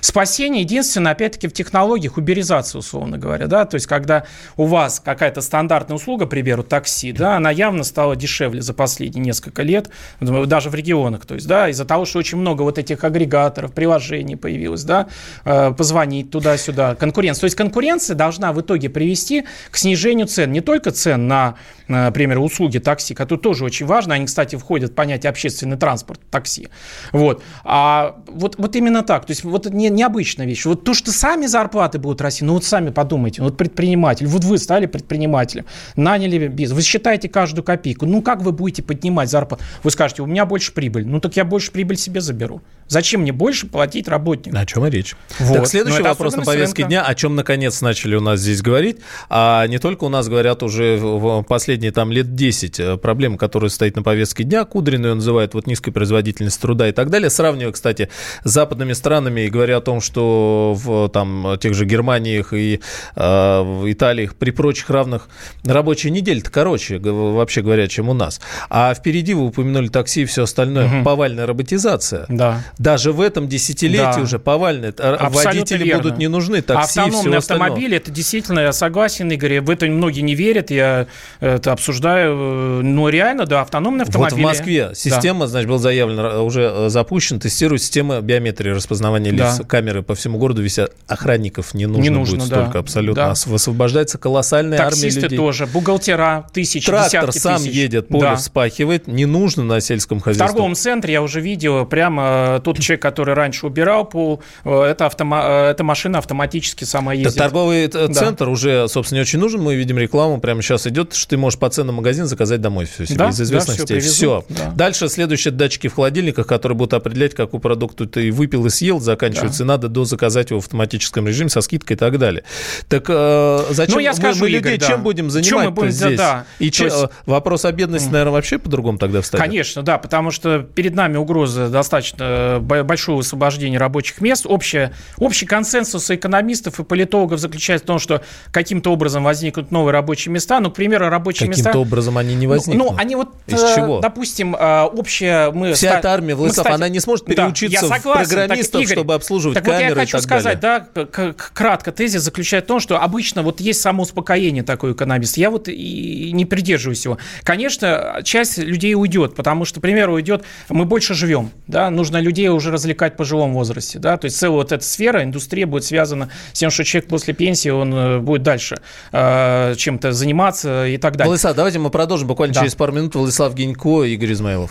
спасение 0.00 0.62
единственное, 0.62 1.12
опять-таки, 1.12 1.48
в 1.48 1.52
технологиях 1.52 2.16
уберизации, 2.16 2.78
условно 2.78 3.18
говоря, 3.18 3.46
да, 3.46 3.64
то 3.64 3.76
есть 3.76 3.86
когда 3.86 4.24
у 4.56 4.66
вас 4.66 5.00
какая-то 5.00 5.40
стандартная 5.40 5.96
услуга, 5.96 6.26
к 6.26 6.62
такси, 6.68 7.12
да, 7.12 7.36
она 7.36 7.50
явно 7.50 7.84
стала 7.84 8.16
дешевле 8.16 8.62
за 8.62 8.74
последние 8.74 9.24
несколько 9.24 9.62
лет, 9.62 9.90
даже 10.20 10.70
в 10.70 10.74
регионах, 10.74 11.26
то 11.26 11.34
есть, 11.34 11.46
да, 11.46 11.68
из-за 11.68 11.84
того, 11.84 12.04
что 12.04 12.18
очень 12.18 12.38
много 12.38 12.62
вот 12.62 12.78
этих 12.78 13.04
агрегаторов, 13.04 13.72
приложений 13.72 14.36
появилось, 14.36 14.84
да, 14.84 15.08
э, 15.44 15.72
позвонить 15.76 16.30
туда-сюда, 16.30 16.94
конкуренция. 16.94 17.40
То 17.40 17.46
есть 17.46 17.56
конкуренция 17.56 18.14
должна 18.14 18.52
в 18.52 18.60
итоге 18.60 18.88
привести 18.88 19.44
к 19.70 19.76
снижению 19.76 20.26
цен, 20.26 20.52
не 20.52 20.60
только 20.60 20.90
цен 20.90 21.28
на, 21.28 21.56
например, 21.88 22.38
услуги 22.38 22.78
такси, 22.90 23.14
которые 23.14 23.40
тоже 23.40 23.64
очень 23.64 23.86
важны. 23.86 24.14
Они, 24.14 24.26
кстати, 24.26 24.56
входят 24.56 24.90
в 24.90 24.94
понятие 24.94 25.30
общественный 25.30 25.76
транспорт, 25.76 26.20
такси. 26.28 26.70
Вот. 27.12 27.40
А 27.62 28.16
вот, 28.26 28.56
вот 28.58 28.74
именно 28.74 29.02
так. 29.04 29.26
То 29.26 29.30
есть 29.30 29.44
вот 29.44 29.66
это 29.66 29.76
не, 29.76 29.90
необычная 29.90 30.44
вещь. 30.44 30.64
Вот 30.64 30.82
то, 30.82 30.92
что 30.92 31.12
сами 31.12 31.46
зарплаты 31.46 32.00
будут 32.00 32.20
расти, 32.20 32.44
ну 32.44 32.54
вот 32.54 32.64
сами 32.64 32.90
подумайте, 32.90 33.42
вот 33.42 33.56
предприниматель, 33.56 34.26
вот 34.26 34.42
вы 34.44 34.58
стали 34.58 34.86
предпринимателем, 34.86 35.66
наняли 35.94 36.48
бизнес, 36.48 36.76
вы 36.76 36.82
считаете 36.82 37.28
каждую 37.28 37.62
копейку. 37.62 38.06
Ну 38.06 38.22
как 38.22 38.42
вы 38.42 38.50
будете 38.50 38.82
поднимать 38.82 39.30
зарплату? 39.30 39.62
Вы 39.84 39.92
скажете, 39.92 40.22
у 40.22 40.26
меня 40.26 40.44
больше 40.44 40.72
прибыль. 40.72 41.06
Ну 41.06 41.20
так 41.20 41.36
я 41.36 41.44
больше 41.44 41.70
прибыль 41.70 41.96
себе 41.96 42.20
заберу. 42.20 42.60
Зачем 42.88 43.20
мне 43.20 43.30
больше 43.30 43.68
платить 43.68 44.08
работнику? 44.08 44.56
О 44.56 44.66
чем 44.66 44.84
и 44.84 44.90
речь. 44.90 45.14
Вот. 45.38 45.58
Так, 45.58 45.66
следующий 45.68 46.02
вопрос 46.02 46.34
на 46.34 46.42
повестке 46.42 46.82
дня, 46.82 47.04
о 47.04 47.14
чем 47.14 47.36
наконец 47.36 47.80
начали 47.82 48.16
у 48.16 48.20
нас 48.20 48.40
здесь 48.40 48.62
говорить. 48.62 48.96
А 49.28 49.64
не 49.68 49.78
только 49.78 50.02
у 50.02 50.08
нас 50.08 50.28
говорят 50.28 50.64
уже 50.64 50.96
в 50.96 51.44
последние 51.44 51.92
там 51.92 52.10
лет 52.10 52.34
10 52.34 52.79
э, 52.80 52.96
проблемы, 52.96 53.38
которые 53.38 53.70
стоят 53.70 53.96
на 53.96 54.02
повестке 54.02 54.44
дня. 54.44 54.64
Кудрин 54.64 55.04
ее 55.04 55.14
называют 55.14 55.54
вот 55.54 55.66
низкой 55.66 55.90
производительность 55.90 56.60
труда 56.60 56.88
и 56.88 56.92
так 56.92 57.10
далее. 57.10 57.30
Сравнивая, 57.30 57.72
кстати, 57.72 58.08
с 58.44 58.50
западными 58.50 58.92
странами 58.92 59.42
и 59.42 59.48
говоря 59.48 59.78
о 59.78 59.80
том, 59.80 60.00
что 60.00 60.74
в 60.76 61.08
там, 61.10 61.58
тех 61.60 61.74
же 61.74 61.84
Германиях 61.84 62.52
и 62.52 62.80
э, 63.16 63.62
в 63.62 63.90
Италиях 63.90 64.34
при 64.34 64.50
прочих 64.50 64.90
равных 64.90 65.28
рабочая 65.64 66.10
неделя-то 66.10 66.50
короче, 66.50 66.98
вообще 66.98 67.62
говоря, 67.62 67.86
чем 67.88 68.08
у 68.08 68.14
нас. 68.14 68.40
А 68.68 68.94
впереди 68.94 69.34
вы 69.34 69.46
упомянули 69.46 69.88
такси 69.88 70.22
и 70.22 70.24
все 70.24 70.44
остальное. 70.44 70.86
Угу. 70.86 71.04
Повальная 71.04 71.46
роботизация. 71.46 72.26
Да. 72.28 72.62
Даже 72.78 73.12
в 73.12 73.20
этом 73.20 73.48
десятилетии 73.48 74.16
да. 74.16 74.20
уже 74.22 74.38
повальная. 74.38 74.90
Абсолютно 74.90 75.50
Водители 75.50 75.84
верно. 75.84 76.02
будут 76.02 76.18
не 76.18 76.28
нужны, 76.28 76.62
такси 76.62 77.00
Автономный 77.00 77.38
автомобиль, 77.38 77.94
это 77.94 78.10
действительно, 78.10 78.60
я 78.60 78.72
согласен, 78.72 79.30
Игорь, 79.30 79.60
в 79.60 79.70
это 79.70 79.86
многие 79.86 80.20
не 80.20 80.34
верят, 80.34 80.70
я 80.70 81.06
это 81.40 81.72
обсуждаю. 81.72 82.36
Но 82.82 83.08
реально, 83.08 83.46
да, 83.46 83.62
автономный 83.62 84.04
автомобиль. 84.04 84.34
Вот 84.34 84.40
в 84.40 84.42
Москве 84.42 84.90
система, 84.94 85.40
да. 85.40 85.46
значит, 85.48 85.68
был 85.68 85.78
заявлен, 85.78 86.18
уже 86.40 86.72
э, 86.74 86.88
запущен, 86.88 87.40
тестирует 87.40 87.82
система 87.82 88.20
биометрии 88.20 88.70
распознавания 88.70 89.30
лиц. 89.30 89.58
Да. 89.58 89.64
Камеры 89.64 90.02
по 90.02 90.14
всему 90.14 90.38
городу 90.38 90.62
висят. 90.62 90.92
Охранников 91.06 91.74
не 91.74 91.86
нужно, 91.86 92.02
не 92.02 92.10
нужно 92.10 92.38
будет 92.38 92.48
да. 92.50 92.62
столько 92.62 92.78
абсолютно. 92.78 93.34
Да. 93.34 93.34
Высвобождается 93.46 94.18
колоссальная 94.18 94.78
Таксисты 94.78 95.08
армия 95.08 95.22
людей. 95.22 95.38
тоже, 95.38 95.66
бухгалтера, 95.66 96.46
тысячи, 96.52 96.86
Трактор 96.86 97.32
сам 97.32 97.58
тысяч. 97.58 97.72
едет, 97.72 98.08
поле 98.08 98.22
да. 98.22 98.36
вспахивает, 98.36 99.06
не 99.06 99.26
нужно 99.26 99.64
на 99.64 99.80
сельском 99.80 100.20
хозяйстве. 100.20 100.46
В 100.46 100.48
торговом 100.48 100.74
центре 100.74 101.14
я 101.14 101.22
уже 101.22 101.40
видел, 101.40 101.86
прямо 101.86 102.56
э, 102.56 102.60
тот 102.62 102.78
человек, 102.78 103.02
который 103.02 103.34
раньше 103.34 103.66
убирал 103.66 104.04
пол, 104.04 104.42
э, 104.64 104.82
это, 104.82 105.06
автома, 105.06 105.68
эта 105.70 105.84
машина 105.84 106.18
автоматически 106.18 106.84
сама 106.84 107.12
ездит. 107.14 107.38
Торговый 107.38 107.86
центр 107.88 108.46
да. 108.46 108.50
уже, 108.50 108.88
собственно, 108.88 109.18
не 109.18 109.22
очень 109.22 109.38
нужен. 109.38 109.62
Мы 109.62 109.74
видим 109.74 109.98
рекламу, 109.98 110.40
прямо 110.40 110.62
сейчас 110.62 110.86
идет, 110.86 111.14
что 111.14 111.30
ты 111.30 111.36
можешь 111.36 111.58
по 111.58 111.68
ценам 111.68 111.96
магазин 111.96 112.26
заказать 112.26 112.59
домой 112.60 112.86
все 112.86 113.06
себе, 113.06 113.18
да? 113.18 113.28
из 113.28 113.40
известности. 113.40 113.92
Да, 113.94 114.00
все. 114.00 114.10
все. 114.10 114.44
Да. 114.48 114.72
Дальше 114.74 115.08
следующие 115.08 115.52
датчики 115.52 115.88
в 115.88 115.94
холодильниках, 115.94 116.46
которые 116.46 116.76
будут 116.76 116.94
определять, 116.94 117.34
какой 117.34 117.60
продукт 117.60 118.00
ты 118.12 118.30
выпил 118.30 118.66
и 118.66 118.70
съел, 118.70 119.00
заканчивается, 119.00 119.60
да. 119.60 119.64
надо 119.66 119.88
до 119.88 120.04
заказать 120.04 120.50
его 120.50 120.60
в 120.60 120.64
автоматическом 120.64 121.26
режиме 121.26 121.50
со 121.50 121.60
скидкой 121.60 121.96
и 121.96 121.98
так 121.98 122.18
далее. 122.18 122.44
Так 122.88 123.06
э, 123.08 123.64
зачем 123.70 123.96
ну, 123.96 124.00
я 124.00 124.14
скажу, 124.14 124.40
мы, 124.40 124.42
мы 124.42 124.48
людей 124.48 124.60
Игорь, 124.60 124.78
да. 124.78 124.86
чем 124.86 125.02
будем 125.02 125.30
занимать 125.30 125.64
чем 125.64 125.74
будем, 125.74 125.90
здесь? 125.90 126.18
Да, 126.18 126.44
И 126.58 126.70
че, 126.70 126.84
есть... 126.84 126.96
Э, 126.96 127.08
вопрос 127.26 127.64
о 127.64 127.72
бедности, 127.72 128.08
наверное, 128.08 128.32
вообще 128.32 128.58
по-другому 128.58 128.98
тогда 128.98 129.20
встанет. 129.20 129.44
Конечно, 129.44 129.82
да, 129.82 129.98
потому 129.98 130.30
что 130.30 130.60
перед 130.60 130.94
нами 130.94 131.16
угроза 131.16 131.68
достаточно 131.68 132.60
э, 132.60 132.82
большого 132.82 133.20
освобождения 133.20 133.78
рабочих 133.78 134.20
мест. 134.20 134.46
Общая, 134.46 134.92
общий 135.18 135.46
консенсус 135.46 136.10
экономистов 136.10 136.80
и 136.80 136.84
политологов 136.84 137.40
заключается 137.40 137.84
в 137.84 137.86
том, 137.86 137.98
что 137.98 138.22
каким-то 138.50 138.92
образом 138.92 139.24
возникнут 139.24 139.70
новые 139.70 139.92
рабочие 139.92 140.32
места. 140.32 140.60
Ну, 140.60 140.70
к 140.70 140.74
примеру, 140.74 141.08
рабочие 141.08 141.48
каким 141.48 141.50
места... 141.50 141.70
Каким-то 141.70 141.80
образом 141.80 142.18
они 142.18 142.34
не 142.34 142.46
Ну, 142.66 142.74
ну 142.74 142.94
они 142.96 143.16
вот, 143.16 143.28
Из 143.46 143.62
э, 143.62 143.74
чего? 143.74 144.00
допустим, 144.00 144.54
общее... 144.54 145.50
Мы 145.52 145.74
Вся 145.74 145.98
эта 145.98 146.12
армия 146.12 146.34
власов, 146.34 146.66
она 146.66 146.88
не 146.88 147.00
сможет 147.00 147.24
переучиться 147.24 147.88
да, 147.88 147.96
согласен, 147.96 148.24
в 148.24 148.28
программистов, 148.28 148.72
так, 148.72 148.82
Игорь, 148.82 148.94
чтобы 148.94 149.14
обслуживать 149.14 149.54
так 149.54 149.64
камеры 149.64 149.88
вот 149.88 149.90
я 149.90 150.00
хочу 150.00 150.10
и 150.10 150.20
так 150.20 150.22
сказать, 150.22 150.60
далее. 150.60 150.86
да, 150.94 151.32
кратко, 151.32 151.92
тезис 151.92 152.22
заключает 152.22 152.64
в 152.64 152.66
том, 152.66 152.80
что 152.80 153.00
обычно 153.00 153.42
вот 153.42 153.60
есть 153.60 153.80
самоуспокоение 153.80 154.62
такой 154.62 154.92
экономист. 154.92 155.36
Я 155.36 155.50
вот 155.50 155.68
и 155.68 156.30
не 156.32 156.44
придерживаюсь 156.44 157.04
его. 157.04 157.18
Конечно, 157.42 158.20
часть 158.24 158.58
людей 158.58 158.94
уйдет, 158.94 159.34
потому 159.34 159.64
что, 159.64 159.80
к 159.80 159.82
примеру, 159.82 160.14
уйдет, 160.14 160.44
мы 160.68 160.84
больше 160.84 161.14
живем, 161.14 161.50
да, 161.66 161.90
нужно 161.90 162.18
людей 162.18 162.48
уже 162.48 162.70
развлекать 162.70 163.16
по 163.16 163.24
жилом 163.24 163.54
возрасте, 163.54 163.98
да, 163.98 164.16
то 164.16 164.26
есть 164.26 164.36
целая 164.36 164.58
вот 164.58 164.72
эта 164.72 164.84
сфера, 164.84 165.22
индустрия 165.22 165.66
будет 165.66 165.84
связана 165.84 166.30
с 166.52 166.58
тем, 166.58 166.70
что 166.70 166.84
человек 166.84 167.08
после 167.08 167.34
пенсии, 167.34 167.68
он 167.68 167.94
э, 167.94 168.18
будет 168.18 168.42
дальше 168.42 168.80
э, 169.12 169.74
чем-то 169.76 170.12
заниматься 170.12 170.86
и 170.86 170.96
так 170.96 171.16
далее. 171.16 171.28
Владислав, 171.28 171.56
давайте 171.56 171.78
мы 171.78 171.90
продолжим 171.90 172.28
буквально 172.40 172.54
да. 172.54 172.60
через 172.60 172.74
пару 172.74 172.92
минут. 172.92 173.14
Владислав 173.14 173.54
Генько, 173.54 174.04
Игорь 174.04 174.32
Измайлов. 174.32 174.70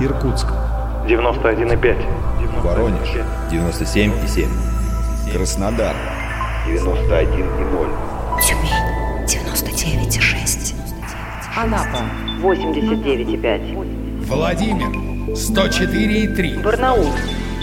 Иркутск. 0.00 0.46
91,5. 1.06 2.62
Воронеж. 2.62 3.08
97,7. 3.50 4.48
Краснодар. 5.32 5.94
91,0. 6.66 7.88
Тюмень. 8.42 8.72
99,6. 9.26 10.74
Анапа. 11.56 12.02
89,5. 12.42 14.24
Владимир. 14.26 14.88
104,3. 15.34 16.62
Барнаул. 16.62 17.06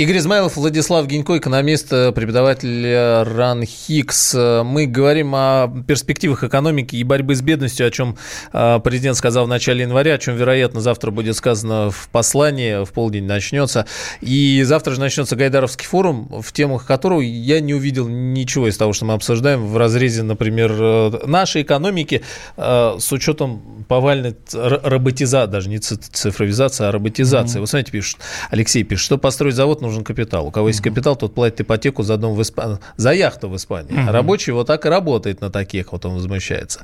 Игорь 0.00 0.16
Измайлов, 0.16 0.56
Владислав 0.56 1.06
Гинько, 1.06 1.36
экономист, 1.36 1.92
э, 1.92 2.10
преподаватель 2.12 2.86
РАНХИКС. 2.86 4.32
Мы 4.64 4.86
говорим 4.86 5.34
о 5.34 5.70
перспективах 5.86 6.42
экономики 6.42 6.96
и 6.96 7.04
борьбы 7.04 7.34
с 7.34 7.42
бедностью, 7.42 7.86
о 7.86 7.90
чем 7.90 8.16
э, 8.54 8.80
президент 8.82 9.18
сказал 9.18 9.44
в 9.44 9.48
начале 9.48 9.82
января, 9.82 10.14
о 10.14 10.18
чем, 10.18 10.36
вероятно, 10.36 10.80
завтра 10.80 11.10
будет 11.10 11.36
сказано 11.36 11.90
в 11.90 12.08
послании, 12.08 12.82
в 12.82 12.92
полдень 12.92 13.26
начнется. 13.26 13.84
И 14.22 14.62
завтра 14.64 14.94
же 14.94 15.00
начнется 15.00 15.36
Гайдаровский 15.36 15.84
форум, 15.84 16.30
в 16.40 16.50
темах 16.54 16.86
которого 16.86 17.20
я 17.20 17.60
не 17.60 17.74
увидел 17.74 18.08
ничего 18.08 18.68
из 18.68 18.78
того, 18.78 18.94
что 18.94 19.04
мы 19.04 19.12
обсуждаем 19.12 19.66
в 19.66 19.76
разрезе, 19.76 20.22
например, 20.22 20.72
э, 20.80 21.26
нашей 21.26 21.60
экономики 21.60 22.22
с 22.56 23.12
учетом 23.12 23.84
повальной 23.86 24.34
роботизации, 24.54 25.50
даже 25.50 25.68
не 25.68 25.78
цифровизации, 25.78 26.86
а 26.86 26.90
роботизации. 26.90 27.58
Mm-hmm. 27.58 27.60
Вот 27.60 27.68
смотрите, 27.68 27.92
пишет, 27.92 28.18
Алексей 28.50 28.82
пишет, 28.82 29.04
что 29.04 29.18
построить 29.18 29.56
завод 29.56 29.82
нужно 29.82 29.89
нужен 29.90 30.04
капитал. 30.04 30.46
У 30.46 30.50
кого 30.50 30.68
есть 30.68 30.80
капитал, 30.80 31.16
тот 31.16 31.34
платит 31.34 31.62
ипотеку 31.62 32.02
за 32.02 32.16
дом 32.16 32.34
в 32.34 32.42
Испании, 32.42 32.78
за 32.96 33.12
яхту 33.12 33.48
в 33.48 33.56
Испании. 33.56 33.92
Uh-huh. 33.92 34.10
рабочий 34.10 34.52
вот 34.52 34.66
так 34.66 34.86
и 34.86 34.88
работает 34.88 35.40
на 35.40 35.50
таких, 35.50 35.92
вот 35.92 36.04
он 36.06 36.14
возмущается. 36.14 36.80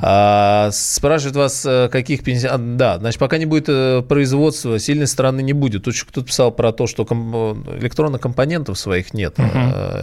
А, 0.00 0.70
спрашивает 0.72 1.36
вас, 1.36 1.66
э, 1.66 1.88
каких 1.90 2.22
пенсионеров... 2.22 2.76
Да, 2.76 2.98
значит, 2.98 3.18
пока 3.18 3.38
не 3.38 3.46
будет 3.46 3.68
э, 3.68 4.02
производства, 4.02 4.78
сильной 4.78 5.06
стороны 5.06 5.42
не 5.42 5.52
будет. 5.52 5.84
Тут 5.84 5.94
кто-то 6.02 6.26
писал 6.26 6.50
про 6.52 6.72
то, 6.72 6.86
что 6.86 7.04
ком... 7.04 7.64
электронных 7.78 8.20
компонентов 8.20 8.78
своих 8.78 9.14
нет 9.14 9.36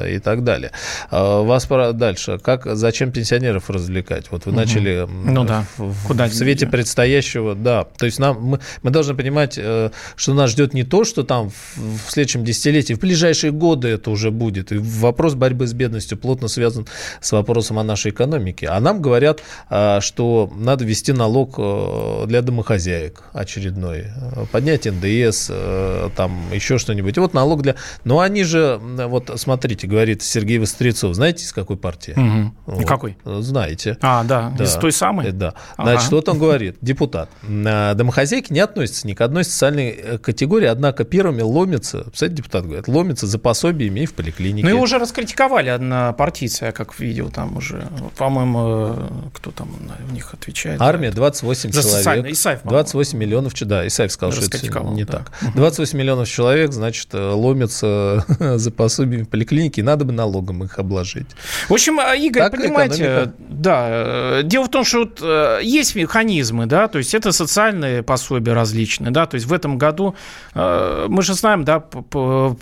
и 0.07 0.19
так 0.19 0.43
далее. 0.43 0.71
А, 1.09 1.41
вас 1.41 1.65
пора 1.65 1.93
дальше. 1.93 2.39
Как, 2.39 2.65
зачем 2.75 3.11
пенсионеров 3.11 3.69
развлекать? 3.69 4.31
Вот 4.31 4.45
вы 4.45 4.51
начали 4.51 5.07
ну, 5.09 5.45
да. 5.45 5.65
в, 5.77 6.07
Куда 6.07 6.27
в 6.27 6.33
свете 6.33 6.67
предстоящего, 6.67 7.55
да. 7.55 7.85
То 7.97 8.05
есть 8.05 8.19
нам, 8.19 8.41
мы, 8.41 8.59
мы 8.83 8.91
должны 8.91 9.15
понимать, 9.15 9.53
что 9.53 10.33
нас 10.33 10.51
ждет 10.51 10.73
не 10.73 10.83
то, 10.83 11.03
что 11.03 11.23
там 11.23 11.51
в 11.75 12.11
следующем 12.11 12.40
следующем 12.41 12.43
десятилетии, 12.43 12.93
в 12.93 12.99
ближайшие 12.99 13.51
годы 13.51 13.89
это 13.89 14.11
уже 14.11 14.31
будет. 14.31 14.71
И 14.71 14.77
вопрос 14.77 15.33
борьбы 15.33 15.67
с 15.67 15.73
бедностью 15.73 16.17
плотно 16.17 16.47
связан 16.47 16.87
с 17.21 17.31
вопросом 17.31 17.79
о 17.79 17.83
нашей 17.83 18.11
экономике. 18.11 18.67
А 18.67 18.79
нам 18.79 19.01
говорят, 19.01 19.41
а, 19.69 20.01
что 20.01 20.51
надо 20.55 20.85
ввести 20.85 21.13
налог 21.13 21.55
э, 21.57 22.25
для 22.27 22.41
домохозяек 22.41 23.23
очередной, 23.33 24.07
поднять 24.51 24.85
НДС, 24.85 25.47
э, 25.49 26.09
там 26.15 26.31
еще 26.53 26.77
что-нибудь. 26.77 27.17
И 27.17 27.19
вот 27.19 27.33
налог 27.33 27.61
для... 27.61 27.75
Но 28.03 28.19
они 28.19 28.43
же, 28.43 28.79
вот 28.81 29.31
смотрите, 29.35 29.87
говорит 29.87 30.21
Сергей 30.21 30.59
Вострецов, 30.59 31.13
знаете, 31.15 31.45
из 31.45 31.53
какой 31.53 31.77
партии? 31.77 32.13
Угу. 32.15 32.75
Вот. 32.77 32.87
Какой? 32.87 33.17
Знаете. 33.25 33.97
А, 34.01 34.23
да, 34.23 34.53
да. 34.57 34.63
из 34.63 34.73
той 34.73 34.91
самой? 34.91 35.27
Э, 35.27 35.31
да. 35.31 35.53
Ага. 35.77 35.91
Значит, 35.91 36.11
вот 36.11 36.29
он 36.29 36.39
говорит, 36.39 36.77
депутат. 36.81 37.29
Домохозяйки 37.41 38.53
не 38.53 38.59
относятся 38.59 39.07
ни 39.07 39.13
к 39.13 39.21
одной 39.21 39.43
социальной 39.43 40.19
категории, 40.21 40.67
однако 40.67 41.03
первыми 41.03 41.41
ломятся, 41.41 42.05
говорят, 42.31 42.35
депутат 42.35 42.65
говорит, 42.65 42.87
ломится 42.87 43.27
за 43.27 43.39
пособиями 43.39 44.01
и 44.01 44.05
в 44.05 44.13
поликлинике. 44.13 44.65
Ну, 44.67 44.73
его 44.73 44.81
уже 44.81 44.97
раскритиковали 44.97 45.69
одна 45.69 46.13
партийца, 46.13 46.65
я 46.65 46.71
как 46.71 46.97
видел 46.99 47.29
там 47.29 47.57
уже, 47.57 47.87
по-моему, 48.17 48.95
кто 49.33 49.51
там 49.51 49.69
у 50.09 50.13
них 50.13 50.33
отвечает? 50.33 50.81
Армия 50.81 51.11
28 51.11 51.71
За 51.71 51.81
человек. 51.81 51.97
социальный- 51.97 52.31
Исаев, 52.31 52.61
по-моему. 52.61 52.77
28 52.77 53.17
миллионов, 53.17 53.53
да, 53.61 53.87
Исаев 53.87 54.11
сказал, 54.11 54.31
что 54.33 54.45
это 54.45 54.79
не 54.91 55.03
да. 55.03 55.19
так. 55.19 55.31
28 55.55 55.97
миллионов 55.97 56.27
человек, 56.29 56.71
значит, 56.73 57.09
э, 57.13 57.31
ломятся 57.31 58.25
за 58.57 58.71
пособиями 58.71 59.23
в 59.23 59.29
поликлинике, 59.29 59.81
и 59.81 59.83
надо 59.83 60.05
бы 60.05 60.11
налогом 60.11 60.63
их 60.63 60.79
обложить. 60.79 61.27
В 61.67 61.73
общем, 61.73 61.99
а, 61.99 62.15
Игорь, 62.15 62.43
Так 62.43 62.51
понимаете, 62.51 63.03
экономика. 63.03 63.33
да, 63.49 63.87
э, 63.89 64.41
дело 64.43 64.65
в 64.65 64.69
том, 64.69 64.83
что 64.83 64.99
вот, 64.99 65.19
э, 65.21 65.59
есть 65.63 65.95
механизмы, 65.95 66.65
да, 66.65 66.87
то 66.87 66.97
есть 66.97 67.13
это 67.13 67.31
социальные 67.31 68.03
пособия 68.03 68.53
различные, 68.53 69.11
да, 69.11 69.25
то 69.25 69.35
есть 69.35 69.47
в 69.47 69.53
этом 69.53 69.77
году 69.77 70.15
э, 70.53 71.05
мы 71.09 71.21
же 71.21 71.33
знаем, 71.33 71.63
да, 71.63 71.79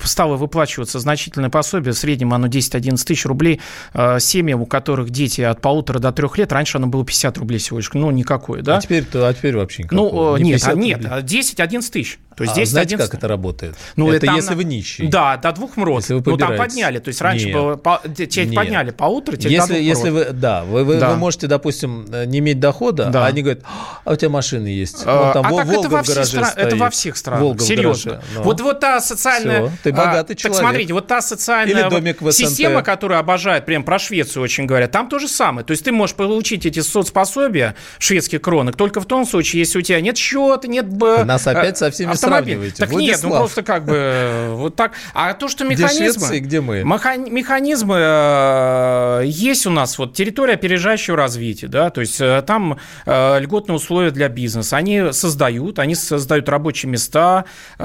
стало 0.04 0.36
выплачиваться 0.38 1.00
значительное 1.00 1.50
пособие, 1.50 1.94
в 1.94 1.98
среднем 1.98 2.34
оно 2.34 2.48
10-11 2.48 3.04
тысяч 3.06 3.26
рублей 3.26 3.60
э, 3.94 4.20
семьям, 4.20 4.62
у 4.62 4.66
которых 4.66 5.10
дети 5.10 5.42
от 5.42 5.62
полутора 5.62 6.00
до 6.00 6.12
трех 6.12 6.38
лет, 6.38 6.52
раньше 6.52 6.78
оно 6.78 6.88
было 6.88 7.06
50 7.06 7.38
рублей 7.38 7.58
всего 7.60 7.78
лишь, 7.78 7.92
ну, 7.94 8.12
никакое, 8.12 8.62
да. 8.62 8.78
А 8.78 8.82
теперь, 8.82 9.06
а 9.14 9.34
теперь 9.34 9.56
вообще 9.56 9.84
никакого. 9.84 10.10
Ну, 10.12 10.36
э, 10.36 10.40
Не 10.40 10.52
нет, 10.52 10.64
а 10.64 10.72
50 10.72 10.76
нет, 10.78 10.98
рублей. 10.98 11.12
а 11.12 11.22
10-11 11.22 11.92
тысяч. 11.92 12.20
То 12.40 12.44
есть 12.44 12.54
А 12.54 12.60
10 12.62 12.72
знаете, 12.72 12.96
11 12.96 13.12
как 13.12 13.20
это 13.20 13.28
работает? 13.28 13.76
Ну, 13.98 14.10
это 14.14 14.26
там 14.28 14.36
если 14.38 14.56
вы 14.56 14.64
нищий. 14.64 15.08
Да, 15.08 15.36
до 15.36 15.52
двух 15.52 15.76
мрот. 15.76 16.00
Если 16.04 16.14
вы 16.14 16.24
ну, 16.26 16.38
там 16.38 16.56
подняли. 16.56 17.00
То 17.00 17.10
есть 17.10 17.20
раньше 17.20 17.48
Нет. 17.48 17.56
было 17.56 17.76
по- 17.76 18.02
Нет. 18.06 18.56
подняли 18.56 18.92
полутора, 18.92 19.36
теперь 19.36 19.58
до 19.58 19.64
Если, 19.64 19.74
двух 19.74 19.84
если 19.84 20.10
мрот. 20.10 20.28
вы, 20.28 20.34
да, 20.34 20.64
вы, 20.64 20.84
вы, 20.86 20.96
Да. 21.00 21.10
вы 21.10 21.18
можете, 21.18 21.48
допустим, 21.48 22.06
э, 22.10 22.24
не 22.24 22.40
иметь 22.40 22.62
дохода, 22.62 23.08
Да. 23.08 23.26
а 23.26 23.28
они 23.28 23.42
говорят, 23.42 23.64
а 24.06 24.14
у 24.14 24.16
тебя 24.16 24.30
машина 24.30 24.68
есть. 24.68 25.04
А, 25.06 25.34
там 25.34 25.46
а 25.46 25.50
Вол- 25.50 25.58
так 25.60 25.68
Волга 25.68 25.82
это 25.82 25.90
во, 25.90 26.00
в 26.00 26.04
всех 26.06 26.16
гараже 26.16 26.30
стран- 26.30 26.54
это 26.56 26.68
стоит. 26.70 26.80
во 26.82 26.90
всех 26.90 27.18
странах, 27.18 27.42
Волга 27.42 27.60
серьезно. 27.66 28.12
гараже. 28.12 28.28
Вот, 28.38 28.62
вот 28.62 28.80
та 28.80 29.02
социальная... 29.02 29.68
Всё, 29.68 29.72
ты 29.84 29.90
а, 29.90 29.94
богатый 29.94 30.28
Так 30.30 30.38
человек. 30.38 30.60
смотрите, 30.62 30.94
вот 30.94 31.08
та 31.08 31.22
социальная 31.22 32.32
система, 32.32 32.84
которую 32.84 33.20
обожают, 33.20 33.66
прям 33.66 33.84
про 33.84 34.00
Швецию 34.00 34.44
очень 34.44 34.66
говорят, 34.66 34.92
там 34.92 35.10
то 35.10 35.20
же 35.20 35.28
самое. 35.28 35.66
То 35.66 35.72
есть 35.72 35.84
ты 35.84 35.92
можешь 35.92 36.16
получить 36.16 36.66
эти 36.66 36.80
соцпособия 36.80 37.76
шведских 37.98 38.42
кронок 38.42 38.78
только 38.78 39.02
в 39.02 39.06
том 39.06 39.26
случае, 39.26 39.60
если 39.60 39.80
у 39.80 39.82
тебя 39.82 40.00
нет 40.00 40.18
счета, 40.18 40.68
нет... 40.68 40.86
нас 41.26 41.46
опять 41.48 41.76
э, 41.76 41.78
со 41.78 41.92
всеми 41.92 42.14
сравниваете. 42.36 42.76
Так 42.78 42.90
нет, 42.92 43.00
ну 43.24 43.30
Владислав. 43.30 43.38
просто 43.40 43.64
как 43.64 43.86
бы 43.86 43.94
э, 43.96 44.54
вот 44.54 44.76
так. 44.76 44.92
А 45.14 45.34
то, 45.34 45.48
что 45.48 45.66
Где 45.66 45.76
механизмы... 45.76 46.06
Швеция 46.14 46.38
и 46.38 46.40
где 46.40 46.62
мы? 46.62 46.82
Механ- 46.82 47.30
Механизмы 47.30 47.96
э, 48.00 49.22
есть 49.26 49.66
у 49.66 49.70
нас, 49.70 49.98
вот 49.98 50.14
территория 50.14 50.54
опережающего 50.54 51.18
развития, 51.18 51.68
да, 51.68 51.90
то 51.90 52.02
есть 52.02 52.20
э, 52.22 52.42
там 52.46 52.78
э, 53.06 53.40
льготные 53.40 53.76
условия 53.76 54.12
для 54.12 54.30
бизнеса, 54.30 54.78
они 54.78 55.12
создают, 55.12 55.80
они 55.80 55.96
создают 55.96 56.48
рабочие 56.50 56.90
места, 56.90 57.46
э, 57.78 57.84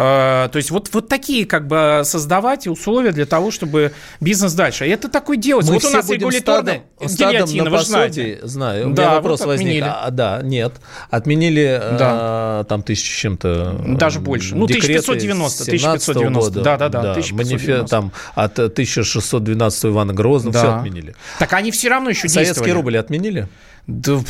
то 0.51 0.57
есть 0.57 0.70
вот, 0.70 0.88
вот 0.92 1.09
такие 1.09 1.47
как 1.47 1.66
бы 1.66 2.03
создавать 2.05 2.66
условия 2.66 3.12
для 3.12 3.26
того, 3.26 3.51
чтобы 3.51 3.92
бизнес 4.20 4.53
дальше. 4.55 4.86
И 4.86 4.90
это 4.90 5.09
такое 5.09 5.36
делать. 5.36 5.66
Мы 5.66 5.74
вот 5.74 5.84
у 5.84 5.90
нас 5.90 6.09
регуляторная 6.11 6.82
гильотина, 7.01 7.64
на 7.64 7.70
вы 7.70 7.78
знаете. 7.84 8.40
Знаю. 8.42 8.90
У 8.90 8.92
Да, 8.95 9.03
меня 9.03 9.11
вот 9.12 9.16
вопрос 9.22 9.40
возник. 9.45 9.66
отменили. 9.66 9.84
А, 9.86 10.11
да, 10.11 10.40
нет. 10.42 10.74
Отменили 11.11 11.80
Да. 11.99 12.61
э, 12.62 12.64
там 12.68 12.82
тысячи 12.82 13.20
чем-то. 13.20 13.76
э, 13.84 13.95
Даже 13.97 14.20
больше. 14.20 14.34
Ну, 14.53 14.66
декреты 14.66 15.01
1590, 15.12 15.64
17-го 15.64 15.70
1590. 15.70 16.51
года. 16.51 16.62
Да, 16.62 16.76
да, 16.76 16.89
да, 16.89 17.12
1590. 17.12 17.82
Манифе- 17.85 17.89
Там 17.89 18.12
от 18.35 18.59
1612 18.59 19.85
Ивана 19.87 20.12
Грозного 20.12 20.53
Да. 20.53 20.59
все 20.61 20.74
отменили. 20.76 21.14
Так 21.39 21.53
они 21.53 21.70
все 21.70 21.89
равно 21.89 22.11
еще 22.11 22.28
Советский 22.28 22.45
действовали. 22.55 22.70
рубль 22.70 22.99
отменили? 22.99 23.49
Да, 23.87 24.20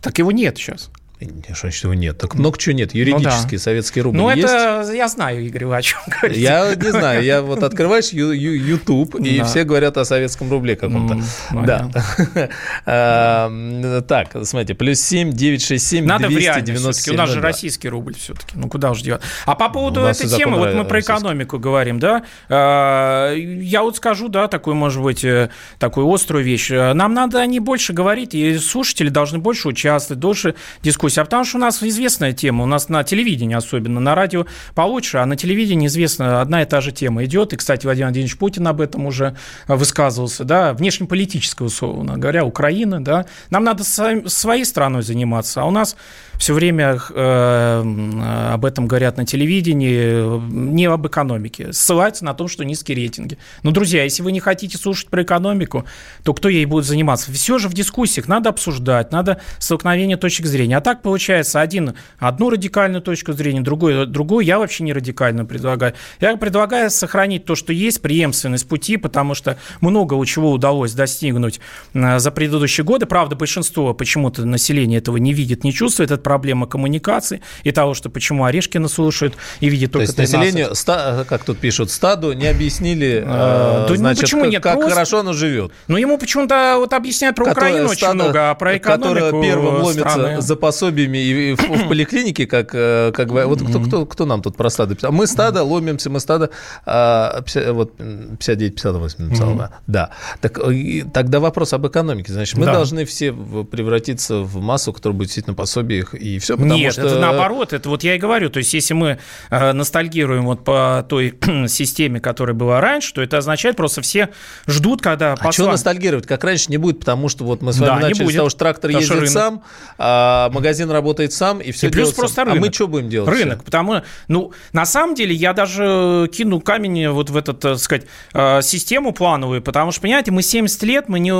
так 0.00 0.18
его 0.18 0.30
нет 0.32 0.56
сейчас. 0.56 0.90
Что 1.20 1.54
значит 1.66 1.84
его 1.84 1.92
нет? 1.94 2.16
Так 2.18 2.34
много 2.34 2.56
чего 2.58 2.74
нет. 2.74 2.94
Юридический 2.94 3.58
советский 3.58 4.00
рубль 4.00 4.16
Ну, 4.16 4.30
есть? 4.30 4.42
это 4.44 4.90
я 4.94 5.06
знаю, 5.08 5.44
Игорь, 5.44 5.66
вы 5.66 5.76
о 5.76 5.82
чем 5.82 5.98
говорите. 6.06 6.40
Я 6.40 6.74
не 6.74 6.90
знаю, 6.90 7.22
я 7.22 7.42
вот 7.42 7.62
открываешь 7.62 8.08
YouTube, 8.10 9.16
и 9.16 9.38
Да. 9.38 9.44
все 9.44 9.64
говорят 9.64 9.98
о 9.98 10.04
советском 10.06 10.50
рубле 10.50 10.76
каком-то. 10.76 11.14
М, 11.52 11.64
Да. 11.66 11.90
А, 12.86 14.00
Так, 14.08 14.28
смотрите, 14.44 14.74
плюс 14.74 15.00
7, 15.00 15.32
967, 15.32 16.04
Надо 16.06 16.28
в 16.28 16.30
реальность 16.30 16.64
297. 16.66 16.92
все-таки. 16.92 17.10
У 17.14 17.18
нас 17.18 17.28
же 17.28 17.36
ну 17.36 17.42
да. 17.42 17.48
российский 17.48 17.88
рубль 17.88 18.14
все-таки. 18.14 18.52
Ну, 18.54 18.68
куда 18.68 18.90
уж 18.90 19.02
делать. 19.02 19.22
А 19.46 19.54
по 19.54 19.68
поводу 19.68 20.00
У 20.00 20.04
нас 20.04 20.20
этой 20.20 20.36
темы, 20.36 20.56
вот 20.58 20.74
мы 20.74 20.84
про 20.84 21.00
экономику 21.00 21.58
говорим, 21.58 21.98
да. 21.98 22.22
э, 22.48 23.36
Я 23.38 23.82
вот 23.82 23.96
скажу, 23.96 24.28
да, 24.28 24.48
такую, 24.48 24.76
может 24.76 25.02
быть, 25.02 25.24
э, 25.24 25.50
такую 25.78 26.10
острую 26.12 26.44
вещь. 26.44 26.70
Нам 26.70 27.14
надо 27.14 27.44
не 27.46 27.60
больше 27.60 27.92
говорить, 27.92 28.34
и 28.34 28.56
слушатели 28.58 29.08
должны 29.10 29.38
больше 29.38 29.68
участвовать, 29.68 30.20
дольше 30.20 30.54
дискуссии. 30.82 31.09
А 31.18 31.24
потому 31.24 31.44
что 31.44 31.58
у 31.58 31.60
нас 31.60 31.82
известная 31.82 32.32
тема, 32.32 32.64
у 32.64 32.66
нас 32.66 32.88
на 32.88 33.04
телевидении 33.04 33.54
особенно, 33.54 34.00
на 34.00 34.14
радио 34.14 34.46
получше, 34.74 35.18
а 35.18 35.26
на 35.26 35.36
телевидении 35.36 35.86
известно, 35.86 36.40
одна 36.40 36.62
и 36.62 36.66
та 36.66 36.80
же 36.80 36.92
тема 36.92 37.24
идет. 37.24 37.52
И, 37.52 37.56
кстати, 37.56 37.84
Владимир 37.84 38.08
Владимирович 38.08 38.36
Путин 38.36 38.66
об 38.68 38.80
этом 38.80 39.06
уже 39.06 39.36
высказывался, 39.66 40.44
да, 40.44 40.72
внешнеполитического, 40.72 41.66
условно 41.66 42.18
говоря, 42.18 42.44
Украина, 42.44 43.02
да. 43.02 43.26
Нам 43.50 43.64
надо 43.64 43.84
своей 43.84 44.64
страной 44.64 45.02
заниматься, 45.02 45.62
а 45.62 45.64
у 45.64 45.70
нас 45.70 45.96
все 46.40 46.54
время 46.54 46.98
э, 47.10 48.50
об 48.54 48.64
этом 48.64 48.88
говорят 48.88 49.18
на 49.18 49.26
телевидении, 49.26 50.40
не 50.50 50.86
об 50.86 51.06
экономике. 51.06 51.74
Ссылаются 51.74 52.24
на 52.24 52.32
том, 52.32 52.48
что 52.48 52.64
низкие 52.64 52.96
рейтинги. 52.96 53.36
Но, 53.62 53.72
друзья, 53.72 54.04
если 54.04 54.22
вы 54.22 54.32
не 54.32 54.40
хотите 54.40 54.78
слушать 54.78 55.08
про 55.08 55.22
экономику, 55.22 55.84
то 56.24 56.32
кто 56.32 56.48
ей 56.48 56.64
будет 56.64 56.86
заниматься? 56.86 57.30
Все 57.30 57.58
же 57.58 57.68
в 57.68 57.74
дискуссиях 57.74 58.26
надо 58.26 58.48
обсуждать, 58.48 59.12
надо 59.12 59.42
столкновение 59.58 60.16
точек 60.16 60.46
зрения. 60.46 60.78
А 60.78 60.80
так 60.80 61.02
получается 61.02 61.60
один 61.60 61.92
одну 62.18 62.48
радикальную 62.48 63.02
точку 63.02 63.34
зрения, 63.34 63.60
другую, 63.60 64.06
другую 64.06 64.42
я 64.46 64.58
вообще 64.58 64.82
не 64.84 64.94
радикальную 64.94 65.46
предлагаю. 65.46 65.92
Я 66.20 66.34
предлагаю 66.38 66.88
сохранить 66.90 67.44
то, 67.44 67.54
что 67.54 67.74
есть, 67.74 68.00
преемственность 68.00 68.66
пути, 68.66 68.96
потому 68.96 69.34
что 69.34 69.58
много 69.82 70.14
у 70.14 70.24
чего 70.24 70.52
удалось 70.52 70.94
достигнуть 70.94 71.60
э, 71.92 72.18
за 72.18 72.30
предыдущие 72.30 72.86
годы. 72.86 73.04
Правда, 73.04 73.36
большинство 73.36 73.92
почему-то 73.92 74.46
населения 74.46 74.96
этого 74.96 75.18
не 75.18 75.34
видит, 75.34 75.64
не 75.64 75.72
чувствует. 75.74 76.10
Это 76.10 76.29
проблема 76.30 76.68
коммуникации 76.68 77.40
и 77.64 77.72
того, 77.72 77.92
что 77.94 78.08
почему 78.08 78.44
Орешкина 78.44 78.86
слушают 78.86 79.34
и 79.58 79.68
видят 79.68 79.90
То 79.90 79.98
только 79.98 80.04
есть 80.04 80.16
13. 80.16 80.38
населению, 80.38 80.74
ста- 80.76 81.24
как 81.28 81.42
тут 81.44 81.58
пишут, 81.58 81.90
стаду 81.90 82.32
не 82.34 82.46
объяснили, 82.46 83.24
А, 83.26 83.86
э, 83.86 83.88
ну 83.90 83.96
значит, 83.96 84.20
почему 84.22 84.42
как, 84.42 84.50
нет? 84.52 84.62
как 84.62 84.74
Просто- 84.74 84.94
хорошо 84.94 85.18
оно 85.20 85.32
живет. 85.32 85.72
Но 85.88 85.98
ему 85.98 86.18
почему-то 86.18 86.76
вот 86.78 86.92
объясняют 86.92 87.34
про 87.34 87.46
Которое 87.46 87.70
Украину 87.72 87.88
очень 87.90 88.12
много, 88.12 88.50
а 88.50 88.54
про 88.54 88.76
экономику 88.76 89.24
Которое 89.26 89.42
первым 89.42 89.82
ломится 89.82 90.08
страны. 90.10 90.40
за 90.40 90.54
пособиями 90.54 91.18
и 91.18 91.54
в, 91.54 91.58
в 91.62 91.88
поликлинике, 91.88 92.46
как, 92.46 92.70
э, 92.74 93.10
как 93.12 93.28
вы- 93.32 93.46
вот 93.46 93.60
кто, 93.68 93.80
кто, 93.80 94.06
кто 94.06 94.24
нам 94.24 94.40
тут 94.40 94.56
про 94.56 94.70
стадо 94.70 94.94
писал? 94.94 95.10
Мы 95.10 95.26
стадо 95.26 95.64
ломимся, 95.64 96.10
мы 96.10 96.20
стадо, 96.20 96.50
а, 96.86 97.40
пятьдесят- 97.42 97.72
вот 97.72 97.94
59-58 98.38 99.22
написал, 99.24 99.48
Мгм. 99.50 99.58
да. 99.58 99.70
да. 99.86 100.10
Так, 100.40 100.58
э, 100.58 100.72
и 100.74 101.02
тогда 101.02 101.40
вопрос 101.40 101.72
об 101.72 101.86
экономике. 101.88 102.32
Значит, 102.32 102.56
мы 102.56 102.66
Да. 102.66 102.72
должны 102.74 103.04
все 103.04 103.32
превратиться 103.32 104.36
в 104.36 104.60
массу, 104.60 104.92
которая 104.92 105.16
будет 105.18 105.30
сидеть 105.30 105.46
на 105.48 105.54
пособиях 105.54 106.14
и 106.20 106.38
все, 106.38 106.56
потому 106.56 106.74
Нет, 106.74 106.92
что... 106.92 107.02
это 107.06 107.18
наоборот, 107.18 107.72
это 107.72 107.88
вот 107.88 108.04
я 108.04 108.14
и 108.14 108.18
говорю, 108.18 108.50
то 108.50 108.58
есть 108.58 108.72
если 108.74 108.94
мы 108.94 109.18
э, 109.50 109.72
ностальгируем 109.72 110.44
вот 110.44 110.64
по 110.64 111.04
той 111.08 111.34
системе, 111.68 112.20
которая 112.20 112.54
была 112.54 112.80
раньше, 112.80 113.14
то 113.14 113.22
это 113.22 113.38
означает 113.38 113.76
просто 113.76 114.02
все 114.02 114.28
ждут, 114.66 115.00
когда 115.02 115.32
А 115.32 115.36
посла- 115.36 115.52
что 115.52 115.70
ностальгировать? 115.70 116.26
Как 116.26 116.44
раньше 116.44 116.66
не 116.68 116.76
будет, 116.76 117.00
потому 117.00 117.28
что 117.28 117.44
вот 117.44 117.62
мы 117.62 117.72
с 117.72 117.78
вами 117.78 118.00
Да, 118.02 118.08
начали 118.08 118.30
с 118.30 118.34
того, 118.36 118.48
что 118.50 118.58
трактор 118.58 118.90
Потому 118.90 119.00
ездит 119.00 119.16
рынок. 119.16 119.30
сам, 119.32 119.62
а 119.98 120.50
магазин 120.50 120.90
работает 120.90 121.32
сам, 121.32 121.60
и 121.60 121.72
все 121.72 121.88
И 121.88 121.90
плюс 121.90 122.12
просто 122.12 122.36
сам. 122.36 122.48
рынок. 122.48 122.62
А 122.62 122.66
мы 122.66 122.72
что 122.72 122.88
будем 122.88 123.08
делать? 123.08 123.30
Рынок, 123.30 123.64
потому 123.64 124.02
ну 124.28 124.52
на 124.72 124.84
самом 124.86 125.14
деле 125.14 125.34
я 125.34 125.52
даже 125.52 126.28
кину 126.32 126.60
камень 126.60 127.08
вот 127.08 127.30
в 127.30 127.36
эту, 127.36 127.54
так 127.54 127.78
сказать, 127.78 128.04
э, 128.34 128.60
систему 128.62 129.12
плановую, 129.12 129.62
потому 129.62 129.92
что 129.92 130.02
понимаете, 130.02 130.30
мы 130.30 130.42
70 130.42 130.82
лет 130.82 131.08
мы 131.08 131.18
не, 131.20 131.30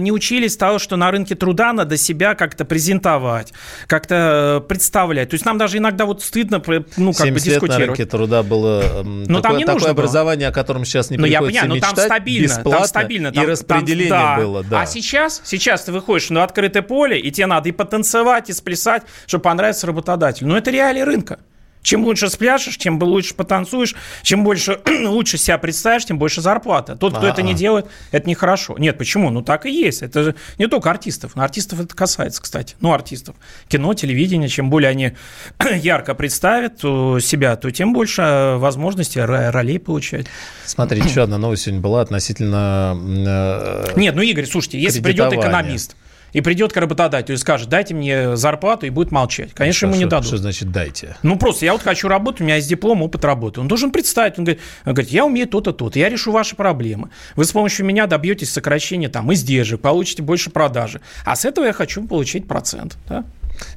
не 0.00 0.12
учились 0.12 0.56
того, 0.56 0.78
что 0.78 0.96
на 0.96 1.10
рынке 1.10 1.34
труда 1.34 1.72
надо 1.72 1.96
себя 1.96 2.34
как-то 2.34 2.64
презентовать, 2.64 3.52
как-то 3.86 4.19
э, 4.20 4.60
представлять. 4.60 5.30
То 5.30 5.34
есть 5.34 5.44
нам 5.46 5.58
даже 5.58 5.78
иногда 5.78 6.04
вот 6.04 6.22
стыдно, 6.22 6.62
ну 6.66 7.12
как 7.12 7.26
бы 7.32 7.40
70 7.40 7.46
лет 7.46 7.62
на 7.62 7.68
дискутировать. 7.68 7.86
рынке 7.98 8.04
труда 8.06 8.42
было 8.42 8.82
м, 9.00 9.22
Но 9.24 9.34
там 9.40 9.42
такое, 9.42 9.58
не 9.58 9.64
такое 9.64 9.74
нужно 9.74 9.94
было. 9.94 10.02
образование, 10.04 10.48
о 10.48 10.52
котором 10.52 10.84
сейчас 10.84 11.10
не 11.10 11.16
Ну, 11.16 11.26
я 11.26 11.38
приходится 11.38 11.62
понимаю, 11.62 11.80
но 11.80 11.80
там 11.80 11.90
мечтать, 11.90 12.06
стабильно, 12.06 12.46
бесплатно, 12.46 12.70
там 12.72 12.84
стабильно. 12.88 13.32
Там, 13.32 13.44
и 13.44 13.46
распределение 13.46 14.08
там- 14.10 14.36
да. 14.38 14.42
было, 14.44 14.64
да. 14.64 14.80
А 14.82 14.86
сейчас, 14.86 15.40
сейчас 15.44 15.84
ты 15.84 15.92
выходишь 15.92 16.30
на 16.30 16.44
открытое 16.44 16.82
поле, 16.82 17.18
и 17.18 17.30
тебе 17.30 17.46
надо 17.46 17.68
и 17.68 17.72
потанцевать, 17.72 18.50
и 18.50 18.52
сплясать, 18.52 19.02
чтобы 19.26 19.42
понравиться 19.42 19.86
работодателю. 19.86 20.48
Но 20.48 20.56
это 20.58 20.70
реалии 20.70 21.00
рынка. 21.02 21.40
Чем 21.82 22.04
лучше 22.04 22.28
спляшешь, 22.28 22.76
чем 22.76 23.02
лучше 23.02 23.34
потанцуешь, 23.34 23.94
чем 24.22 24.44
больше 24.44 24.80
лучше 25.04 25.38
себя 25.38 25.56
представишь, 25.58 26.04
тем 26.04 26.18
больше 26.18 26.40
зарплата. 26.42 26.94
Тот, 26.94 27.16
кто 27.16 27.26
это 27.26 27.42
не 27.42 27.52
А-а. 27.52 27.56
делает, 27.56 27.86
это 28.12 28.28
нехорошо. 28.28 28.76
Нет, 28.78 28.98
почему? 28.98 29.30
Ну 29.30 29.42
так 29.42 29.64
и 29.66 29.70
есть. 29.70 30.02
Это 30.02 30.22
же 30.22 30.34
не 30.58 30.66
только 30.66 30.90
артистов. 30.90 31.32
Но 31.36 31.42
артистов 31.42 31.80
это 31.80 31.94
касается, 31.94 32.42
кстати. 32.42 32.76
Ну, 32.80 32.92
артистов. 32.92 33.34
Кино, 33.68 33.94
телевидение. 33.94 34.48
Чем 34.48 34.68
более 34.68 34.90
они 34.90 35.12
ярко 35.76 36.14
представят 36.14 36.78
то 36.78 37.18
себя, 37.20 37.56
то 37.56 37.70
тем 37.70 37.92
больше 37.92 38.22
э, 38.22 38.56
возможностей 38.56 39.20
ро- 39.20 39.50
ролей 39.50 39.78
получать. 39.78 40.26
Смотрите, 40.66 41.08
еще 41.08 41.22
одна 41.22 41.38
новость 41.38 41.62
сегодня 41.62 41.80
была 41.80 42.02
относительно... 42.02 42.96
э, 43.00 43.92
Нет, 43.96 44.14
ну, 44.14 44.22
Игорь, 44.22 44.46
слушайте, 44.46 44.78
если 44.78 45.00
придет 45.00 45.32
экономист, 45.32 45.96
и 46.32 46.40
придет 46.40 46.72
к 46.72 46.76
работодателю 46.76 47.34
и 47.34 47.38
скажет, 47.38 47.68
дайте 47.68 47.94
мне 47.94 48.36
зарплату, 48.36 48.86
и 48.86 48.90
будет 48.90 49.10
молчать. 49.10 49.52
Конечно, 49.54 49.86
ему 49.86 49.96
не 49.96 50.06
дадут. 50.06 50.26
Что 50.26 50.36
значит 50.36 50.70
дайте? 50.70 51.16
Ну, 51.22 51.36
просто 51.36 51.64
я 51.64 51.72
вот 51.72 51.82
хочу 51.82 52.08
работать, 52.08 52.40
у 52.40 52.44
меня 52.44 52.56
есть 52.56 52.68
диплом, 52.68 53.02
опыт 53.02 53.24
работы. 53.24 53.60
Он 53.60 53.68
должен 53.68 53.90
представить, 53.90 54.38
он 54.38 54.44
говорит, 54.44 54.62
он 54.84 54.94
говорит 54.94 55.12
я 55.12 55.24
умею 55.24 55.48
то-то, 55.48 55.72
то-то, 55.72 55.98
я 55.98 56.08
решу 56.08 56.32
ваши 56.32 56.56
проблемы. 56.56 57.10
Вы 57.36 57.44
с 57.44 57.52
помощью 57.52 57.86
меня 57.86 58.06
добьетесь 58.06 58.50
сокращения 58.50 59.08
там 59.08 59.32
издержек, 59.32 59.80
получите 59.80 60.22
больше 60.22 60.50
продажи. 60.50 61.00
А 61.24 61.36
с 61.36 61.44
этого 61.44 61.64
я 61.64 61.72
хочу 61.72 62.06
получить 62.06 62.46
процент. 62.46 62.96
Да? 63.08 63.24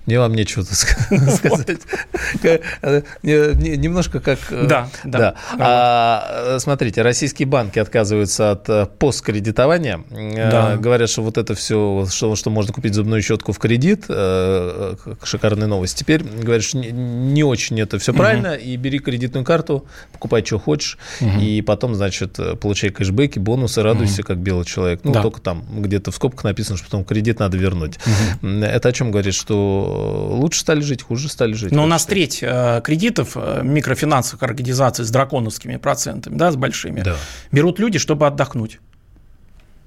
Мне 0.05 0.19
вам 0.19 0.33
нечего 0.33 0.63
сказать. 0.69 1.81
Немножко 3.23 4.19
как... 4.19 4.39
Э, 4.49 4.67
да, 4.67 4.89
да. 5.05 5.35
А, 5.57 6.57
смотрите, 6.59 7.01
российские 7.01 7.47
банки 7.47 7.79
отказываются 7.79 8.51
от 8.51 8.67
э, 8.69 8.85
посткредитования. 8.85 10.03
Э, 10.11 10.77
говорят, 10.77 11.09
что 11.09 11.21
вот 11.21 11.37
это 11.37 11.55
все, 11.55 12.05
что 12.09 12.49
можно 12.49 12.73
купить 12.73 12.93
зубную 12.93 13.21
щетку 13.21 13.53
в 13.53 13.59
кредит, 13.59 14.05
шикарная 15.23 15.67
новость. 15.67 15.97
Теперь 15.97 16.23
говорят, 16.23 16.63
что 16.63 16.79
не 16.79 17.43
очень 17.43 17.79
это 17.79 17.97
все 17.97 18.13
правильно, 18.13 18.55
и 18.55 18.75
бери 18.75 18.99
кредитную 18.99 19.45
карту, 19.45 19.85
покупай, 20.11 20.43
что 20.45 20.59
хочешь, 20.59 20.97
и 21.21 21.61
потом, 21.61 21.95
значит, 21.95 22.37
получай 22.59 22.89
кэшбэки, 22.89 23.39
бонусы, 23.39 23.81
радуйся, 23.81 24.23
как 24.23 24.37
белый 24.37 24.65
человек. 24.65 25.01
Ну, 25.03 25.13
только 25.13 25.39
там 25.39 25.63
где-то 25.81 26.11
в 26.11 26.15
скобках 26.15 26.43
написано, 26.43 26.77
что 26.77 26.85
потом 26.87 27.05
кредит 27.05 27.39
надо 27.39 27.57
вернуть. 27.57 27.99
Это 28.41 28.89
о 28.89 28.91
чем 28.91 29.11
говорит, 29.11 29.33
что 29.33 29.92
лучше 29.93 30.59
стали 30.59 30.81
жить, 30.81 31.01
хуже 31.01 31.29
стали 31.29 31.53
жить. 31.53 31.71
Но 31.71 31.83
у 31.83 31.87
нас 31.87 32.05
треть 32.05 32.39
э, 32.41 32.81
кредитов 32.83 33.33
э, 33.35 33.61
микрофинансовых 33.63 34.43
организаций 34.43 35.05
с 35.05 35.09
драконовскими 35.09 35.77
процентами, 35.77 36.35
да, 36.35 36.51
с 36.51 36.55
большими, 36.55 37.01
да. 37.01 37.15
берут 37.51 37.79
люди, 37.79 37.99
чтобы 37.99 38.27
отдохнуть. 38.27 38.79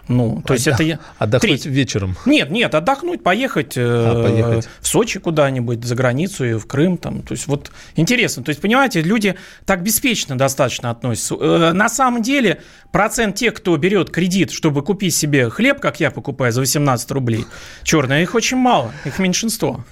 Ну, 0.09 0.42
то 0.46 0.54
есть 0.54 0.66
это... 0.66 1.00
Отдохнуть 1.18 1.62
Треть. 1.62 1.66
вечером? 1.66 2.16
Нет, 2.26 2.50
нет, 2.50 2.74
отдохнуть, 2.74 3.22
поехать, 3.22 3.76
э, 3.76 3.82
а, 3.84 4.22
поехать. 4.22 4.68
в 4.80 4.86
Сочи 4.86 5.18
куда-нибудь, 5.18 5.84
за 5.84 5.94
границу, 5.94 6.44
и 6.44 6.54
в 6.54 6.66
Крым. 6.66 6.96
Там. 6.96 7.22
То 7.22 7.32
есть 7.32 7.46
вот 7.46 7.72
интересно. 7.96 8.44
То 8.44 8.50
есть, 8.50 8.61
понимаете, 8.61 9.02
люди 9.02 9.34
так 9.64 9.82
беспечно 9.82 10.38
достаточно 10.38 10.90
относятся. 10.90 11.34
Э, 11.34 11.72
на 11.72 11.88
самом 11.88 12.22
деле 12.22 12.62
процент 12.92 13.36
тех, 13.36 13.54
кто 13.54 13.76
берет 13.76 14.11
кредит, 14.11 14.52
чтобы 14.52 14.82
купить 14.82 15.14
себе 15.14 15.50
хлеб, 15.50 15.80
как 15.80 15.98
я 16.00 16.11
покупаю 16.11 16.52
за 16.52 16.61
18 16.61 17.11
рублей, 17.11 17.44
черные, 17.82 18.22
их 18.22 18.34
очень 18.34 18.57
мало, 18.57 18.92
их 19.04 19.18
меньшинство. 19.18 19.84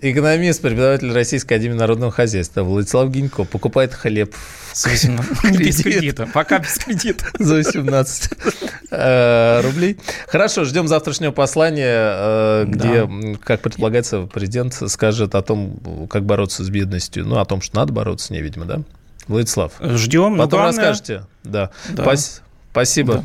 Экономист, 0.00 0.62
преподаватель 0.62 1.12
Российской 1.12 1.54
Академии 1.54 1.74
Народного 1.74 2.10
Хозяйства 2.10 2.62
Владислав 2.62 3.10
Гинько 3.10 3.44
покупает 3.44 3.92
хлеб 3.92 4.34
без 5.58 5.82
кредита, 5.82 6.26
пока 6.26 6.58
без 6.58 6.74
кредита. 6.78 7.26
За 7.38 7.54
18 7.54 8.30
э, 8.90 9.60
рублей. 9.62 9.98
Хорошо, 10.26 10.64
ждем 10.64 10.88
завтрашнего 10.88 11.32
послания, 11.32 11.86
э, 11.86 12.64
где, 12.66 13.08
как 13.44 13.60
предполагается, 13.60 14.22
президент 14.22 14.74
скажет 14.88 15.34
о 15.34 15.42
том, 15.42 16.06
как 16.08 16.24
бороться 16.24 16.64
с 16.64 16.70
бедностью. 16.70 17.26
Ну, 17.26 17.38
о 17.38 17.44
том, 17.44 17.60
что 17.60 17.76
надо 17.76 17.92
бороться 17.92 18.26
с 18.26 18.30
ней, 18.30 18.42
видимо, 18.42 18.64
да? 18.64 18.80
Владислав. 19.26 19.72
Ждем. 19.80 20.38
Потом 20.38 20.62
расскажете. 20.62 21.24
Да. 21.44 21.70
Спасибо. 22.72 23.24